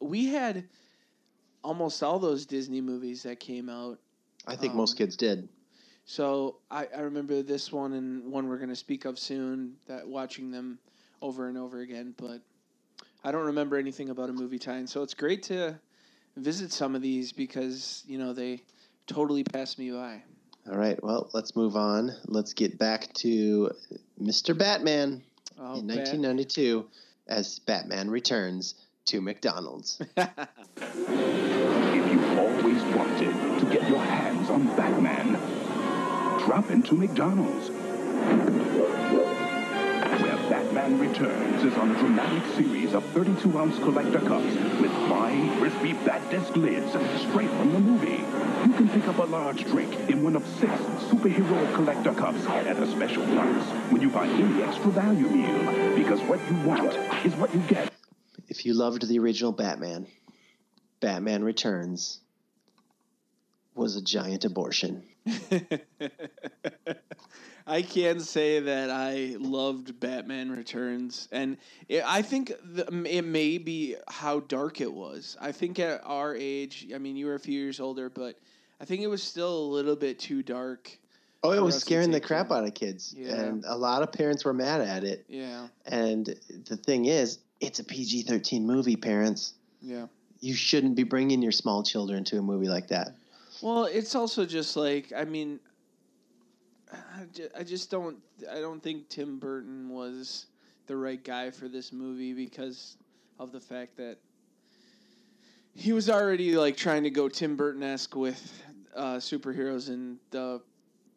[0.00, 0.68] we had
[1.62, 3.98] almost all those Disney movies that came out.
[4.46, 5.48] I think Um, most kids did.
[6.04, 9.76] So I, I remember this one and one we're going to speak of soon.
[9.86, 10.78] That watching them
[11.20, 12.40] over and over again, but
[13.22, 14.88] I don't remember anything about a movie tie-in.
[14.88, 15.78] So it's great to
[16.36, 18.62] visit some of these because you know they
[19.06, 20.22] totally passed me by.
[20.68, 21.00] All right.
[21.02, 22.12] Well, let's move on.
[22.26, 23.70] Let's get back to
[24.20, 24.56] Mr.
[24.56, 25.22] Batman
[25.64, 26.84] Oh, in Bat- 1992
[27.28, 28.74] as Batman returns
[29.06, 30.00] to McDonald's.
[31.94, 35.34] If you've always wanted to get your hands on Batman,
[36.44, 37.70] drop into McDonald's.
[40.82, 45.56] Where Batman Returns is on a dramatic series of 32 ounce collector cups with fine,
[45.60, 46.90] crispy Bat Disc lids
[47.22, 48.24] straight from the movie.
[48.66, 50.72] You can pick up a large drink in one of six
[51.08, 55.94] superhero collector cups at a special price when you buy any extra value meal.
[55.94, 56.92] Because what you want
[57.24, 57.92] is what you get.
[58.48, 60.08] if you loved the original Batman,
[60.98, 62.18] Batman Returns
[63.76, 65.04] was a giant abortion.
[67.66, 71.56] I can say that I loved Batman Returns, and
[71.88, 75.36] it, I think the, it may be how dark it was.
[75.40, 78.38] I think at our age, I mean, you were a few years older, but
[78.80, 80.90] I think it was still a little bit too dark.
[81.44, 83.14] Oh, it was scaring the crap out of kids.
[83.16, 83.34] Yeah.
[83.34, 85.24] And a lot of parents were mad at it.
[85.28, 86.26] Yeah, And
[86.68, 89.54] the thing is, it's a PG 13 movie, parents.
[89.80, 90.06] yeah.
[90.40, 93.14] You shouldn't be bringing your small children to a movie like that.
[93.60, 95.60] Well, it's also just like I mean,
[97.56, 98.18] I just don't
[98.50, 100.46] I don't think Tim Burton was
[100.86, 102.96] the right guy for this movie because
[103.38, 104.18] of the fact that
[105.74, 108.62] he was already like trying to go Tim Burton esque with
[108.94, 110.60] uh, superheroes and the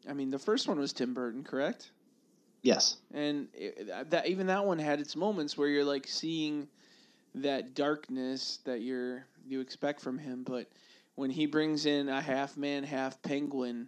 [0.08, 1.92] I mean the first one was Tim Burton, correct?
[2.62, 2.98] Yes.
[3.14, 6.68] and it, that even that one had its moments where you're like seeing
[7.36, 10.68] that darkness that you're you expect from him but
[11.14, 13.88] when he brings in a half man half penguin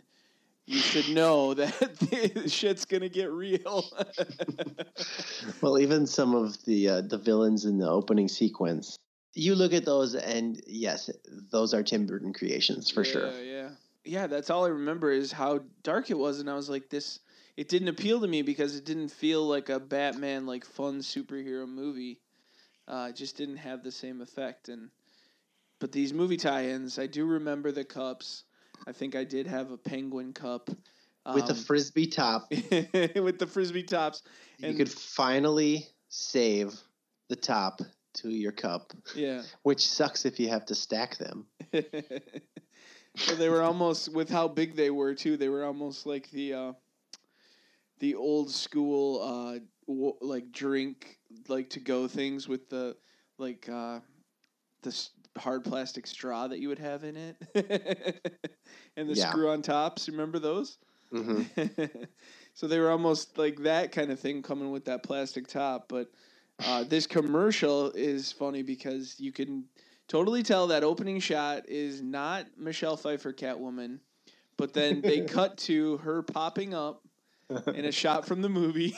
[0.68, 3.86] you should know that shit's gonna get real
[5.62, 8.98] Well, even some of the uh, the villains in the opening sequence,
[9.34, 11.10] you look at those, and yes,
[11.52, 13.32] those are Tim Burton creations for sure.
[13.32, 13.70] Yeah, yeah.
[14.04, 17.20] Yeah, that's all I remember is how dark it was and I was like this
[17.58, 21.68] it didn't appeal to me because it didn't feel like a Batman like fun superhero
[21.68, 22.22] movie.
[22.88, 24.90] Uh, it just didn't have the same effect and
[25.80, 28.44] but these movie tie-ins, I do remember the cups.
[28.86, 30.70] I think I did have a penguin cup
[31.34, 34.24] With the um, frisbee top, with the frisbee tops.
[34.62, 36.74] and you could finally save
[37.30, 37.82] the top
[38.16, 39.44] to your cup, Yeah.
[39.64, 41.48] which sucks if you have to stack them.
[41.74, 45.38] so they were almost with how big they were too.
[45.38, 46.74] They were almost like the uh,
[48.00, 52.96] the old school uh, w- like drink like to go things with the
[53.38, 54.00] like uh,
[54.84, 55.08] the
[55.38, 57.36] hard plastic straw that you would have in it,
[58.98, 59.30] and the Yeah.
[59.30, 60.10] screw on tops.
[60.10, 60.78] Remember those?
[61.12, 61.44] hmm
[62.54, 65.86] so they were almost like that kind of thing coming with that plastic top.
[65.88, 66.10] But
[66.66, 69.66] uh, this commercial is funny because you can
[70.08, 74.00] totally tell that opening shot is not Michelle Pfeiffer Catwoman,
[74.58, 77.04] but then they cut to her popping up
[77.74, 78.96] in a shot from the movie.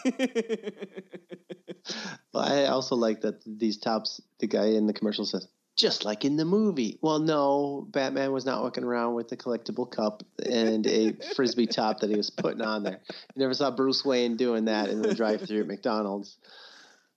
[2.33, 5.47] Well, I also like that these tops, the guy in the commercial says,
[5.79, 6.99] just like in the movie.
[7.01, 12.01] Well, no, Batman was not walking around with a collectible cup and a frisbee top
[12.01, 12.99] that he was putting on there.
[13.07, 16.37] You never saw Bruce Wayne doing that in the drive-through at McDonald's.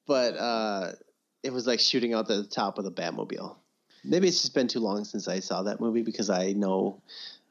[0.06, 0.92] But uh,
[1.42, 3.56] it was like shooting out the top of the Batmobile.
[4.04, 7.02] Maybe it's just been too long since I saw that movie because I know,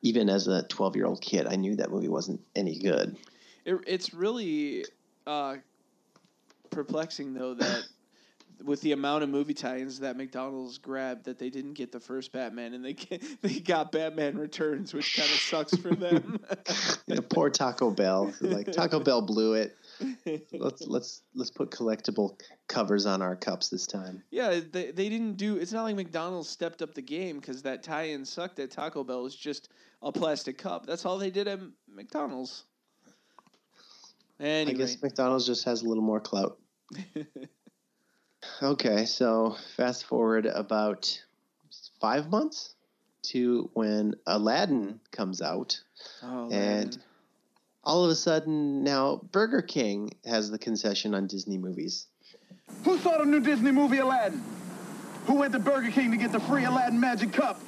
[0.02, 3.18] even as a 12-year-old kid, I knew that movie wasn't any good.
[3.66, 4.86] It, it's really
[5.28, 5.58] uh,
[6.70, 7.84] perplexing though that
[8.64, 12.32] with the amount of movie tie-ins that McDonald's grabbed that they didn't get the first
[12.32, 16.40] Batman and they get, they got Batman Returns, which kind of sucks for them.
[17.08, 18.34] Know, poor Taco Bell.
[18.40, 19.76] Like Taco Bell blew it.
[20.54, 24.24] Let's let's let's put collectible covers on our cups this time.
[24.32, 25.58] yeah, they they didn't do.
[25.58, 29.20] It's not like McDonald's stepped up the game because that tie-in sucked at Taco Bell.
[29.20, 29.70] It was just
[30.02, 30.86] a plastic cup.
[30.86, 31.60] That's all they did at
[31.94, 32.64] McDonald's.
[34.40, 36.58] Anyway, I guess McDonald's just has a little more clout.
[38.62, 41.22] Okay, so fast forward about
[42.00, 42.76] five months
[43.24, 45.80] to when Aladdin comes out,
[46.24, 46.98] oh, and
[47.84, 52.08] all of a sudden now Burger King has the concession on Disney movies.
[52.84, 54.42] Who saw the new Disney movie Aladdin?
[55.26, 57.62] Who went to Burger King to get the free Aladdin Magic Cup?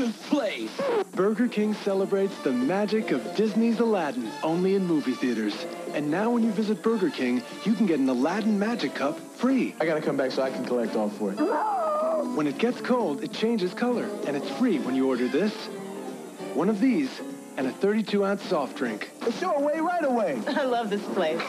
[0.00, 0.80] This place.
[1.14, 5.66] Burger King celebrates the magic of Disney's Aladdin only in movie theaters.
[5.92, 9.74] And now when you visit Burger King, you can get an Aladdin Magic Cup free.
[9.78, 11.36] I gotta come back so I can collect all for it.
[12.34, 15.52] When it gets cold, it changes color, and it's free when you order this,
[16.54, 17.20] one of these,
[17.58, 19.10] and a 32-ounce soft drink.
[19.22, 20.40] It's your way right away.
[20.46, 21.42] I love this place.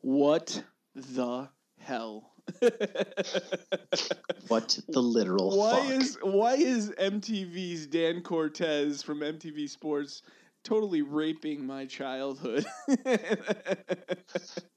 [0.00, 0.64] What
[0.96, 1.48] the
[1.78, 2.29] hell?
[4.48, 6.02] What the literal Why fuck?
[6.02, 10.22] is why is MTV's Dan Cortese from MTV Sports
[10.64, 12.66] totally raping my childhood?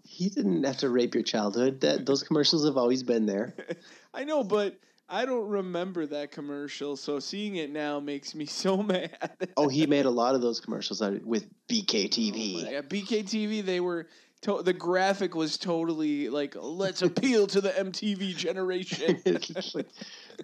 [0.03, 1.81] he didn't have to rape your childhood.
[1.81, 3.55] That those commercials have always been there.
[4.13, 4.77] I know, but
[5.09, 9.49] I don't remember that commercial, so seeing it now makes me so mad.
[9.57, 12.71] Oh, he made a lot of those commercials with BKTV.
[12.71, 14.07] Yeah, oh BKTV, they were
[14.43, 19.21] to- the graphic was totally like, let's appeal to the MTV generation.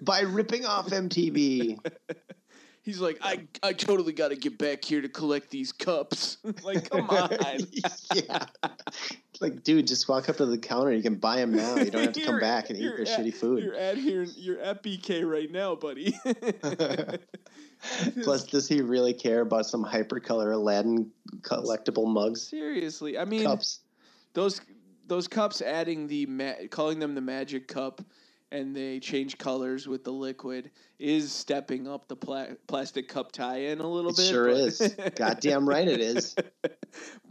[0.02, 1.78] By ripping off MTV.
[2.82, 6.38] He's like, I, I totally got to get back here to collect these cups.
[6.64, 7.30] like, come on.
[8.14, 8.46] yeah.
[9.38, 10.90] Like, dude, just walk up to the counter.
[10.92, 11.76] You can buy them now.
[11.76, 13.62] You don't have to come back and eat their at- shitty food.
[13.62, 14.22] You're at here.
[14.22, 16.18] You're at BK right now, buddy.
[18.22, 21.10] Plus, does he really care about some hypercolor Aladdin
[21.42, 22.42] collectible mugs?
[22.48, 23.80] Seriously, I mean, Cups.
[24.32, 24.60] Those
[25.06, 28.00] those cups adding the ma- calling them the magic cup,
[28.52, 33.80] and they change colors with the liquid is stepping up the pla- plastic cup tie-in
[33.80, 34.26] a little It bit.
[34.26, 34.96] sure is.
[35.16, 36.34] Goddamn right it is.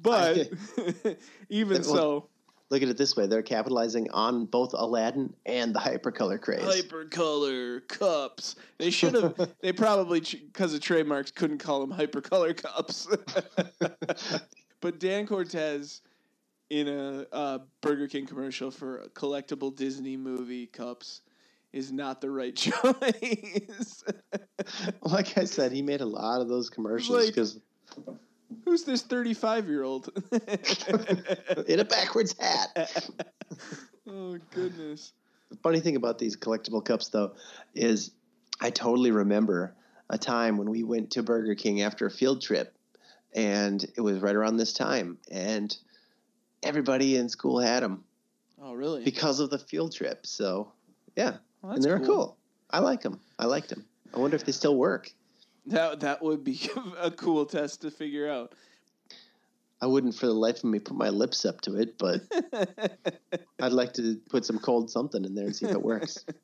[0.01, 0.49] But
[1.49, 2.29] even Well, so,
[2.71, 6.61] Look at it this way: they're capitalizing on both Aladdin and the hypercolor craze.
[6.61, 8.55] hypercolor cups.
[8.77, 9.49] They should have.
[9.61, 13.07] they probably because of trademarks couldn't call them hypercolor cups.
[14.81, 16.01] but Dan Cortese
[16.69, 21.21] in a uh, Burger King commercial for collectible Disney movie cups
[21.73, 24.03] is not the right choice.
[25.01, 27.59] like I said, he made a lot of those commercials Like- because
[28.65, 30.09] Who's this thirty-five-year-old?
[31.67, 32.99] in a backwards hat.
[34.07, 35.13] oh goodness.
[35.51, 37.33] The funny thing about these collectible cups, though,
[37.75, 38.11] is
[38.59, 39.75] I totally remember
[40.09, 42.73] a time when we went to Burger King after a field trip,
[43.35, 45.75] and it was right around this time, and
[46.63, 48.03] everybody in school had them
[48.61, 49.03] Oh really?
[49.03, 50.25] because of the field trip.
[50.25, 50.71] So,
[51.15, 52.07] yeah, Well, and they were cool.
[52.07, 52.37] cool.
[52.69, 53.19] I like them.
[53.37, 53.85] I liked them.
[54.13, 55.11] I wonder if they still work.
[55.67, 56.59] That that would be
[56.99, 58.53] a cool test to figure out.
[59.81, 62.21] I wouldn't for the life of me put my lips up to it, but
[63.61, 66.25] I'd like to put some cold something in there and see if it works.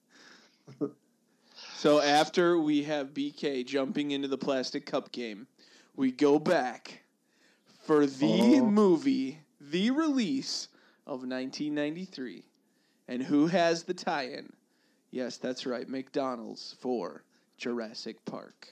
[1.77, 5.47] So after we have BK jumping into the plastic cup game,
[5.95, 7.03] we go back
[7.83, 8.65] for the Oh.
[8.65, 10.67] movie, the release
[11.05, 12.43] of 1993.
[13.07, 14.51] And who has the tie-in?
[15.11, 17.23] Yes, that's right, McDonald's for
[17.57, 18.69] Jurassic Park.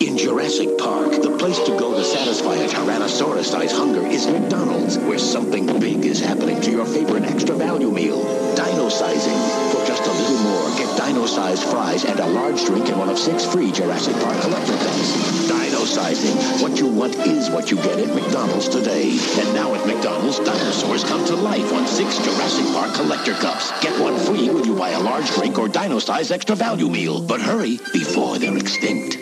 [0.00, 5.18] In Jurassic Park, the place to go to satisfy a Tyrannosaurus-sized hunger is McDonald's, where
[5.18, 8.20] something big is happening to your favorite extra value meal.
[8.56, 9.69] Dino-sizing.
[9.69, 13.18] For just a little more, get dino-sized fries and a large drink in one of
[13.18, 15.48] six free Jurassic Park collector cups.
[15.48, 16.36] Dino-sizing.
[16.62, 19.10] What you want is what you get at McDonald's today.
[19.10, 23.72] And now at McDonald's, dinosaurs come to life on six Jurassic Park collector cups.
[23.80, 27.20] Get one free when you buy a large drink or dino-sized extra value meal.
[27.20, 29.18] But hurry before they're extinct.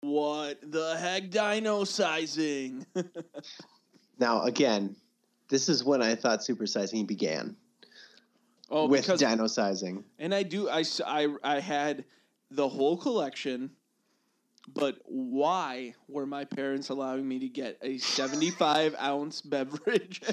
[0.00, 2.86] What the heck dino sizing?
[4.16, 4.94] Now, again,
[5.48, 7.56] this is when I thought supersizing began
[8.70, 10.04] oh, with because dino sizing.
[10.18, 10.68] And I do.
[10.68, 12.04] I, I, I had
[12.50, 13.70] the whole collection,
[14.68, 20.20] but why were my parents allowing me to get a 75 ounce beverage?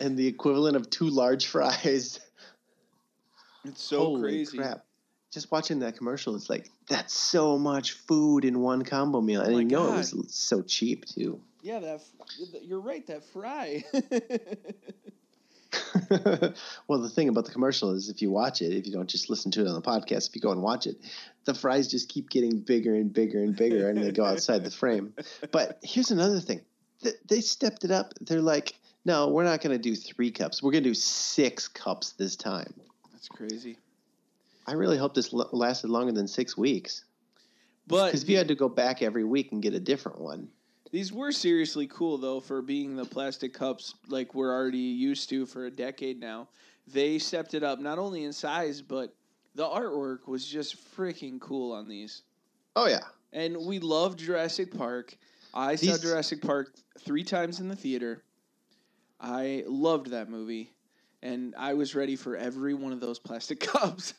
[0.00, 2.20] and the equivalent of two large fries.
[3.64, 4.58] It's so Holy crazy.
[4.58, 4.84] Crap.
[5.32, 9.44] Just watching that commercial, it's like that's so much food in one combo meal, oh
[9.44, 9.94] and Oh you know God.
[9.94, 11.40] it was so cheap too.
[11.62, 12.00] Yeah, that
[12.62, 13.04] you're right.
[13.08, 13.82] That fry.
[16.88, 19.30] well, the thing about the commercial is if you watch it, if you don't just
[19.30, 20.96] listen to it on the podcast, if you go and watch it,
[21.44, 24.70] the fries just keep getting bigger and bigger and bigger, and they go outside the
[24.70, 25.14] frame.
[25.50, 26.62] But here's another thing:
[27.02, 28.14] Th- they stepped it up.
[28.20, 28.74] They're like,
[29.04, 30.62] no, we're not going to do three cups.
[30.62, 32.74] We're going to do six cups this time.
[33.12, 33.78] That's crazy.
[34.66, 37.04] I really hope this l- lasted longer than six weeks.
[37.86, 40.48] But Because if you had to go back every week and get a different one,
[40.92, 45.46] These were seriously cool though for being the plastic cups like we're already used to
[45.46, 46.48] for a decade now.
[46.86, 49.14] They stepped it up not only in size but
[49.54, 52.22] the artwork was just freaking cool on these.
[52.76, 53.04] Oh yeah.
[53.32, 55.16] And we love Jurassic Park.
[55.52, 58.22] I saw Jurassic Park 3 times in the theater.
[59.20, 60.70] I loved that movie
[61.26, 64.14] and I was ready for every one of those plastic cups.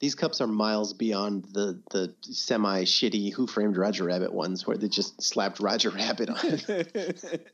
[0.00, 4.76] these cups are miles beyond the the semi shitty Who Framed Roger Rabbit ones where
[4.76, 7.48] they just slapped Roger Rabbit on it.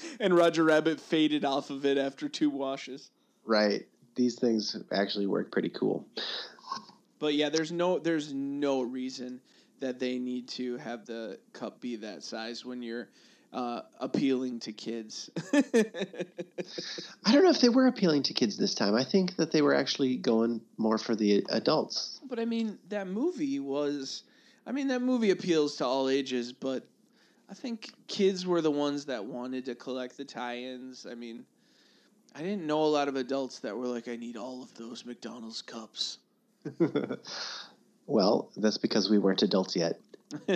[0.20, 3.10] and Roger Rabbit faded off of it after two washes.
[3.44, 3.86] right.
[4.16, 6.06] These things actually work pretty cool.
[7.18, 9.40] But yeah, there's no there's no reason
[9.80, 13.08] that they need to have the cup be that size when you're
[13.54, 15.30] uh, appealing to kids.
[15.54, 18.94] I don't know if they were appealing to kids this time.
[18.94, 22.20] I think that they were actually going more for the adults.
[22.28, 24.24] but I mean, that movie was.
[24.66, 26.86] I mean, that movie appeals to all ages, but
[27.50, 31.06] I think kids were the ones that wanted to collect the tie-ins.
[31.08, 31.44] I mean,
[32.34, 35.04] I didn't know a lot of adults that were like, "I need all of those
[35.04, 36.18] McDonald's cups."
[38.06, 39.98] Well, that's because we weren't adults yet.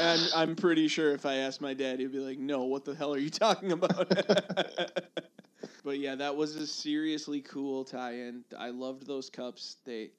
[0.00, 2.94] And I'm pretty sure if I asked my dad, he'd be like, "No, what the
[2.94, 4.08] hell are you talking about?"
[5.84, 8.44] but yeah, that was a seriously cool tie-in.
[8.58, 9.76] I loved those cups.
[9.84, 10.10] They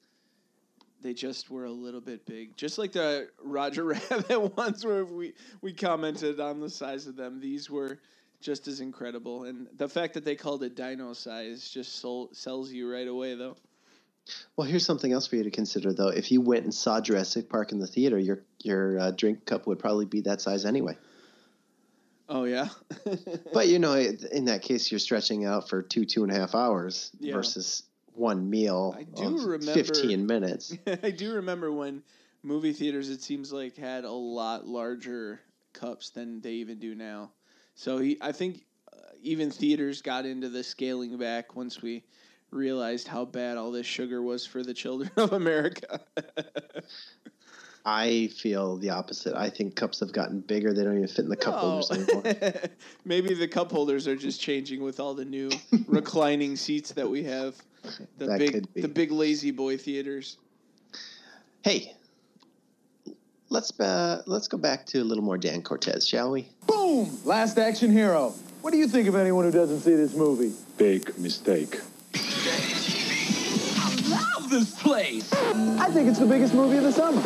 [1.00, 5.34] they just were a little bit big, just like the Roger Rabbit ones where we
[5.60, 7.40] we commented on the size of them.
[7.40, 8.00] These were
[8.40, 12.70] just as incredible, and the fact that they called it Dino size just sold, sells
[12.70, 13.56] you right away, though.
[14.56, 16.08] Well, here's something else for you to consider, though.
[16.08, 19.66] If you went and saw Jurassic Park in the theater, your your uh, drink cup
[19.66, 20.96] would probably be that size anyway.
[22.28, 22.68] Oh yeah.
[23.52, 26.54] But you know, in that case, you're stretching out for two two and a half
[26.54, 27.34] hours Yeah.
[27.34, 27.84] versus
[28.14, 30.76] one meal I do remember fifteen minutes.
[31.02, 32.02] I do remember when
[32.42, 35.40] movie theaters it seems like had a lot larger
[35.72, 37.30] cups than they even do now.
[37.74, 42.04] So he, I think uh, even theaters got into the scaling back once we
[42.50, 46.00] realized how bad all this sugar was for the children of America.
[47.84, 49.34] I feel the opposite.
[49.34, 50.74] I think cups have gotten bigger.
[50.74, 52.22] They don't even fit in the cup holders anymore.
[53.04, 55.50] Maybe the cup holders are just changing with all the new
[55.86, 57.54] reclining seats that we have.
[58.18, 58.80] The That big could be.
[58.82, 60.36] the big La-Z-Boy theaters.
[61.62, 61.94] Hey,
[63.48, 66.48] let's uh, let's go back to a little more Dan Cortese, shall we?
[66.66, 67.18] Boom!
[67.24, 68.34] Last action hero.
[68.60, 70.52] What do you think of anyone who doesn't see this movie?
[70.76, 71.80] Big mistake.
[74.48, 75.30] Love this place!
[75.34, 77.20] I think it's the biggest movie of the summer.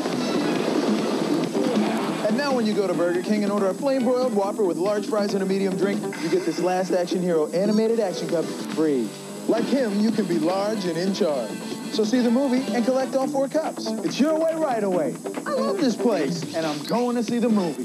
[2.26, 4.76] And now when you go to Burger King and order a flame broiled Whopper with
[4.76, 8.44] large fries and a medium drink, you get this Last Action Hero animated action cup
[8.44, 9.08] free.
[9.46, 11.52] Like him, you can be large and in charge.
[11.92, 13.86] So see the movie and collect all four cups.
[13.86, 15.14] It's your way right away.
[15.46, 17.84] I love this place, and I'm going to see the movie.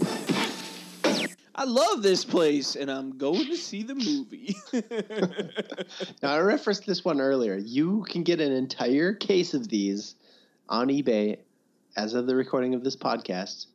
[1.57, 4.55] I love this place, and I'm going to see the movie.
[6.21, 7.55] Now, I referenced this one earlier.
[7.55, 10.15] You can get an entire case of these
[10.69, 11.37] on eBay
[11.95, 13.67] as of the recording of this podcast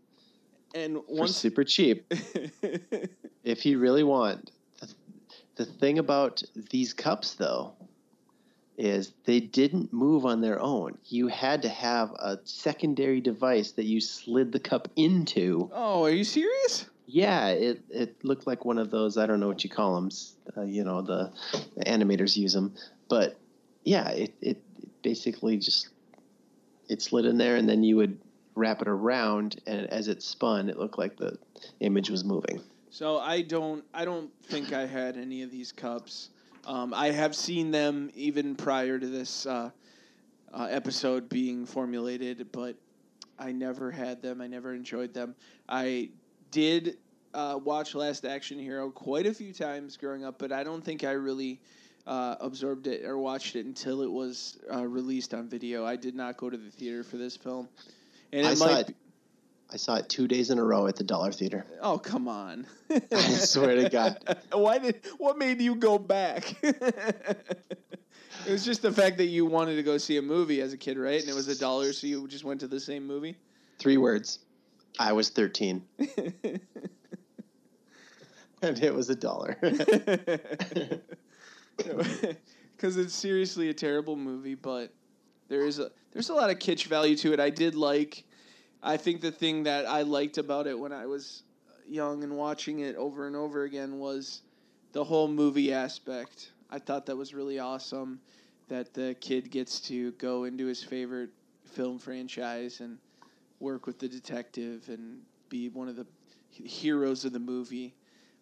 [0.75, 2.05] and for once super cheap.
[3.45, 4.51] if you really want.
[4.81, 4.89] The,
[5.57, 7.73] the thing about these cups, though,
[8.79, 10.99] is they didn't move on their own.
[11.07, 15.71] You had to have a secondary device that you slid the cup into.
[15.73, 16.87] Oh, are you serious?
[17.13, 19.19] Yeah, it, it looked like one of those.
[19.19, 20.11] I don't know what you call them.
[20.57, 21.31] Uh, you know, the,
[21.77, 22.75] the animators use them,
[23.11, 23.39] but
[23.85, 24.63] yeah, it, it
[25.03, 25.91] basically just
[26.89, 28.19] it slid in there, and then you would
[28.55, 31.37] wrap it around, and as it spun, it looked like the
[31.81, 32.63] image was moving.
[32.89, 36.31] So I don't I don't think I had any of these cups.
[36.67, 39.71] Um, I have seen them even prior to this uh,
[40.55, 42.77] uh, episode being formulated, but
[43.39, 44.41] I never had them.
[44.41, 45.35] I never enjoyed them.
[45.69, 46.09] I
[46.51, 46.99] did
[47.35, 51.05] uh, watch Last Action Hero quite a few times growing up, but I don't think
[51.05, 51.61] I really
[52.07, 55.85] uh, absorbed it or watched it until it was uh, released on video.
[55.87, 57.69] I did not go to the theater for this film,
[58.33, 58.57] and it I might.
[58.57, 58.97] saw be- it.
[59.73, 61.65] I saw it two days in a row at the Dollar Theater.
[61.81, 62.67] Oh come on!
[62.91, 64.19] I swear to God.
[64.53, 65.01] Why did?
[65.17, 66.55] What made you go back?
[66.63, 67.37] it
[68.47, 70.99] was just the fact that you wanted to go see a movie as a kid,
[70.99, 71.19] right?
[71.19, 73.35] And it was a dollar, so you just went to the same movie.
[73.79, 74.41] Three words.
[74.99, 75.83] I was thirteen,
[78.63, 79.59] and it was a dollar.
[82.77, 84.93] Because it's seriously a terrible movie, but
[85.49, 87.39] there is a there's a lot of kitsch value to it.
[87.39, 88.25] I did like.
[88.83, 91.45] I think the thing that I liked about it when I was
[91.89, 94.43] young and watching it over and over again was
[94.93, 96.51] the whole movie aspect.
[96.71, 98.21] I thought that was really awesome
[98.69, 101.31] that the kid gets to go into his favorite
[101.65, 102.99] film franchise and
[103.61, 106.07] work with the detective and be one of the
[106.51, 107.95] heroes of the movie.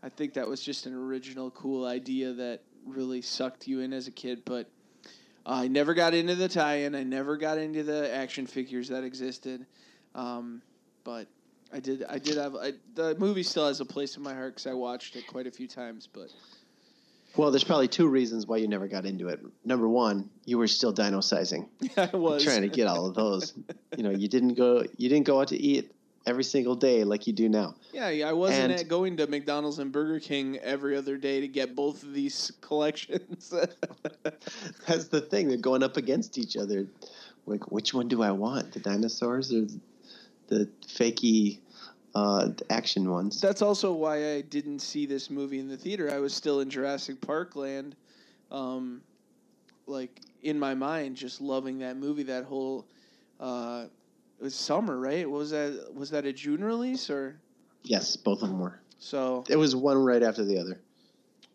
[0.03, 4.07] I think that was just an original, cool idea that really sucked you in as
[4.07, 4.43] a kid.
[4.45, 4.71] But
[5.45, 6.95] I never got into the tie-in.
[6.95, 9.67] I never got into the action figures that existed.
[10.15, 10.63] Um,
[11.05, 11.27] but
[11.73, 12.05] I did.
[12.09, 14.75] I did have I, the movie still has a place in my heart because I
[14.75, 16.09] watched it quite a few times.
[16.13, 16.33] But
[17.37, 19.41] well, there's probably two reasons why you never got into it.
[19.65, 21.69] Number one, you were still dino sizing.
[21.97, 23.55] I was trying to get all of those.
[23.97, 24.85] you know, you didn't go.
[24.97, 25.93] You didn't go out to eat
[26.27, 27.75] every single day like you do now.
[27.93, 31.49] Yeah, I wasn't And- at going to McDonald's and Burger King every other day to
[31.49, 33.53] get both of these collections.
[34.87, 35.49] That's the thing.
[35.49, 36.87] They're going up against each other.
[37.47, 38.73] Like, which one do I want?
[38.73, 39.67] The dinosaurs or
[40.49, 41.59] the fakey
[42.15, 43.41] uh, action ones.
[43.41, 46.11] That's also why I didn't see this movie in the theater.
[46.13, 47.97] I was still in Jurassic Park land,
[48.51, 49.01] um,
[49.87, 52.25] like in my mind, just loving that movie.
[52.25, 52.85] That whole
[53.39, 53.87] uh,
[54.41, 55.29] it was summer, right?
[55.29, 57.37] Was that was that a June release or
[57.83, 58.81] Yes, both of them were.
[58.99, 59.45] so?
[59.49, 60.81] It was one right after the other.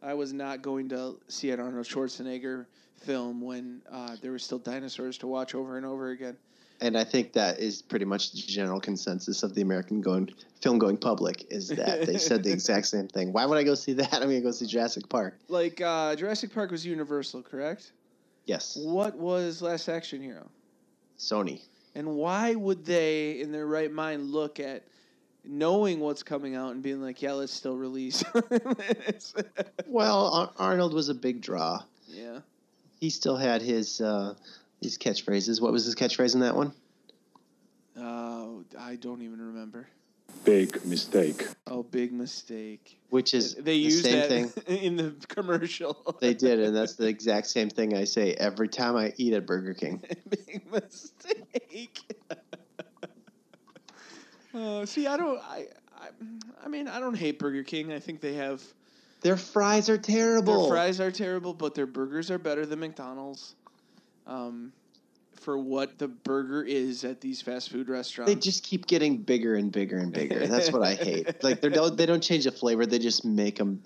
[0.02, 4.60] I was not going to see an Arnold Schwarzenegger film when uh, there were still
[4.60, 6.38] dinosaurs to watch over and over again.
[6.82, 10.30] And I think that is pretty much the general consensus of the American going
[10.62, 13.32] film going public is that they said the exact same thing.
[13.34, 14.14] Why would I go see that?
[14.14, 15.38] I'm gonna go see Jurassic Park.
[15.48, 17.94] Like uh, Jurassic Park was Universal, correct?
[18.45, 20.49] Yes, What was Last Action Hero?
[21.18, 21.62] Sony.
[21.96, 24.84] And why would they, in their right mind, look at
[25.46, 28.24] knowing what's coming out and being like, "Yeah, let's still release"?
[29.88, 31.82] Well, Ar- Arnold was a big draw.
[32.08, 32.40] yeah.
[33.00, 34.34] He still had his uh,
[34.82, 35.62] his catchphrases.
[35.62, 36.74] What was his catchphrase in that one?
[37.98, 38.48] Uh,
[38.80, 39.88] I don't even remember.
[40.44, 41.48] Big mistake.
[41.66, 43.00] Oh, big mistake.
[43.10, 44.54] Which is They the used same that thing.
[44.68, 46.16] in the commercial.
[46.20, 49.48] They did, and that's the exact same thing I say every time I eat at
[49.48, 50.04] Burger King.
[50.30, 52.00] big mistake.
[54.54, 55.40] Oh, see, I don't.
[55.40, 55.66] I,
[55.98, 56.10] I,
[56.64, 57.92] I mean, I don't hate Burger King.
[57.92, 58.62] I think they have
[59.22, 60.62] Their fries are terrible.
[60.68, 63.56] Their fries are terrible, but their burgers are better than McDonald's.
[64.28, 64.74] Um,
[65.40, 68.34] for what the burger is at these fast food restaurants.
[68.34, 70.48] They just keep getting bigger and bigger and bigger.
[70.48, 71.44] That's what I hate.
[71.44, 72.86] Like they don't they don't change the flavor.
[72.86, 73.84] They just make them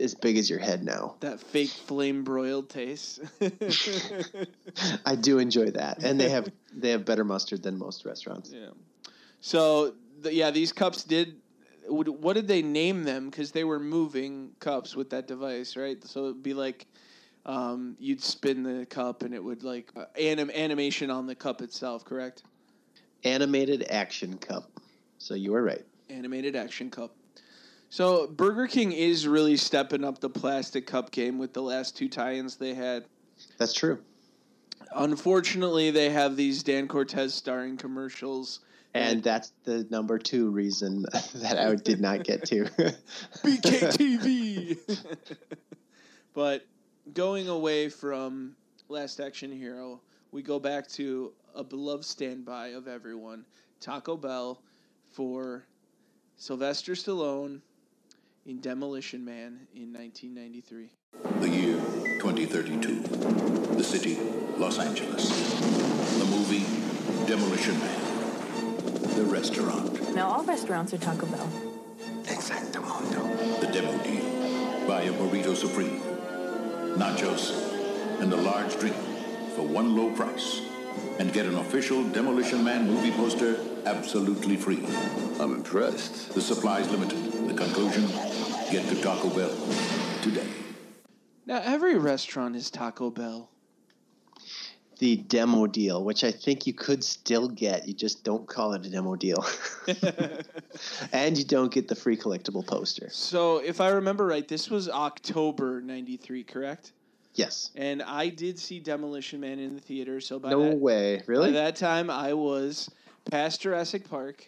[0.00, 1.16] as big as your head now.
[1.20, 3.20] that fake flame broiled taste.
[5.06, 8.50] I do enjoy that, and they have they have better mustard than most restaurants.
[8.52, 8.70] Yeah.
[9.40, 11.36] So the, yeah, these cups did.
[11.88, 13.28] What did they name them?
[13.28, 16.02] Because they were moving cups with that device, right?
[16.04, 16.86] So it'd be like,
[17.44, 21.60] um, you'd spin the cup and it would like uh, anim animation on the cup
[21.60, 22.42] itself, correct?
[23.24, 24.70] Animated action cup.
[25.18, 25.84] So you were right.
[26.10, 27.14] Animated action cup.
[27.88, 32.08] So Burger King is really stepping up the plastic cup game with the last two
[32.08, 33.04] tie-ins they had.
[33.58, 33.98] That's true.
[34.94, 38.60] Unfortunately, they have these Dan Cortese starring commercials.
[38.94, 41.02] And that's the number two reason
[41.34, 42.64] that I did not get to.
[43.44, 44.78] BKTV.
[46.34, 46.64] but
[47.12, 48.54] going away from
[48.88, 50.00] Last Action Hero,
[50.30, 53.44] we go back to a beloved standby of everyone,
[53.80, 54.62] Taco Bell,
[55.10, 55.64] for
[56.36, 57.60] Sylvester Stallone
[58.46, 60.90] in Demolition Man in 1993.
[61.40, 61.76] The year
[62.20, 63.00] 2032.
[63.76, 64.18] The city,
[64.56, 65.28] Los Angeles.
[66.18, 66.64] The movie,
[67.26, 67.98] Demolition Man.
[69.16, 71.52] The restaurant, Now, all restaurants are Taco Bell.
[72.24, 73.60] Exacto, Mondo.
[73.60, 74.86] The demo deal.
[74.86, 76.00] Buy a burrito supreme,
[76.96, 77.52] nachos,
[78.20, 78.96] and a large drink
[79.54, 80.60] for one low price.
[81.18, 84.84] And get an official Demolition Man movie poster absolutely free.
[85.40, 86.34] I'm impressed.
[86.34, 87.48] The supply's limited.
[87.48, 88.06] The conclusion,
[88.70, 89.54] get to Taco Bell
[90.22, 90.46] today.
[91.46, 93.50] Now, every restaurant is Taco Bell.
[95.02, 97.88] The demo deal, which I think you could still get.
[97.88, 99.44] You just don't call it a demo deal.
[101.12, 103.08] and you don't get the free collectible poster.
[103.10, 106.92] So, if I remember right, this was October 93, correct?
[107.34, 107.72] Yes.
[107.74, 110.20] And I did see Demolition Man in the theater.
[110.20, 111.22] So by No that, way.
[111.26, 111.48] Really?
[111.48, 112.88] By that time, I was
[113.28, 114.46] past Jurassic Park.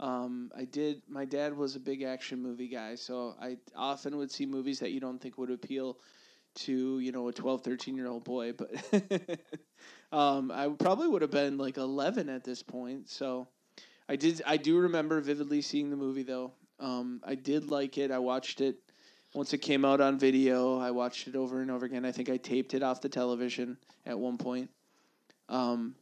[0.00, 1.02] Um, I did.
[1.06, 4.92] My dad was a big action movie guy, so I often would see movies that
[4.92, 5.98] you don't think would appeal
[6.56, 8.52] to you know a 12, 13 year old boy.
[8.52, 8.70] But
[10.12, 13.08] um, I probably would have been like eleven at this point.
[13.08, 13.48] So
[14.08, 14.42] I did.
[14.46, 16.52] I do remember vividly seeing the movie though.
[16.78, 18.10] Um, I did like it.
[18.10, 18.76] I watched it
[19.34, 20.78] once it came out on video.
[20.78, 22.04] I watched it over and over again.
[22.04, 24.70] I think I taped it off the television at one point.
[25.48, 25.94] Um,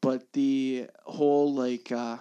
[0.00, 2.18] but the whole like uh,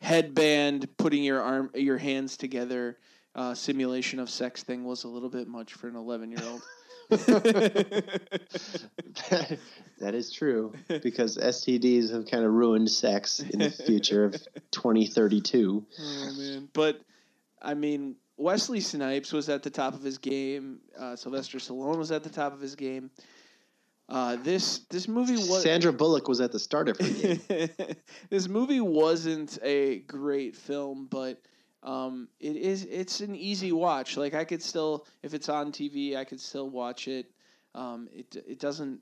[0.00, 2.98] headband, putting your arm, your hands together,
[3.34, 6.62] uh, simulation of sex thing was a little bit much for an eleven year old.
[9.98, 14.32] that is true because STDs have kind of ruined sex in the future of
[14.70, 15.84] 2032.
[15.98, 16.68] Oh man!
[16.72, 17.02] But
[17.60, 20.80] I mean, Wesley Snipes was at the top of his game.
[20.98, 23.10] Uh, Sylvester Stallone was at the top of his game.
[24.08, 27.40] Uh, this this movie was Sandra Bullock was at the start of her game.
[28.30, 31.40] this movie wasn't a great film, but
[31.84, 34.16] um, it is it's an easy watch.
[34.16, 37.30] Like I could still, if it's on TV, I could still watch it.
[37.74, 39.00] Um, it it doesn't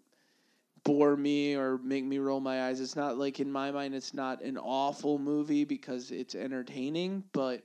[0.85, 2.81] bore me or make me roll my eyes.
[2.81, 7.63] It's not like in my mind, it's not an awful movie because it's entertaining, but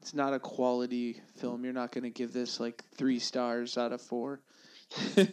[0.00, 1.62] it's not a quality film.
[1.64, 4.40] You're not going to give this like three stars out of four.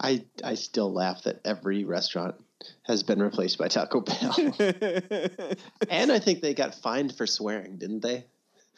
[0.00, 2.36] I I still laugh that every restaurant
[2.84, 4.34] has been replaced by Taco Bell.
[5.90, 8.24] and I think they got fined for swearing, didn't they?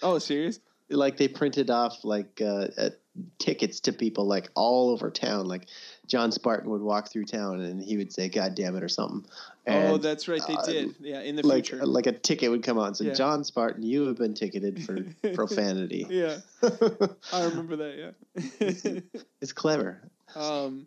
[0.02, 0.60] Oh, serious?
[0.90, 2.90] Like they printed off like uh, uh,
[3.38, 5.46] tickets to people like all over town.
[5.46, 5.66] Like
[6.06, 9.28] John Spartan would walk through town and he would say "God damn it" or something.
[9.66, 10.40] oh, that's right.
[10.46, 10.94] They uh, did.
[11.00, 11.84] Yeah, in the like future.
[11.84, 12.94] like a ticket would come on.
[12.94, 13.12] So Yeah.
[13.12, 16.06] John Spartan, you have been ticketed for profanity.
[16.08, 16.38] yeah,
[17.32, 18.14] I remember that.
[18.32, 19.00] Yeah.
[19.42, 20.00] It's clever.
[20.34, 20.86] um,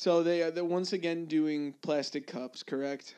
[0.00, 3.16] so they are they're once again doing plastic cups, correct?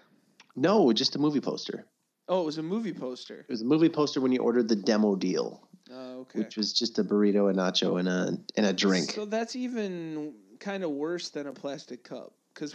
[0.56, 1.86] No, just a movie poster.
[2.28, 3.40] Oh, it was a movie poster.
[3.40, 6.40] It was a movie poster when you ordered the demo deal, Oh, okay.
[6.40, 9.12] which was just a burrito, a nacho, and a and a drink.
[9.12, 12.32] So that's even kind of worse than a plastic cup.
[12.52, 12.72] Because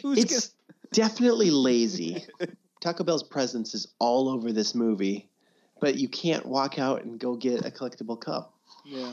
[0.00, 0.54] who's It's
[0.92, 2.24] definitely lazy.
[2.80, 5.28] Taco Bell's presence is all over this movie,
[5.82, 8.54] but you can't walk out and go get a collectible cup
[8.84, 9.12] yeah,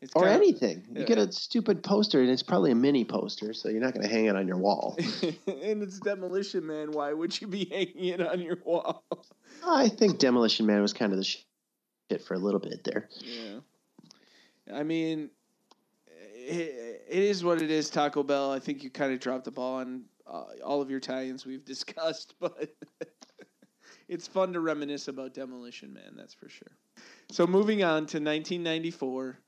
[0.00, 0.84] it's or anything.
[0.90, 1.06] You yeah.
[1.06, 4.12] get a stupid poster, and it's probably a mini poster, so you're not going to
[4.12, 4.96] hang it on your wall.
[5.46, 6.92] and it's Demolition Man.
[6.92, 9.04] Why would you be hanging it on your wall?
[9.66, 13.08] I think Demolition Man was kind of the shit for a little bit there.
[13.20, 13.58] Yeah.
[14.72, 15.30] I mean,
[16.06, 18.52] it, it is what it is, Taco Bell.
[18.52, 21.64] I think you kind of dropped the ball on uh, all of your tie-ins we've
[21.64, 22.70] discussed, but
[24.08, 26.72] it's fun to reminisce about Demolition Man, that's for sure.
[27.30, 29.38] So moving on to 1994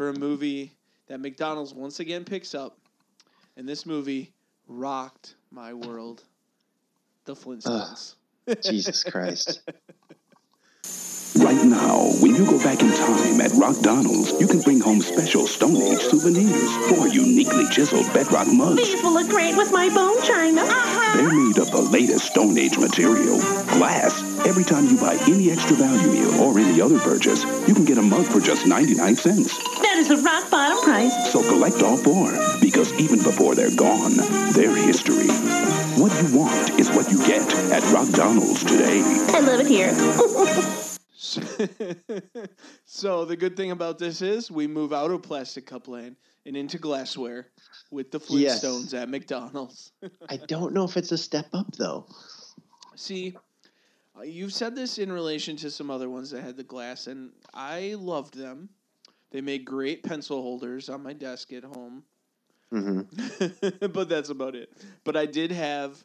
[0.00, 0.72] for a movie
[1.08, 2.78] that McDonald's once again picks up,
[3.58, 4.32] and this movie
[4.66, 6.24] rocked my world.
[7.26, 8.14] The Flintstones.
[8.62, 9.60] Jesus Christ.
[11.38, 15.00] Right now, when you go back in time at Rock Donald's, you can bring home
[15.00, 18.76] special Stone Age souvenirs or uniquely chiseled bedrock mugs.
[18.76, 20.62] These will look great with my bone china.
[20.62, 21.16] Uh-huh.
[21.16, 23.38] They're made of the latest Stone Age material,
[23.78, 24.20] glass.
[24.44, 27.96] Every time you buy any extra value meal or any other purchase, you can get
[27.96, 29.56] a mug for just 99 cents.
[30.00, 31.30] That is a rock bottom price.
[31.30, 32.32] So collect all four,
[32.62, 34.16] because even before they're gone,
[34.54, 35.28] they're history.
[36.00, 39.02] What you want is what you get at Rock Donald's today.
[39.04, 39.92] I love it here.
[42.86, 46.16] so the good thing about this is we move out of plastic cup land
[46.46, 47.48] and into glassware
[47.90, 48.64] with the Yes.
[48.64, 49.92] Flintstones at McDonald's.
[50.30, 52.06] I don't know if it's a step up though.
[52.96, 53.36] See,
[54.18, 57.32] uh, you've said this in relation to some other ones that had the glass, and
[57.52, 58.70] I loved them.
[59.30, 62.04] They made great pencil holders on my desk at home,
[62.72, 63.86] Mm-hmm.
[63.92, 64.70] but that's about it.
[65.04, 66.02] But I did have,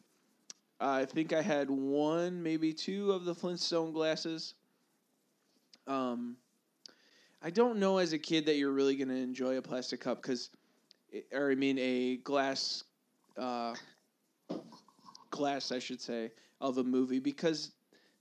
[0.80, 4.54] I think I had one, maybe two of the Flintstone glasses.
[5.86, 6.36] Um,
[7.42, 10.20] I don't know as a kid that you're really going to enjoy a plastic cup
[10.20, 10.50] because,
[11.32, 12.82] or I mean a glass,
[13.38, 13.74] uh,
[15.30, 17.72] glass I should say of a movie because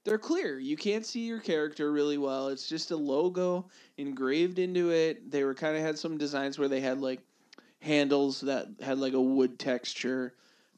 [0.05, 0.57] they're clear.
[0.59, 2.47] You can't see your character really well.
[2.49, 3.65] It's just a logo
[3.97, 5.29] engraved into it.
[5.31, 7.19] They were kind of had some designs where they had like
[7.81, 10.33] handles that had like a wood texture.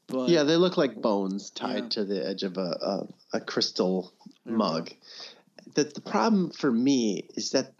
[0.06, 1.88] But yeah, they look like bones tied Yeah.
[1.90, 4.12] to the edge of a a, a crystal
[4.44, 4.90] mug.
[5.74, 7.72] The the problem for me is that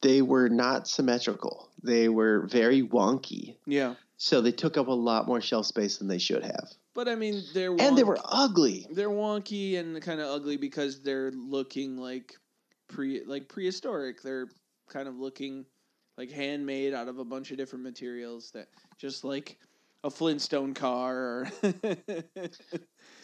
[0.00, 1.68] they were not symmetrical.
[1.82, 3.56] They were very wonky.
[3.66, 3.94] yeah.
[4.16, 6.68] So they took up a lot more shelf space than they should have.
[6.94, 8.86] But I mean, they're And they were ugly.
[8.90, 12.34] They're wonky and kind of ugly because they're looking like
[12.88, 14.22] pre like prehistoric.
[14.22, 14.48] They're
[14.88, 15.66] kind of looking
[16.16, 19.58] like handmade out of a bunch of different materials that just like
[20.04, 21.48] a Flintstone car or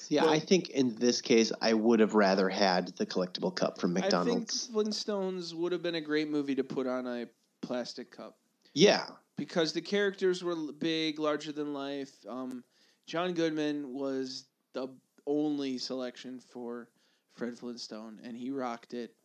[0.08, 3.96] Yeah, I think in this case I would have rather had the collectible cup from
[3.96, 4.68] I think McDonald's.
[4.74, 7.26] Flintstones would have been a great movie to put on a
[7.62, 8.36] plastic cup.
[8.74, 9.06] Yeah.
[9.36, 12.10] because the characters were big, larger than life.
[12.28, 12.64] Um,
[13.10, 14.88] John Goodman was the
[15.26, 16.86] only selection for
[17.34, 19.16] Fred Flintstone, and he rocked it.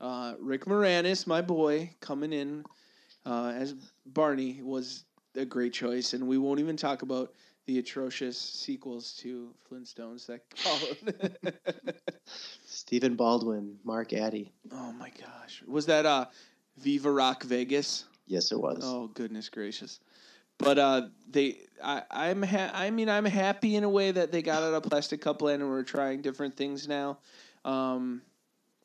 [0.00, 2.64] Uh, Rick Moranis, my boy, coming in
[3.26, 3.74] uh, as
[4.06, 5.02] Barney was
[5.34, 7.32] a great choice, and we won't even talk about
[7.66, 11.36] the atrocious sequels to Flintstones that followed.
[12.66, 14.52] Stephen Baldwin, Mark Addy.
[14.70, 16.26] oh my gosh, was that uh,
[16.78, 18.04] Viva Rock Vegas?
[18.28, 18.82] Yes, it was.
[18.84, 19.98] Oh goodness gracious!
[20.58, 24.40] But uh, they, I, I'm, ha- I mean, I'm happy in a way that they
[24.42, 27.18] got out of plastic cup land and we're trying different things now.
[27.64, 28.22] Um,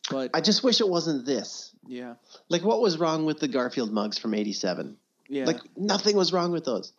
[0.09, 1.71] but I just wish it wasn't this.
[1.87, 2.15] yeah,
[2.49, 4.97] Like, what was wrong with the Garfield mugs from '87?
[5.29, 5.45] yeah.
[5.45, 6.93] Like, nothing was wrong with those.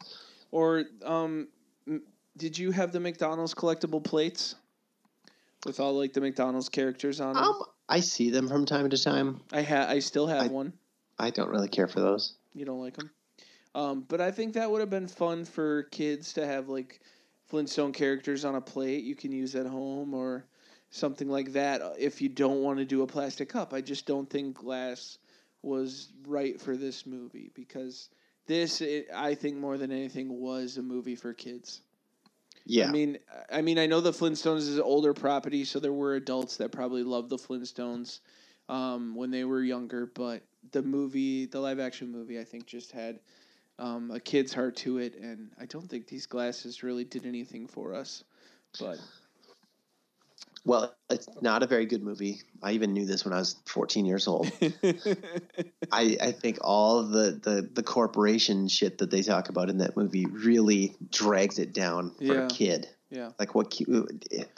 [0.52, 1.48] or um,
[2.36, 4.54] did you have the McDonald's collectible plates
[5.66, 7.42] with all like the McDonald's characters on them?
[7.44, 9.40] Um, I see them from time to time.
[9.52, 10.72] I ha- I still have one.
[11.18, 12.34] I don't really care for those.
[12.54, 13.10] You don't like them,
[13.74, 17.00] um, but I think that would have been fun for kids to have like
[17.46, 20.44] Flintstone characters on a plate you can use at home or
[20.90, 21.82] something like that.
[21.82, 25.18] uh, If you don't want to do a plastic cup, I just don't think glass
[25.62, 28.08] was right for this movie because
[28.46, 31.82] this, it, I think, more than anything, was a movie for kids.
[32.66, 32.88] Yeah.
[32.88, 33.18] I mean,
[33.50, 36.72] I mean, I know the Flintstones is an older property, so there were adults that
[36.72, 38.20] probably loved the Flintstones
[38.68, 40.06] um, when they were younger.
[40.06, 40.42] But
[40.72, 43.20] the movie, the live action movie, I think just had
[43.80, 47.66] um, a kid's heart to it, and I don't think these glasses really did anything
[47.66, 48.22] for us.
[48.78, 48.98] But
[50.64, 52.42] Well, it's not a very good movie.
[52.62, 54.52] I even knew this when I was 14 years old.
[55.92, 59.96] I, I think all the, the, the corporation shit that they talk about in that
[59.96, 62.46] movie really drags it down for Yeah.
[62.46, 62.88] a kid.
[63.10, 63.30] Yeah.
[63.38, 63.76] Like what?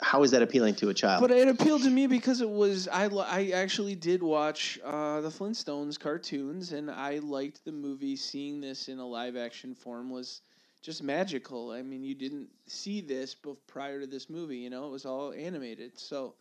[0.01, 1.21] How is that appealing to a child?
[1.21, 5.29] But it appealed to me because it was I I actually did watch uh, the
[5.29, 8.15] Flintstones cartoons and I liked the movie.
[8.15, 10.41] Seeing this in a live action form was
[10.83, 11.71] just magical.
[11.71, 14.57] I mean, you didn't see this before, prior to this movie.
[14.57, 15.97] You know, it was all animated.
[15.97, 16.35] So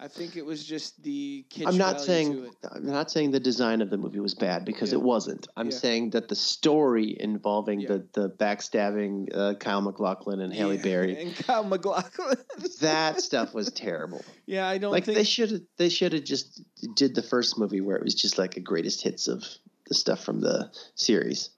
[0.00, 2.50] I think it was just the I'm not saying.
[2.72, 4.98] I'm not saying the design of the movie was bad because Yeah.
[4.98, 5.46] it wasn't.
[5.56, 5.76] I'm Yeah.
[5.76, 11.22] saying that the story involving the the backstabbing uh, Kyle MacLachlan and Halle Yeah, Berry
[11.22, 12.36] and Kyle MacLachlan.
[12.80, 14.24] that stuff was terrible.
[14.46, 16.60] yeah, I don't like think they should have they should have just
[16.96, 19.44] did the first movie where it was just like a greatest hits of
[19.86, 21.50] the stuff from the series.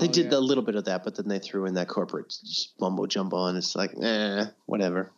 [0.00, 0.38] They Oh, did yeah.
[0.38, 2.34] a little bit of that, but then they threw in that corporate
[2.80, 5.12] mumbo jumbo, and it's like, eh, whatever.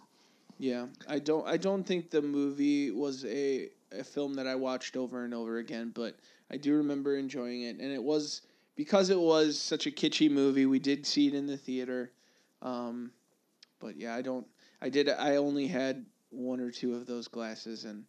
[0.58, 1.46] Yeah, I don't.
[1.46, 5.58] I don't think the movie was a a film that I watched over and over
[5.58, 6.16] again, but
[6.50, 8.42] I do remember enjoying it, and it was
[8.76, 10.66] because it was such a kitschy movie.
[10.66, 12.12] We did see it in the theater,
[12.62, 13.10] um,
[13.80, 14.46] but yeah, I don't.
[14.80, 15.08] I did.
[15.08, 18.04] I only had one or two of those glasses, and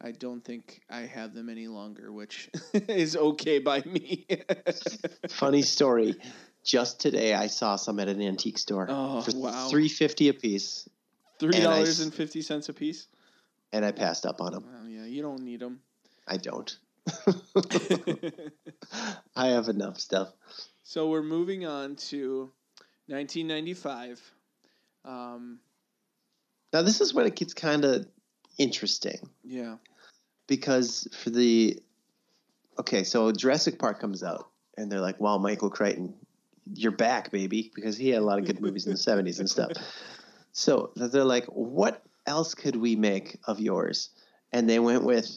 [0.00, 4.26] I don't think I have them any longer, which is okay by me.
[5.28, 6.16] Funny story.
[6.64, 9.68] Just today, I saw some at an antique store Oh, for wow.
[9.68, 10.88] three fifty a piece,
[11.42, 13.08] Three dollars and fifty cents a piece.
[13.72, 14.64] and I passed up on them.
[14.80, 15.80] Oh yeah, you don't need them.
[16.28, 16.76] I don't.
[19.36, 20.28] I have enough stuff.
[20.84, 22.50] So we're moving on to
[23.06, 24.20] 1995.
[25.04, 25.58] Um,
[26.72, 28.06] Now, this is when it gets kind of
[28.58, 29.76] interesting yeah.
[30.46, 31.80] because for the
[32.78, 36.14] okay, so Jurassic Park comes out, and they're like, "Wow, Michael Crichton,
[36.72, 39.50] you're back, baby," because he had a lot of good movies in the '70s and
[39.50, 39.72] stuff.
[40.52, 44.10] So they're like, "What else could we make of yours?"
[44.52, 45.28] And they went with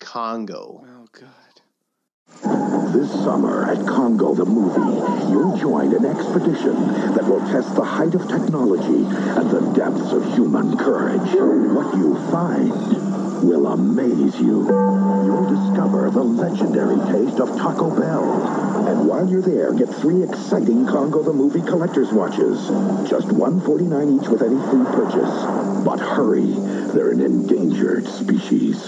[0.00, 0.84] Congo.
[0.86, 2.92] Oh God.
[2.92, 6.74] This summer at Congo the movie, you'll join an expedition
[7.14, 9.04] that will test the height of technology
[9.38, 11.32] and the depths of human courage.
[11.74, 14.66] What you find will amaze you.
[14.66, 18.86] You'll discover the legendary taste of Taco Bell.
[18.88, 22.68] And while you're there, get three exciting Congo the Movie collector's watches.
[23.08, 25.84] Just 149 each with any free purchase.
[25.84, 26.46] But hurry,
[26.94, 28.82] they're an endangered species.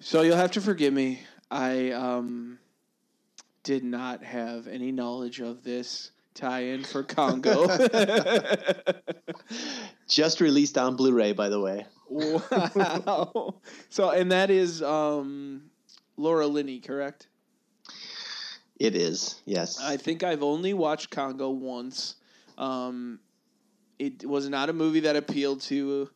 [0.00, 1.20] So you'll have to forgive me.
[1.50, 2.58] I um,
[3.62, 7.66] did not have any knowledge of this tie-in for Congo.
[10.08, 11.86] Just released on Blu-ray, by the way.
[12.08, 13.56] wow.
[13.90, 15.70] So and that is um,
[16.16, 17.28] Laura Linney, correct?
[18.78, 19.80] It is, yes.
[19.82, 22.14] I think I've only watched Congo once.
[22.56, 23.18] Um,
[23.98, 26.08] it was not a movie that appealed to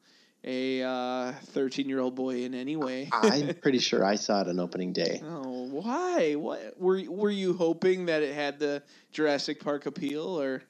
[0.44, 3.08] a uh, thirteen-year-old boy in any way.
[3.12, 5.22] I'm pretty sure I saw it on opening day.
[5.24, 6.34] Oh, why?
[6.34, 8.82] What were were you hoping that it had the
[9.12, 10.62] Jurassic Park appeal, or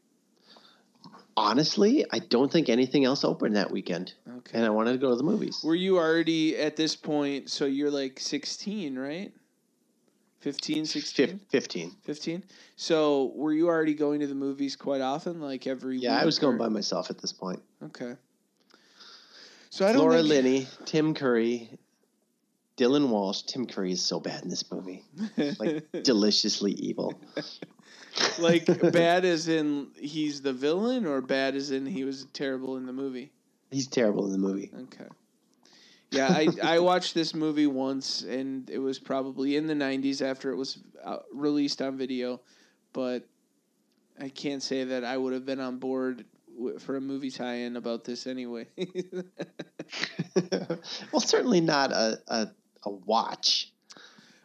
[1.35, 4.13] Honestly, I don't think anything else opened that weekend.
[4.29, 4.59] Okay.
[4.59, 5.61] And I wanted to go to the movies.
[5.65, 7.49] were you already at this point?
[7.51, 9.33] So you're like sixteen, right?
[10.41, 11.27] 15, 16?
[11.29, 11.97] Fif- 15.
[12.03, 12.43] 15?
[12.75, 16.41] So were you already going to the movies quite often, like every Yeah, I was
[16.41, 17.63] going by myself at this point.
[17.81, 18.17] Okay.
[19.73, 21.71] So I don't Laura think- Linney, Tim Curry,
[22.77, 23.41] Dylan Walsh.
[23.45, 25.03] Tim Curry is so bad in this movie.
[25.59, 27.19] Like deliciously evil.
[28.39, 32.85] like bad as in he's the villain, or bad as in he was terrible in
[32.85, 33.33] the movie.
[33.71, 34.71] He's terrible in the movie.
[34.75, 35.07] Okay.
[36.11, 40.51] Yeah, I, I watched this movie once, and it was probably in the '90s after
[40.51, 42.43] it was uh, released on video,
[42.93, 43.27] but
[44.21, 46.27] I can't say that I would have been on board
[46.79, 48.67] for a movie tie-in about this anyway.
[51.13, 52.49] Well, certainly not a, a,
[52.85, 53.71] a watch.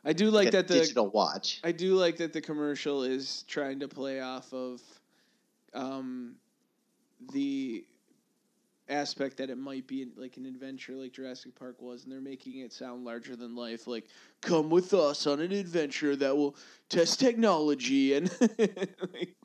[0.03, 1.59] I do like Like that the digital watch.
[1.63, 4.81] I do like that the commercial is trying to play off of
[5.73, 6.35] um,
[7.33, 7.85] the
[8.89, 12.59] aspect that it might be like an adventure like Jurassic Park was, and they're making
[12.59, 13.87] it sound larger than life.
[13.87, 14.05] Like,
[14.41, 16.55] come with us on an adventure that will
[16.89, 19.35] test technology, and like,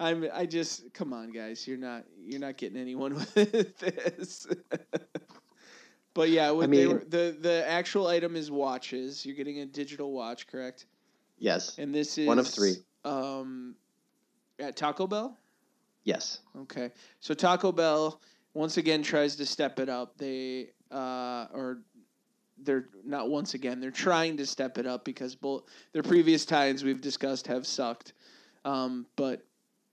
[0.00, 4.46] I'm I just come on, guys, you're not you're not getting anyone with this.
[6.12, 9.24] But yeah, they mean- were, the the actual item is watches.
[9.24, 10.86] You're getting a digital watch, correct?
[11.38, 11.78] Yes.
[11.78, 12.74] And this is One of three.
[13.04, 13.76] Um,
[14.58, 15.38] at Taco Bell.
[16.04, 16.40] Yes.
[16.62, 16.90] Okay,
[17.20, 18.20] so Taco Bell
[18.54, 20.18] once again tries to step it up.
[20.18, 21.78] They uh, or
[22.58, 23.80] they're not once again.
[23.80, 28.14] They're trying to step it up because both their previous times we've discussed have sucked.
[28.64, 29.46] Um, but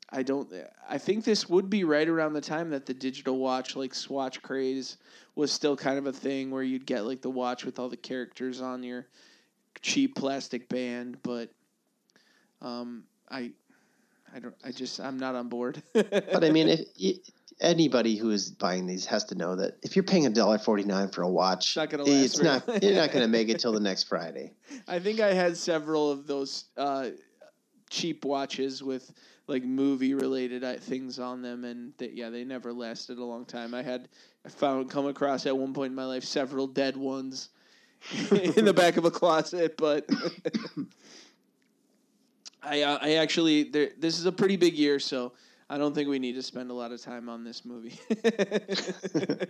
[0.10, 0.52] I don't.
[0.90, 4.42] I think this would be right around the time that the digital watch, like Swatch
[4.42, 4.98] craze,
[5.36, 7.98] was still kind of a thing where you'd get like the watch with all the
[7.98, 9.06] characters on your
[9.82, 11.18] cheap plastic band.
[11.24, 11.50] But
[12.62, 13.52] um, I,
[14.34, 14.56] I don't.
[14.64, 15.82] I just I'm not on board.
[15.94, 17.18] But I mean, if
[17.60, 20.84] anybody who is buying these has to know that if you're paying a dollar forty
[20.84, 23.74] nine for a watch, not gonna it's not you're not going to make it till
[23.74, 24.54] the next Friday.
[24.88, 27.10] I think I had several of those uh,
[27.90, 29.12] cheap watches with
[29.48, 33.46] like movie related uh, things on them, and that yeah, they never lasted a long
[33.46, 33.74] time.
[33.74, 34.10] I had
[34.46, 37.50] I found come across at one point in my life several dead ones
[38.32, 40.08] in the back of a closet, but
[42.62, 45.34] I uh, I actually there, this is a pretty big year, so.
[45.70, 48.00] I don't think we need to spend a lot of time on this movie.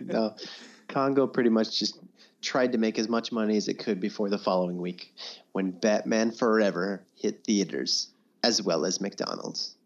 [0.00, 0.34] no,
[0.88, 2.00] Congo pretty much just
[2.42, 5.14] tried to make as much money as it could before the following week,
[5.52, 8.08] when Batman Forever hit theaters
[8.42, 9.76] as well as McDonald's.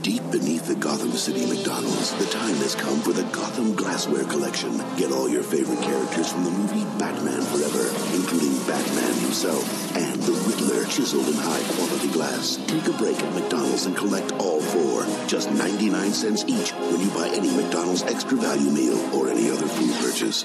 [0.00, 4.76] Deep beneath the Gotham City McDonald's, the time has come for the Gotham Glassware Collection.
[4.96, 7.86] Get all your favorite characters from the movie Batman Forever,
[8.16, 9.62] including Batman himself
[9.96, 12.56] and the Riddler chiseled in high quality glass.
[12.66, 15.06] Take a break at McDonald's and collect all four.
[15.28, 19.68] Just 99 cents each when you buy any McDonald's extra value meal or any other
[19.68, 20.44] food purchase.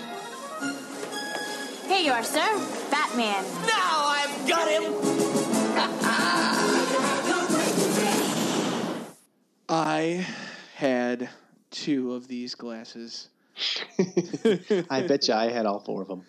[1.88, 2.46] Here you are, sir.
[2.92, 3.44] Batman.
[3.66, 5.17] Now I've got him!
[9.70, 10.26] I
[10.76, 11.30] had
[11.72, 13.28] two of these glasses.
[14.90, 16.24] I bet you I had all four of them.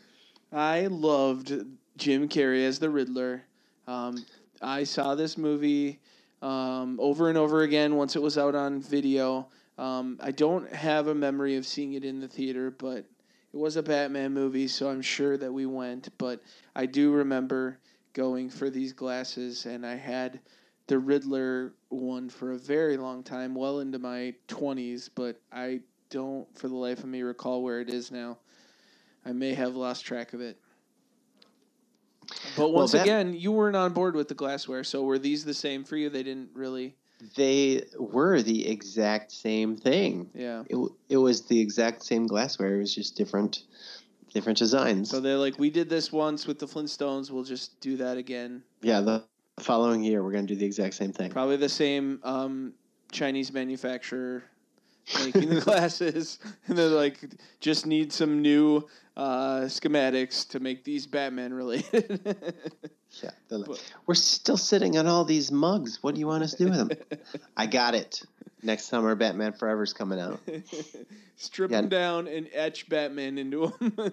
[0.52, 1.52] I loved
[1.97, 3.44] Jim Carrey as the Riddler.
[3.86, 4.24] Um,
[4.60, 6.01] I saw this movie
[6.43, 9.47] um, over and over again once it was out on video.
[9.77, 13.05] Um, I don't have a memory of seeing it in the theater, but
[13.52, 16.09] it was a Batman movie, so I'm sure that we went.
[16.19, 16.43] But
[16.74, 17.78] I do remember
[18.15, 20.40] going for these glasses, and I had
[20.89, 26.47] the Riddler one for a very long time, well into my 20s, but I don't,
[26.59, 28.39] for the life of me, recall where it is now.
[29.24, 30.59] I may have lost track of it.
[32.56, 35.44] But Well, once that- again, you weren't on board with the glassware, so were these
[35.44, 36.09] the same for you?
[36.10, 36.97] They didn't really.
[37.36, 40.31] They were the exact same thing.
[40.35, 40.62] Yeah.
[40.69, 40.77] It,
[41.09, 42.77] it was the exact same glassware.
[42.77, 43.65] It was just different,
[44.32, 45.10] different designs.
[45.10, 47.31] So they're like, we did this once with the Flintstones.
[47.31, 48.62] We'll just do that again.
[48.82, 49.24] yeah, the
[49.62, 51.30] following year we're going to do the exact same thing.
[51.30, 52.74] Probably the same um,
[53.12, 54.44] Chinese manufacturer
[55.24, 57.18] making the glasses, and they're like,
[57.60, 58.86] just need some new
[59.16, 62.36] uh, schematics to make these Batman related.
[63.22, 66.02] Yeah, like, we're still sitting on all these mugs.
[66.02, 66.90] What do you want us to do with them?
[67.56, 68.22] I got it.
[68.62, 70.40] Next summer, Batman Forever's coming out.
[71.36, 71.80] Strip Yeah.
[71.82, 73.93] them down and etch Batman into them.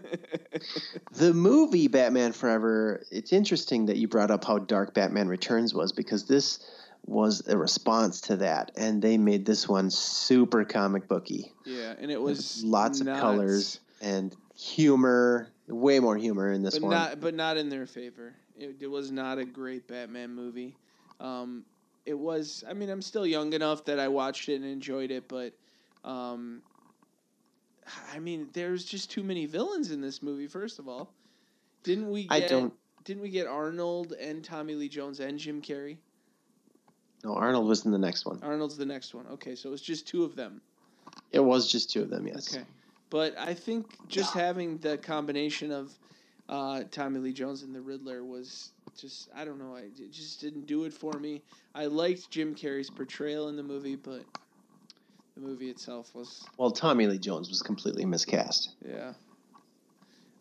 [1.13, 5.91] The movie Batman Forever, it's interesting that you brought up how dark Batman Returns was
[5.93, 6.59] because this
[7.05, 11.53] was a response to that, and they made this one super comic booky.
[11.65, 16.87] yeah, and it was Lots of colors and humor, way more humor in this but
[16.87, 16.91] one.
[16.95, 18.33] not but not in their favor.
[18.57, 20.77] It, it was not a great Batman movie.
[21.19, 21.63] Um,
[22.05, 22.63] it was.
[22.69, 25.53] I mean, I'm still young enough that I watched it and enjoyed it, but
[26.03, 26.61] um,
[28.13, 30.47] I mean, there's just too many villains in this movie.
[30.47, 31.11] First of all,
[31.83, 32.23] didn't we?
[32.23, 32.73] Get, I don't-
[33.03, 35.97] Didn't we get Arnold and Tommy Lee Jones and Jim Carrey?
[37.23, 38.39] no, Arnold was in the next one.
[38.43, 39.25] Arnold's the next one.
[39.31, 40.61] Okay, so it was just two of them.
[41.31, 42.53] It was just two of them, yes.
[42.55, 42.65] Okay.
[43.09, 45.91] But I think just having the combination of
[46.49, 50.39] uh, Tommy Lee Jones and the Riddler was just I don't know I it just
[50.41, 51.41] didn't do it for me.
[51.73, 54.23] I liked Jim Carrey's portrayal in the movie, but
[55.35, 58.69] the movie itself was Well, Tommy Lee Jones was completely miscast.
[58.87, 59.13] yeah.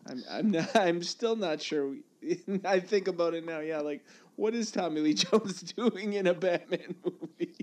[0.07, 1.89] I'm I'm not, I'm still not sure.
[2.21, 3.59] We, I think about it now.
[3.59, 4.05] Yeah, like
[4.35, 7.55] what is Tommy Lee Jones doing in a Batman movie?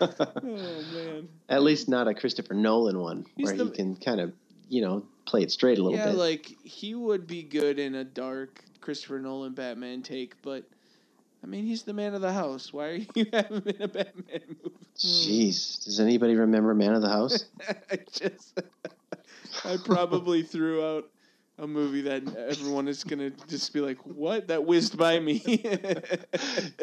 [0.00, 1.28] oh man.
[1.48, 4.32] At least not a Christopher Nolan one He's where the- he can kind of,
[4.70, 6.14] you know, play it straight a little yeah, bit.
[6.14, 10.64] Yeah, like he would be good in a dark Christopher Nolan Batman take, but
[11.42, 12.72] I mean, he's the man of the house.
[12.72, 14.76] Why are you having in a Batman movie?
[14.96, 17.46] Jeez, does anybody remember Man of the House?
[17.90, 18.60] I just,
[19.64, 21.10] I probably threw out
[21.58, 25.40] a movie that everyone is gonna just be like, "What?" That whizzed by me.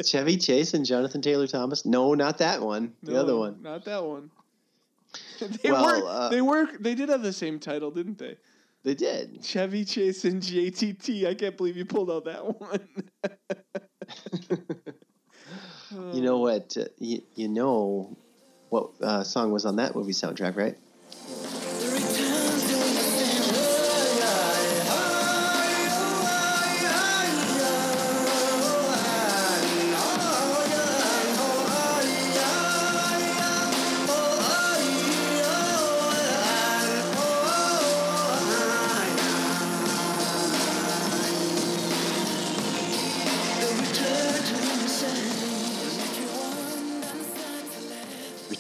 [0.04, 1.86] Chevy Chase and Jonathan Taylor Thomas?
[1.86, 2.94] No, not that one.
[3.04, 3.62] The No, other one.
[3.62, 4.30] not that one.
[5.64, 8.38] They Well, were, uh, they were, they did have the same title, didn't they?
[8.84, 9.44] They did.
[9.44, 11.26] Chevy Chase and JTT.
[11.28, 12.88] I can't believe you pulled out that one.
[16.14, 16.76] You know what?
[16.78, 18.18] Uh, you, you know
[18.70, 20.78] what uh, song was on that movie soundtrack, right?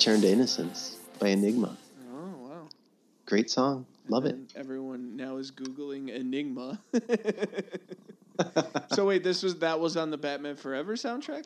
[0.07, 1.75] Return to Innocence by Enigma.
[2.13, 2.69] Oh wow!
[3.25, 3.85] Great song.
[4.07, 4.38] Love it.
[4.55, 6.79] Everyone now is googling Enigma.
[8.93, 11.43] so wait, this was that was on the Batman Forever soundtrack?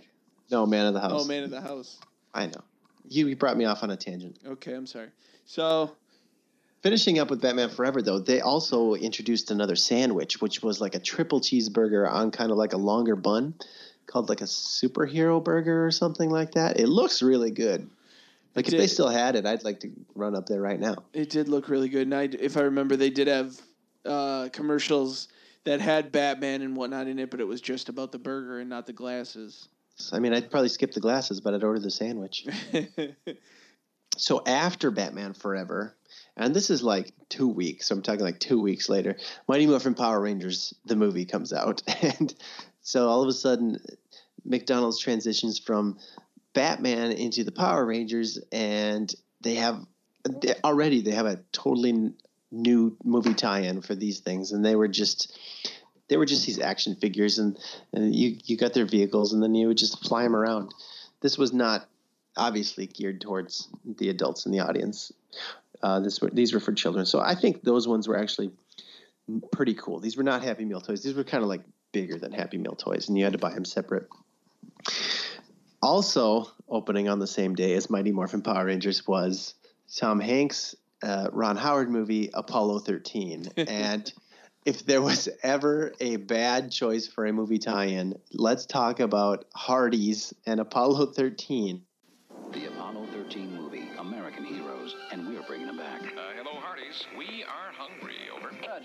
[0.51, 1.11] No, Man of the House.
[1.15, 1.97] Oh, Man of the House.
[2.35, 2.61] I know.
[3.09, 4.37] You, you brought me off on a tangent.
[4.45, 5.09] Okay, I'm sorry.
[5.45, 5.95] So
[6.83, 10.99] Finishing up with Batman Forever, though, they also introduced another sandwich, which was like a
[10.99, 13.55] triple cheeseburger on kind of like a longer bun,
[14.05, 16.79] called like a superhero burger or something like that.
[16.79, 17.89] It looks really good.
[18.55, 20.95] Like if Did- they still had it, I'd like to run up there right now.
[21.13, 23.59] it did look really good, and I, if I remember, they did have
[24.05, 25.29] uh, commercials
[25.63, 28.69] that had Batman and whatnot in it, but it was just about the burger and
[28.69, 29.69] not the glasses.
[30.11, 32.47] I mean, I'd probably skip the glasses, but I'd order the sandwich.
[34.17, 35.95] so after Batman Forever,
[36.35, 39.17] and this is like two weeks, so I'm talking like two weeks later,
[39.47, 41.81] Mighty Morphin Power Rangers, the movie comes out.
[42.01, 42.33] And
[42.81, 43.77] so all of a sudden,
[44.43, 45.99] McDonald's transitions from
[46.53, 49.85] Batman into the Power Rangers, and they have
[50.41, 52.13] they, already they have a totally
[52.51, 55.37] new movie tie-in for these things, and they were just
[56.09, 57.57] they were just these action figures, and,
[57.93, 60.73] and you you got their vehicles, and then you would just fly them around.
[61.21, 61.87] This was not
[62.35, 65.11] obviously geared towards the adults in the audience.
[65.81, 68.51] Uh, this were these were for children, so I think those ones were actually
[69.51, 69.99] pretty cool.
[69.99, 71.01] These were not Happy Meal toys.
[71.01, 71.61] These were kind of like
[71.91, 74.07] bigger than Happy Meal toys, and you had to buy them separate.
[75.81, 79.55] Also, opening on the same day as Mighty Morphin Power Rangers was
[79.95, 83.49] Tom Hanks' uh, Ron Howard movie Apollo 13.
[83.57, 84.11] And
[84.63, 89.45] if there was ever a bad choice for a movie tie in, let's talk about
[89.55, 91.81] Hardee's and Apollo 13.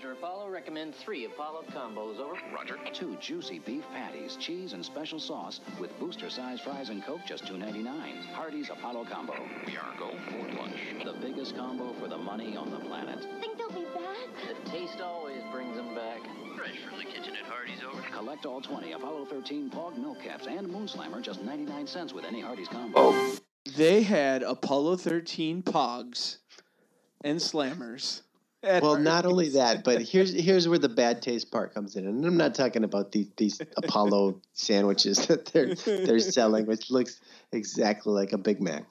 [0.07, 0.17] Over.
[0.17, 0.49] Apollo.
[0.49, 2.19] Recommend three Apollo combos.
[2.19, 2.37] Over.
[2.53, 2.77] Roger.
[2.93, 7.45] Two juicy beef patties, cheese, and special sauce with booster size fries and Coke, just
[7.45, 7.85] $2.99.
[8.31, 9.35] Hardee's Apollo Combo.
[9.65, 10.75] We are go for lunch.
[11.03, 13.19] The biggest combo for the money on the planet.
[13.39, 14.63] Think they'll be back?
[14.63, 16.21] The taste always brings them back.
[16.55, 17.83] Fresh from the kitchen at Hardee's.
[17.83, 18.01] Over.
[18.15, 22.25] Collect all 20 Apollo 13 Pog Milk Caps and Moon Slammer, just 99 cents with
[22.25, 22.93] any Hardee's combo.
[22.97, 23.37] Oh.
[23.75, 26.37] They had Apollo 13 Pogs
[27.23, 28.21] and Slammers.
[28.63, 32.25] Well, not only that, but here's here's where the bad taste part comes in, and
[32.25, 37.21] I'm not talking about these these Apollo sandwiches that they're they're selling, which looks
[37.51, 38.85] exactly like a Big Mac.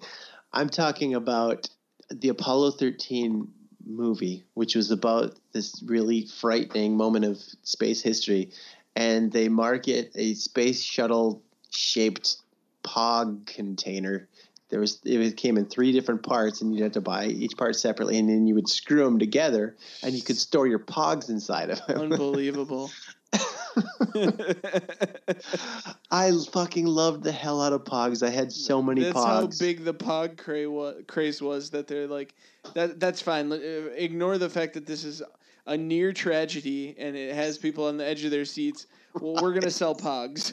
[0.53, 1.69] I'm talking about
[2.11, 3.49] the Apollo 13
[3.85, 8.51] movie, which was about this really frightening moment of space history,
[8.95, 12.37] and they market a space shuttle shaped
[12.85, 14.29] Pog container.
[14.69, 17.77] There was it came in three different parts, and you'd have to buy each part
[17.77, 21.71] separately, and then you would screw them together, and you could store your Pogs inside
[21.71, 22.01] of them.
[22.01, 22.91] Unbelievable.
[26.11, 28.27] I fucking loved the hell out of Pogs.
[28.27, 29.25] I had so many That's Pogs.
[29.25, 32.35] how big the Pog cra- wa- craze was that they're like,
[32.75, 32.99] that.
[32.99, 33.53] That's fine.
[33.53, 33.57] Uh,
[33.95, 35.23] Ignore the fact that this is
[35.67, 38.87] a near tragedy and it has people on the edge of their seats.
[39.21, 40.53] Well, we're gonna sell Pogs.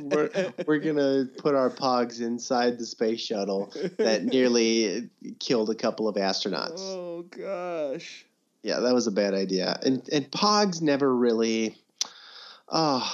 [0.02, 5.08] we're, we're gonna put our Pogs inside the space shuttle that nearly
[5.40, 6.80] killed a couple of astronauts.
[6.80, 8.26] oh gosh.
[8.62, 9.78] Yeah, that was a bad idea.
[9.84, 11.76] And and Pogs never really.
[12.68, 13.08] Oh,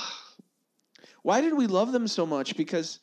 [1.22, 2.56] Why did we love them so much?
[2.56, 3.00] Because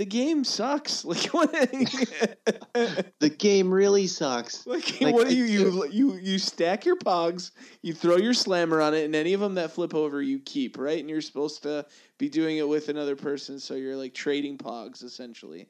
[0.00, 1.04] the game sucks.
[1.10, 1.52] Like what?
[1.52, 4.66] the game really sucks.
[4.70, 7.50] Like, Like, what do you you you you stack your pogs,
[7.82, 10.78] you throw your slammer on it, and any of them that flip over you keep
[10.78, 11.84] right, and you're supposed to
[12.16, 15.68] be doing it with another person, so you're like trading pogs essentially.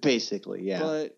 [0.00, 0.78] Basically, yeah.
[0.78, 1.16] But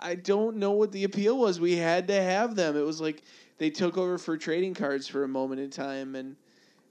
[0.00, 1.60] I don't know what the appeal was.
[1.60, 2.74] We had to have them.
[2.74, 3.22] It was like
[3.58, 6.36] they took over for trading cards for a moment in time, and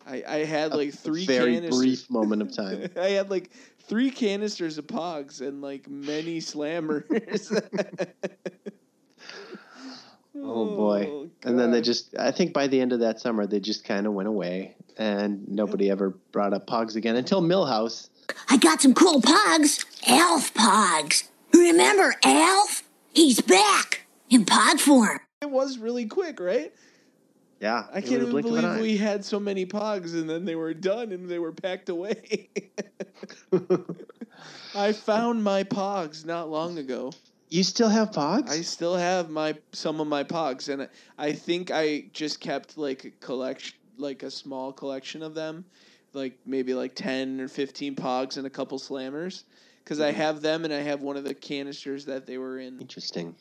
[0.07, 1.77] I I had like three very canisters.
[1.77, 2.89] brief moment of time.
[2.99, 7.03] I had like three canisters of pogs and like many slammers.
[10.35, 11.07] Oh boy.
[11.09, 13.85] Oh, and then they just I think by the end of that summer they just
[13.85, 18.09] kind of went away and nobody ever brought up Pogs again until Milhouse.
[18.49, 19.85] I got some cool pogs.
[20.07, 21.27] Alf pogs.
[21.53, 22.83] Remember Alf?
[23.13, 25.19] He's back in pog form.
[25.41, 26.73] It was really quick, right?
[27.63, 30.43] Yeah, I can't even blink of an believe we had so many pogs and then
[30.43, 32.49] they were done and they were packed away.
[34.75, 37.13] I found my pogs not long ago.
[37.47, 38.49] You still have pogs?
[38.49, 43.05] I still have my some of my pogs and I- think I just kept like
[43.05, 45.63] a collection like a small collection of them,
[46.11, 49.43] like maybe like 10 or 15 pogs and a couple slammers
[49.85, 50.19] cuz I mm-hmm.
[50.19, 52.81] have them and I have one of the canisters that they were in.
[52.81, 53.37] Interesting.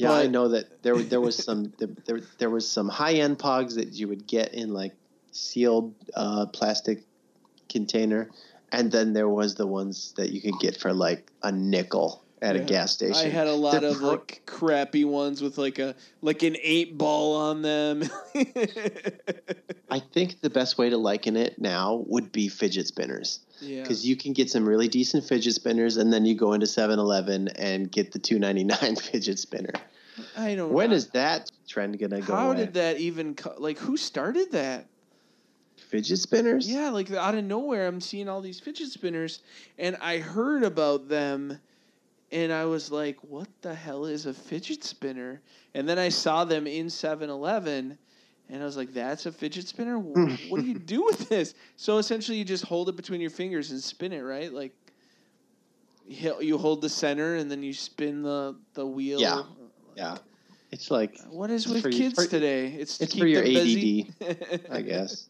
[0.00, 3.74] Yeah, I know that there there was some there there, was some high end pogs
[3.74, 4.94] that you would get in like
[5.32, 7.04] sealed uh, plastic
[7.68, 8.30] container,
[8.72, 12.56] and then there was the ones that you could get for like a nickel at
[12.56, 13.14] a gas station.
[13.14, 16.56] I had a lot They're of pro- like crappy ones with like a like an
[16.62, 18.02] eight ball on them.
[19.90, 23.40] I think the best way to liken it now would be fidget spinners.
[23.60, 23.82] Yeah.
[23.82, 27.48] Because you can get some really decent fidget spinners, and then you go into 7-Eleven
[27.48, 29.72] and get the two ninety nine fidget spinner.
[30.36, 30.72] I don't.
[30.72, 30.96] When know.
[30.96, 34.86] is that trend gonna go How did that even co- like who started that?
[35.90, 36.70] fidget spinners?
[36.70, 39.40] Yeah, like out of nowhere, I'm seeing all these fidget spinners,
[39.78, 41.58] and I heard about them,
[42.30, 45.40] and I was like, "What the hell is a fidget spinner?"
[45.74, 47.98] And then I saw them in 7-Eleven,
[48.50, 49.98] and I was like, "That's a fidget spinner.
[50.48, 53.70] What do you do with this?" So essentially, you just hold it between your fingers
[53.70, 54.52] and spin it, right?
[54.52, 54.72] Like
[56.08, 59.20] you you hold the center, and then you spin the the wheel.
[59.20, 59.34] Yeah.
[59.38, 59.44] Uh,
[59.96, 60.18] yeah.
[60.72, 62.68] It's like What is with kids for- today?
[62.68, 63.42] It's it's for your.
[63.42, 65.28] ADD, I guess.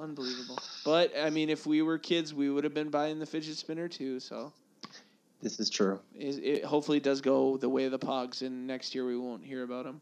[0.00, 0.58] Unbelievable.
[0.84, 3.86] But I mean, if we were kids, we would have been buying the fidget spinner
[3.88, 4.18] too.
[4.20, 4.52] So
[5.42, 6.00] This is true.
[6.14, 9.44] it, it hopefully does go the way of the Pogs, and next year we won't
[9.44, 10.00] hear about them.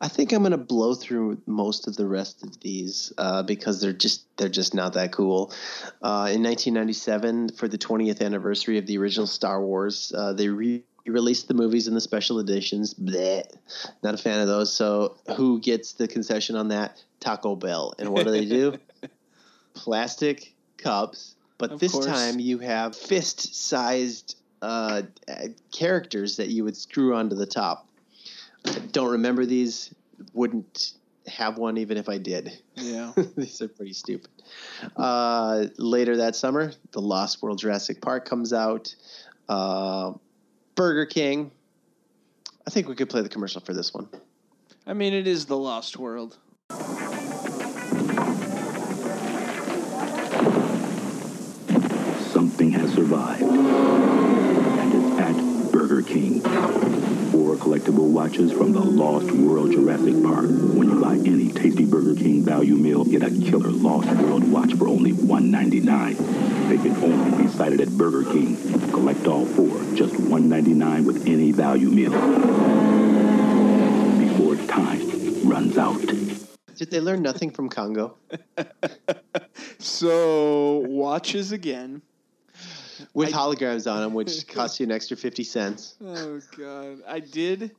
[0.00, 3.92] I think I'm gonna blow through most of the rest of these uh, because they're
[3.92, 5.52] just they're just not that cool.
[6.02, 10.84] Uh, in 1997, for the 20th anniversary of the original Star Wars, uh, they re-
[11.06, 12.94] released the movies in the special editions.
[12.94, 13.44] Bleh.
[14.02, 14.72] Not a fan of those.
[14.72, 17.02] So who gets the concession on that?
[17.20, 17.94] Taco Bell.
[17.98, 18.76] And what do they do?
[19.74, 22.06] Plastic cups, but Of this course.
[22.06, 25.34] time you have fist-sized uh, uh,
[25.72, 27.88] characters that you would screw onto the top.
[28.66, 29.94] I don't remember these.
[30.32, 30.92] Wouldn't
[31.26, 32.60] have one even if I did.
[32.76, 33.12] Yeah.
[33.36, 34.30] these are pretty stupid.
[34.96, 38.94] Uh, later that summer, The Lost World Jurassic Park comes out.
[39.48, 40.12] Uh,
[40.74, 41.50] Burger King.
[42.66, 44.08] I think we could play the commercial for this one.
[44.86, 46.38] I mean, it is the Lost World.
[52.32, 53.42] Something has survived.
[53.42, 56.42] And it's at Burger King.
[57.54, 60.46] Four collectible watches from the Lost World Jurassic Park.
[60.46, 64.74] When you buy any tasty Burger King value meal, get a killer Lost World watch
[64.74, 66.68] for only $1.99.
[66.68, 68.56] They can only be sighted at Burger King.
[68.90, 72.10] Collect all four, just $1.99 with any value meal.
[74.18, 76.00] Before time runs out.
[76.74, 78.16] Did they learn nothing from Congo?
[79.78, 82.02] So watches again.
[83.12, 85.94] With holograms on them, which cost you an extra 50 cents.
[86.04, 87.72] Oh God, I did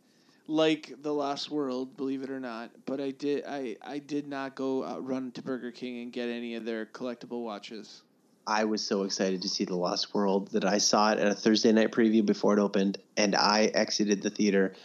[0.48, 4.56] like the Lost World, believe it or not, but I did I I did not
[4.56, 8.04] go out, run to Burger King and get any of their collectible watches.
[8.48, 11.34] I was so excited to see The Lost World that I saw it at a
[11.34, 14.76] Thursday night preview before it opened, and I exited the theater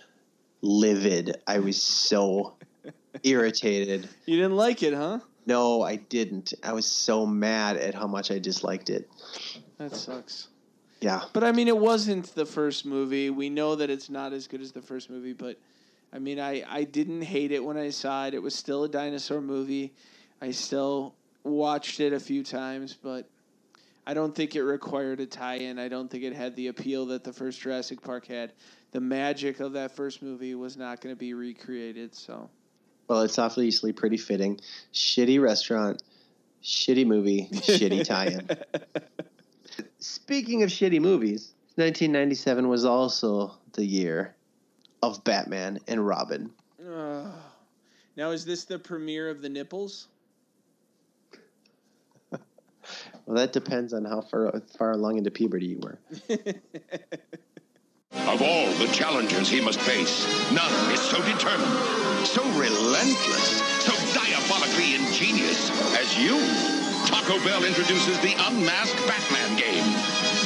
[0.63, 1.37] livid.
[1.47, 2.57] I was so
[3.23, 4.09] irritated.
[4.25, 5.21] You didn't like it, huh?
[5.45, 6.55] No, I didn't.
[6.63, 9.11] I was so mad at how much I disliked it.
[9.81, 10.49] That sucks.
[11.01, 11.23] Yeah.
[11.33, 13.31] But I mean, it wasn't the first movie.
[13.31, 15.59] We know that it's not as good as the first movie, but
[16.13, 18.35] I mean, I, I didn't hate it when I saw it.
[18.35, 19.95] It was still a dinosaur movie.
[20.43, 23.27] I still watched it a few times, but
[24.07, 25.79] I don't think it required a tie in.
[25.79, 28.53] I don't think it had the appeal that the first Jurassic Park had.
[28.93, 32.51] The magic of that first movie was not going to be recreated, so.
[33.09, 34.61] Well, it's obviously pretty fitting.
[34.93, 36.03] Shitty restaurant,
[36.63, 38.47] shitty movie, shitty tie-in.
[40.01, 44.35] Speaking of shitty movies, 1997 was also the year
[45.03, 46.51] of Batman and Robin.
[46.81, 47.33] Ugh.
[48.17, 50.09] now, is this the premiere of the nipples?
[53.27, 55.99] Well, that depends on how far far along into puberty you were.
[58.13, 64.97] Of all the challenges he must face, none is so determined, so relentless, so diabolically
[64.97, 66.80] ingenious as you.
[67.07, 69.85] Taco Bell introduces the Unmasked Batman game.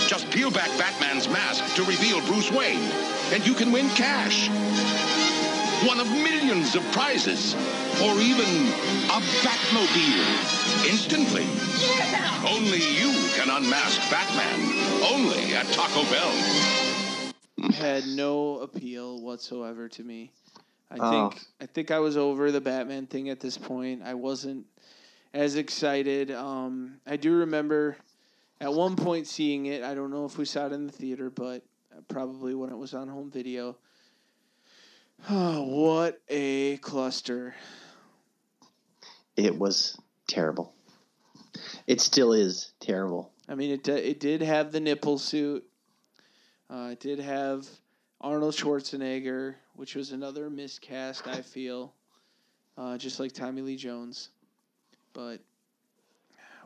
[0.09, 2.91] Just peel back Batman's mask to reveal Bruce Wayne,
[3.33, 4.49] and you can win cash.
[5.87, 7.55] One of millions of prizes,
[8.03, 8.49] or even
[9.11, 11.45] a Batmobile, instantly.
[12.49, 14.61] Only you can unmask Batman.
[15.13, 17.33] Only at Taco Bell.
[17.75, 20.31] had no appeal whatsoever to me.
[20.91, 21.11] I Oh.
[21.31, 24.03] think I think I was over the Batman thing at this point.
[24.05, 24.67] I wasn't
[25.35, 26.31] as excited.
[26.31, 27.97] Um, I do remember
[28.61, 29.83] at one point seeing it.
[29.83, 31.63] I don't know if we saw it in the theater, but
[32.09, 33.77] probably when it was on home video.
[35.29, 37.55] Oh, what a cluster!
[39.37, 39.99] It was
[40.29, 40.73] terrible.
[41.87, 43.33] It still is terrible.
[43.49, 45.65] I mean, it it did have the nipple suit.
[46.71, 47.67] Uh, it did have
[48.21, 51.27] Arnold Schwarzenegger, which was another miscast.
[51.27, 51.93] I feel,
[52.79, 54.31] uh, just like Tommy Lee Jones.
[55.15, 55.39] But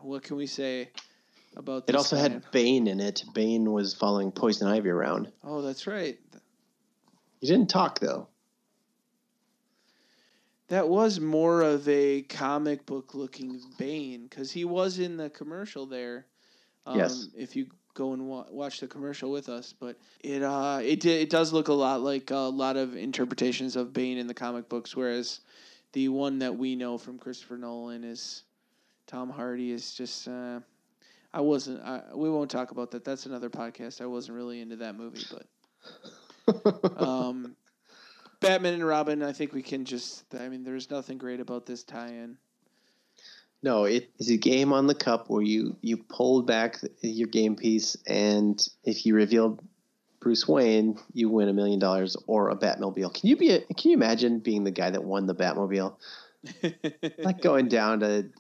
[0.00, 0.88] what can we say
[1.56, 1.94] about this?
[1.94, 3.22] It also had Bane in it.
[3.34, 5.30] Bane was following Poison Ivy around.
[5.44, 6.18] Oh, that's right.
[7.40, 8.26] He didn't talk though.
[10.68, 15.86] That was more of a comic book looking Bane because he was in the commercial
[15.86, 16.26] there.
[16.84, 17.28] Um, Yes.
[17.36, 21.30] If you go and wa- watch the commercial with us, but it uh it it
[21.30, 24.94] does look a lot like a lot of interpretations of Bane in the comic books,
[24.96, 25.40] whereas
[25.92, 28.44] the one that we know from Christopher Nolan is
[29.06, 30.28] Tom Hardy is just.
[30.28, 30.60] Uh,
[31.32, 31.82] I wasn't.
[31.82, 33.04] I, we won't talk about that.
[33.04, 34.00] That's another podcast.
[34.00, 35.24] I wasn't really into that movie,
[36.46, 37.56] but um,
[38.40, 39.22] Batman and Robin.
[39.22, 40.34] I think we can just.
[40.34, 42.38] I mean, there's nothing great about this tie-in.
[43.62, 47.56] No, it is a game on the cup where you you pulled back your game
[47.56, 49.58] piece, and if you reveal
[50.20, 53.14] Bruce Wayne, you win a million dollars or a Batmobile.
[53.14, 53.50] Can you be?
[53.50, 55.96] A, can you imagine being the guy that won the Batmobile?
[57.18, 58.30] like going down to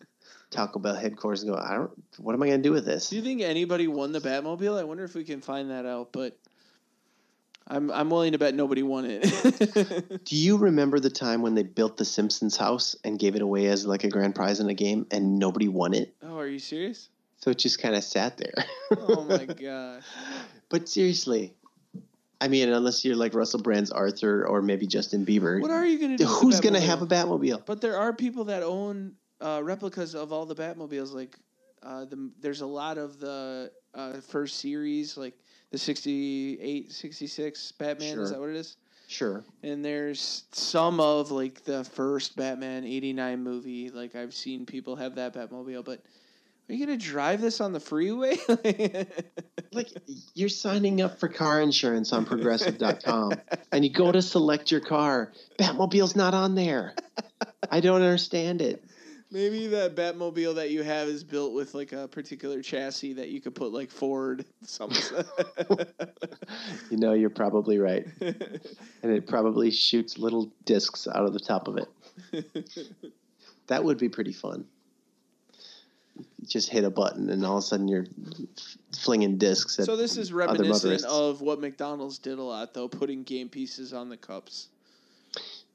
[0.50, 1.90] Taco Bell headquarters and go, I don't.
[2.18, 3.10] What am I going to do with this?
[3.10, 4.78] Do you think anybody won the Batmobile?
[4.78, 6.12] I wonder if we can find that out.
[6.12, 6.38] But
[7.68, 9.22] I'm I'm willing to bet nobody won it.
[10.24, 13.66] Do you remember the time when they built the Simpsons house and gave it away
[13.66, 16.14] as like a grand prize in a game and nobody won it?
[16.22, 17.10] oh, are you serious?
[17.36, 18.64] So it just kind of sat there.
[18.90, 20.02] Oh my gosh.
[20.70, 21.54] But seriously,
[22.40, 25.98] I mean, unless you're like Russell Brand's Arthur or maybe Justin Bieber, What are you
[25.98, 26.24] gonna do?
[26.24, 27.66] Who's going to have a Batmobile?
[27.66, 31.12] But there are people that own uh, replicas of all the Batmobiles.
[31.12, 31.36] Like,
[31.82, 35.34] uh, the, there's a lot of the uh, first series, like
[35.70, 38.14] the 68, 66 Batman.
[38.14, 38.22] Sure.
[38.22, 38.76] Is that what it is?
[39.08, 39.42] Sure.
[39.62, 43.90] And there's some of like the first Batman 89 movie.
[43.90, 46.02] Like, I've seen people have that Batmobile, but.
[46.68, 48.36] Are you gonna drive this on the freeway?
[49.72, 49.88] like
[50.34, 53.32] you're signing up for car insurance on progressive.com
[53.72, 55.32] and you go to select your car.
[55.58, 56.94] Batmobile's not on there.
[57.70, 58.84] I don't understand it.
[59.30, 63.40] Maybe that Batmobile that you have is built with like a particular chassis that you
[63.40, 64.44] could put like Ford.
[64.62, 65.24] Something.
[66.90, 68.06] You know, you're probably right.
[68.20, 71.88] and it probably shoots little discs out of the top of it.
[73.68, 74.64] That would be pretty fun.
[76.46, 78.06] Just hit a button and all of a sudden you're
[78.96, 83.22] flinging discs at so this is reminiscent of what McDonald's did a lot, though, putting
[83.22, 84.68] game pieces on the cups.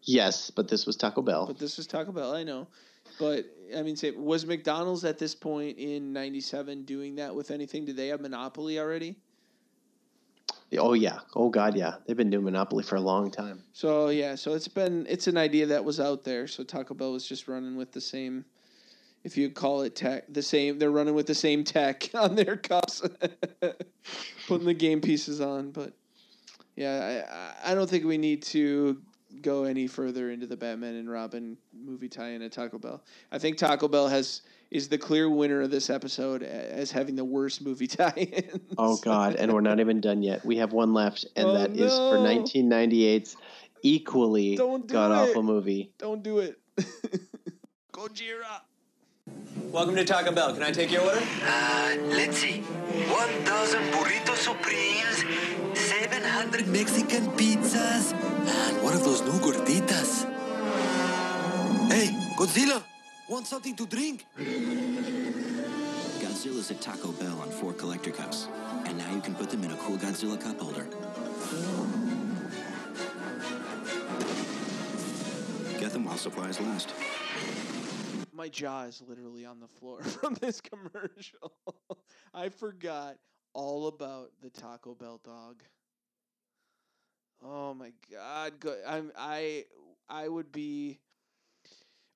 [0.04, 1.48] Yes, but this was Taco Bell.
[1.48, 2.68] But this was Taco Bell, I know.
[3.20, 3.46] But
[3.78, 7.86] I mean, say, was McDonald's at this point in '97 doing that with anything?
[7.86, 9.16] Did they have monopoly already?
[10.80, 11.20] Oh yeah.
[11.36, 11.96] Oh god, yeah.
[12.06, 13.64] They've been doing Monopoly for a long time.
[13.74, 16.48] So yeah, so it's been it's an idea that was out there.
[16.48, 18.46] So Taco Bell was just running with the same,
[19.24, 20.80] if you call it tech, the same.
[20.80, 23.02] They're running with the same tech on their cups,
[24.48, 25.72] putting the game pieces on.
[25.72, 25.94] But
[26.76, 29.02] yeah, I I- I don't think we need to
[29.42, 33.04] go any further into the Batman and Robin movie tie-in at Taco Bell.
[33.32, 37.26] I think Taco Bell has is the clear winner of this episode as having the
[37.26, 38.62] worst movie tie-in.
[38.78, 40.46] Oh god, and we're not even done yet.
[40.46, 43.36] We have one left, and Oh, that is for 1998's
[43.84, 45.46] equally Don't do god awful it.
[45.46, 45.92] movie.
[45.98, 46.60] Don't do it.
[47.94, 48.62] Gojira.
[49.72, 50.54] Welcome to Taco Bell.
[50.54, 51.22] Can I take your order?
[51.46, 52.62] Uh, let's see.
[53.10, 55.24] One dozen burrito supremes,
[55.78, 60.26] 700 Mexican pizzas, and one of those new gorditas?
[61.92, 62.84] Hey, Godzilla,
[63.28, 64.26] want something to drink?
[66.20, 68.48] Godzilla's at Taco Bell on four collector cups.
[68.86, 70.88] And now you can put them in a cool Godzilla cup holder.
[75.80, 76.94] Get them while supplies last.
[78.34, 81.54] My jaw is literally on the floor from this commercial.
[82.34, 83.18] I forgot
[83.54, 85.64] all about the Taco Bell dog.
[87.42, 89.66] Oh my god, go- I'm I
[90.10, 91.00] I would be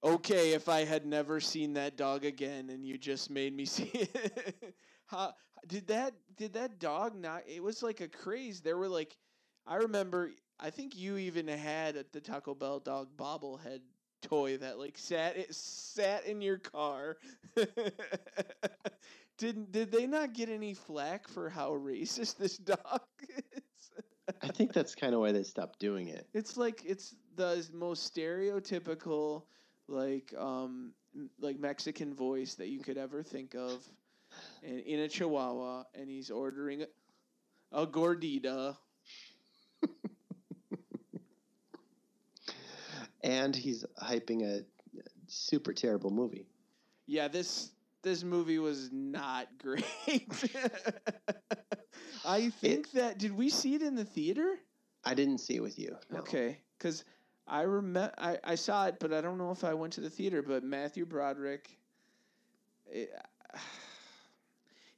[0.04, 3.90] okay if I had never seen that dog again and you just made me see
[3.94, 4.76] it.
[5.06, 5.34] How
[5.68, 8.62] did that did that dog not it was like a craze.
[8.62, 9.18] There were like
[9.66, 13.82] I remember I think you even had the Taco Bell dog bobblehead
[14.22, 17.18] toy that like sat it sat in your car.
[19.38, 23.92] did did they not get any flack for how racist this dog is?
[24.42, 26.28] I think that's kind of why they stopped doing it.
[26.34, 29.44] It's like it's the most stereotypical,
[29.88, 30.94] like um,
[31.40, 33.86] like Mexican voice that you could ever think of,
[34.64, 36.88] and in a Chihuahua, and he's ordering a,
[37.72, 38.76] a gordita.
[43.28, 44.64] And he's hyping a
[45.28, 46.48] super terrible movie.
[47.08, 47.72] Yeah, this
[48.02, 49.84] this movie was not great.
[52.26, 54.56] I think that did we see it in the theater?
[55.04, 55.96] I didn't see it with you.
[56.12, 56.20] no.
[56.20, 57.04] Okay, because
[57.48, 60.10] I remember I, I saw it, but I don't know if I went to the
[60.10, 60.42] theater.
[60.42, 61.70] But Matthew Broderick,
[62.90, 63.12] it,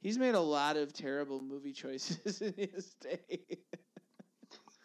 [0.00, 3.40] he's made a lot of terrible movie choices in his day.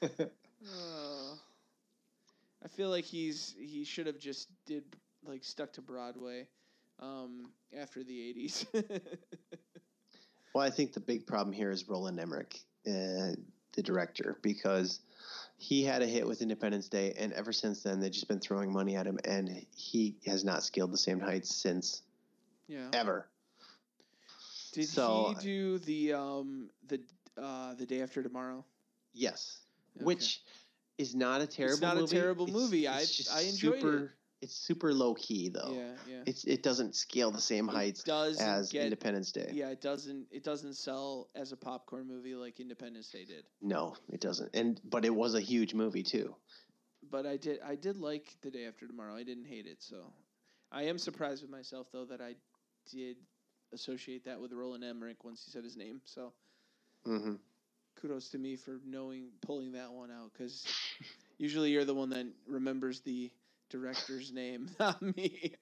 [0.68, 1.05] Oh.
[2.66, 4.84] I feel like he's he should have just did
[5.24, 6.48] like stuck to Broadway
[7.00, 8.66] um, after the eighties.
[10.56, 13.36] Well, I think the big problem here is Roland Emmerich, uh,
[13.74, 15.02] the director, because
[15.58, 18.72] he had a hit with Independence Day, and ever since then they've just been throwing
[18.72, 22.04] money at him, and he has not scaled the same heights since
[22.70, 22.88] yeah.
[22.94, 23.28] ever.
[24.72, 27.02] Did So- he do the um the
[27.38, 28.64] uh the day after tomorrow?
[29.14, 29.58] Yes,
[29.96, 30.42] which
[30.98, 31.74] is not a terrible.
[31.74, 32.16] It's not a movie.
[32.16, 32.88] terrible It's- movie.
[32.88, 34.12] I- it's just I enjoyed super, it.
[34.42, 35.74] It's super low key though.
[35.74, 36.24] Yeah, yeah.
[36.26, 39.50] It's it doesn't scale the same heights does as get- Independence Day.
[39.54, 43.46] Yeah, it doesn't it doesn't sell as a popcorn movie like Independence Day did.
[43.62, 44.56] No, it doesn't.
[44.56, 46.36] And but it was a huge movie too.
[47.10, 49.16] But I did I did like the day after tomorrow.
[49.16, 50.14] I didn't hate it, so
[50.72, 52.36] I am surprised with myself though that I
[52.92, 53.18] did
[53.72, 56.02] associate that with Roland Emmerich once he said his name.
[56.06, 56.34] So
[57.08, 57.36] Mm-hmm.
[58.06, 60.66] Kudos to me for knowing pulling that one out because
[61.38, 63.32] usually you're the one that remembers the
[63.70, 65.54] director's name, not me.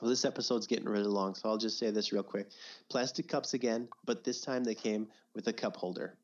[0.00, 2.48] Well, this episode's getting really long, so I'll just say this real quick.
[2.90, 6.14] Plastic cups again, but this time they came with a cup holder.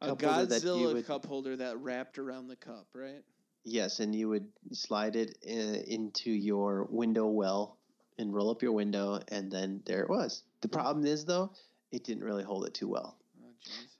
[0.00, 3.22] a Cup holder Godzilla would- cup holder that wrapped around the cup, right?
[3.64, 7.78] Yes, and you would slide it in, into your window well
[8.18, 10.42] and roll up your window, and then there it was.
[10.60, 11.50] The problem is, though,
[11.90, 13.16] it didn't really hold it too well.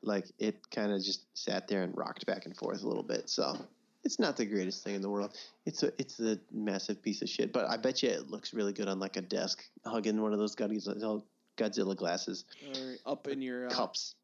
[0.06, 3.28] Like it kind of just sat there and rocked back and forth a little bit.
[3.28, 3.56] So
[4.04, 5.36] it's not the greatest thing in the world.
[5.66, 8.72] It's a it's a massive piece of shit, but I bet you it looks really
[8.72, 11.22] good on like a desk, hugging one of those Godzilla,
[11.56, 12.44] Godzilla glasses.
[12.76, 14.14] Or up in your uh, Cups.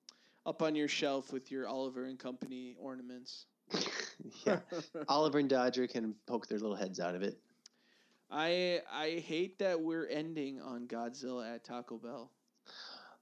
[0.47, 3.47] up on your shelf with your Oliver and Company ornaments.
[4.47, 4.59] Yeah,
[5.09, 7.39] Oliver and Dodger can poke their little heads out of it.
[8.31, 12.31] I I hate that we're ending on Godzilla at Taco Bell.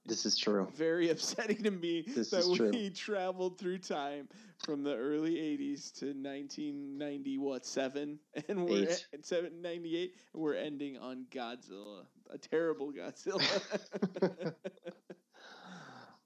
[0.05, 0.67] This is true.
[0.75, 4.27] Very upsetting to me This that we traveled through time
[4.57, 9.07] from the early '80s to 1990 what seven, and we're Eight.
[9.13, 14.53] at 798, and we're ending on Godzilla, a terrible Godzilla.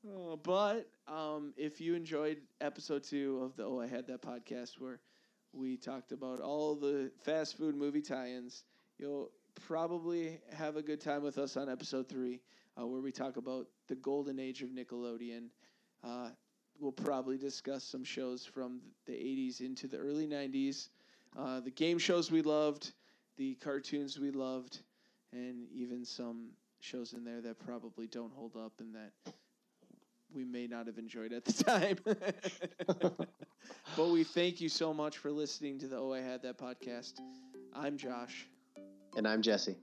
[0.06, 4.72] Oh, but um, if you enjoyed episode two of the Oh I Had That podcast
[4.78, 5.00] where
[5.54, 8.64] we talked about all the fast food movie tie-ins,
[9.00, 12.42] you'll probably have a good time with us on episode three,
[12.80, 15.48] uh, where we talk about the golden age of Nickelodeon.
[16.04, 16.30] Uh,
[16.80, 20.90] we'll probably discuss some shows from the 80s into the early 90s,
[21.38, 22.94] uh, the game shows we loved,
[23.38, 24.80] the cartoons we loved,
[25.32, 29.34] and even some shows in there that probably don't hold up and that
[30.34, 31.98] we may not have enjoyed at the time.
[33.96, 37.14] but we thank you so much for listening to the Oh I Had That podcast.
[37.74, 38.48] I'm Josh.
[39.16, 39.78] And I'm Jesse.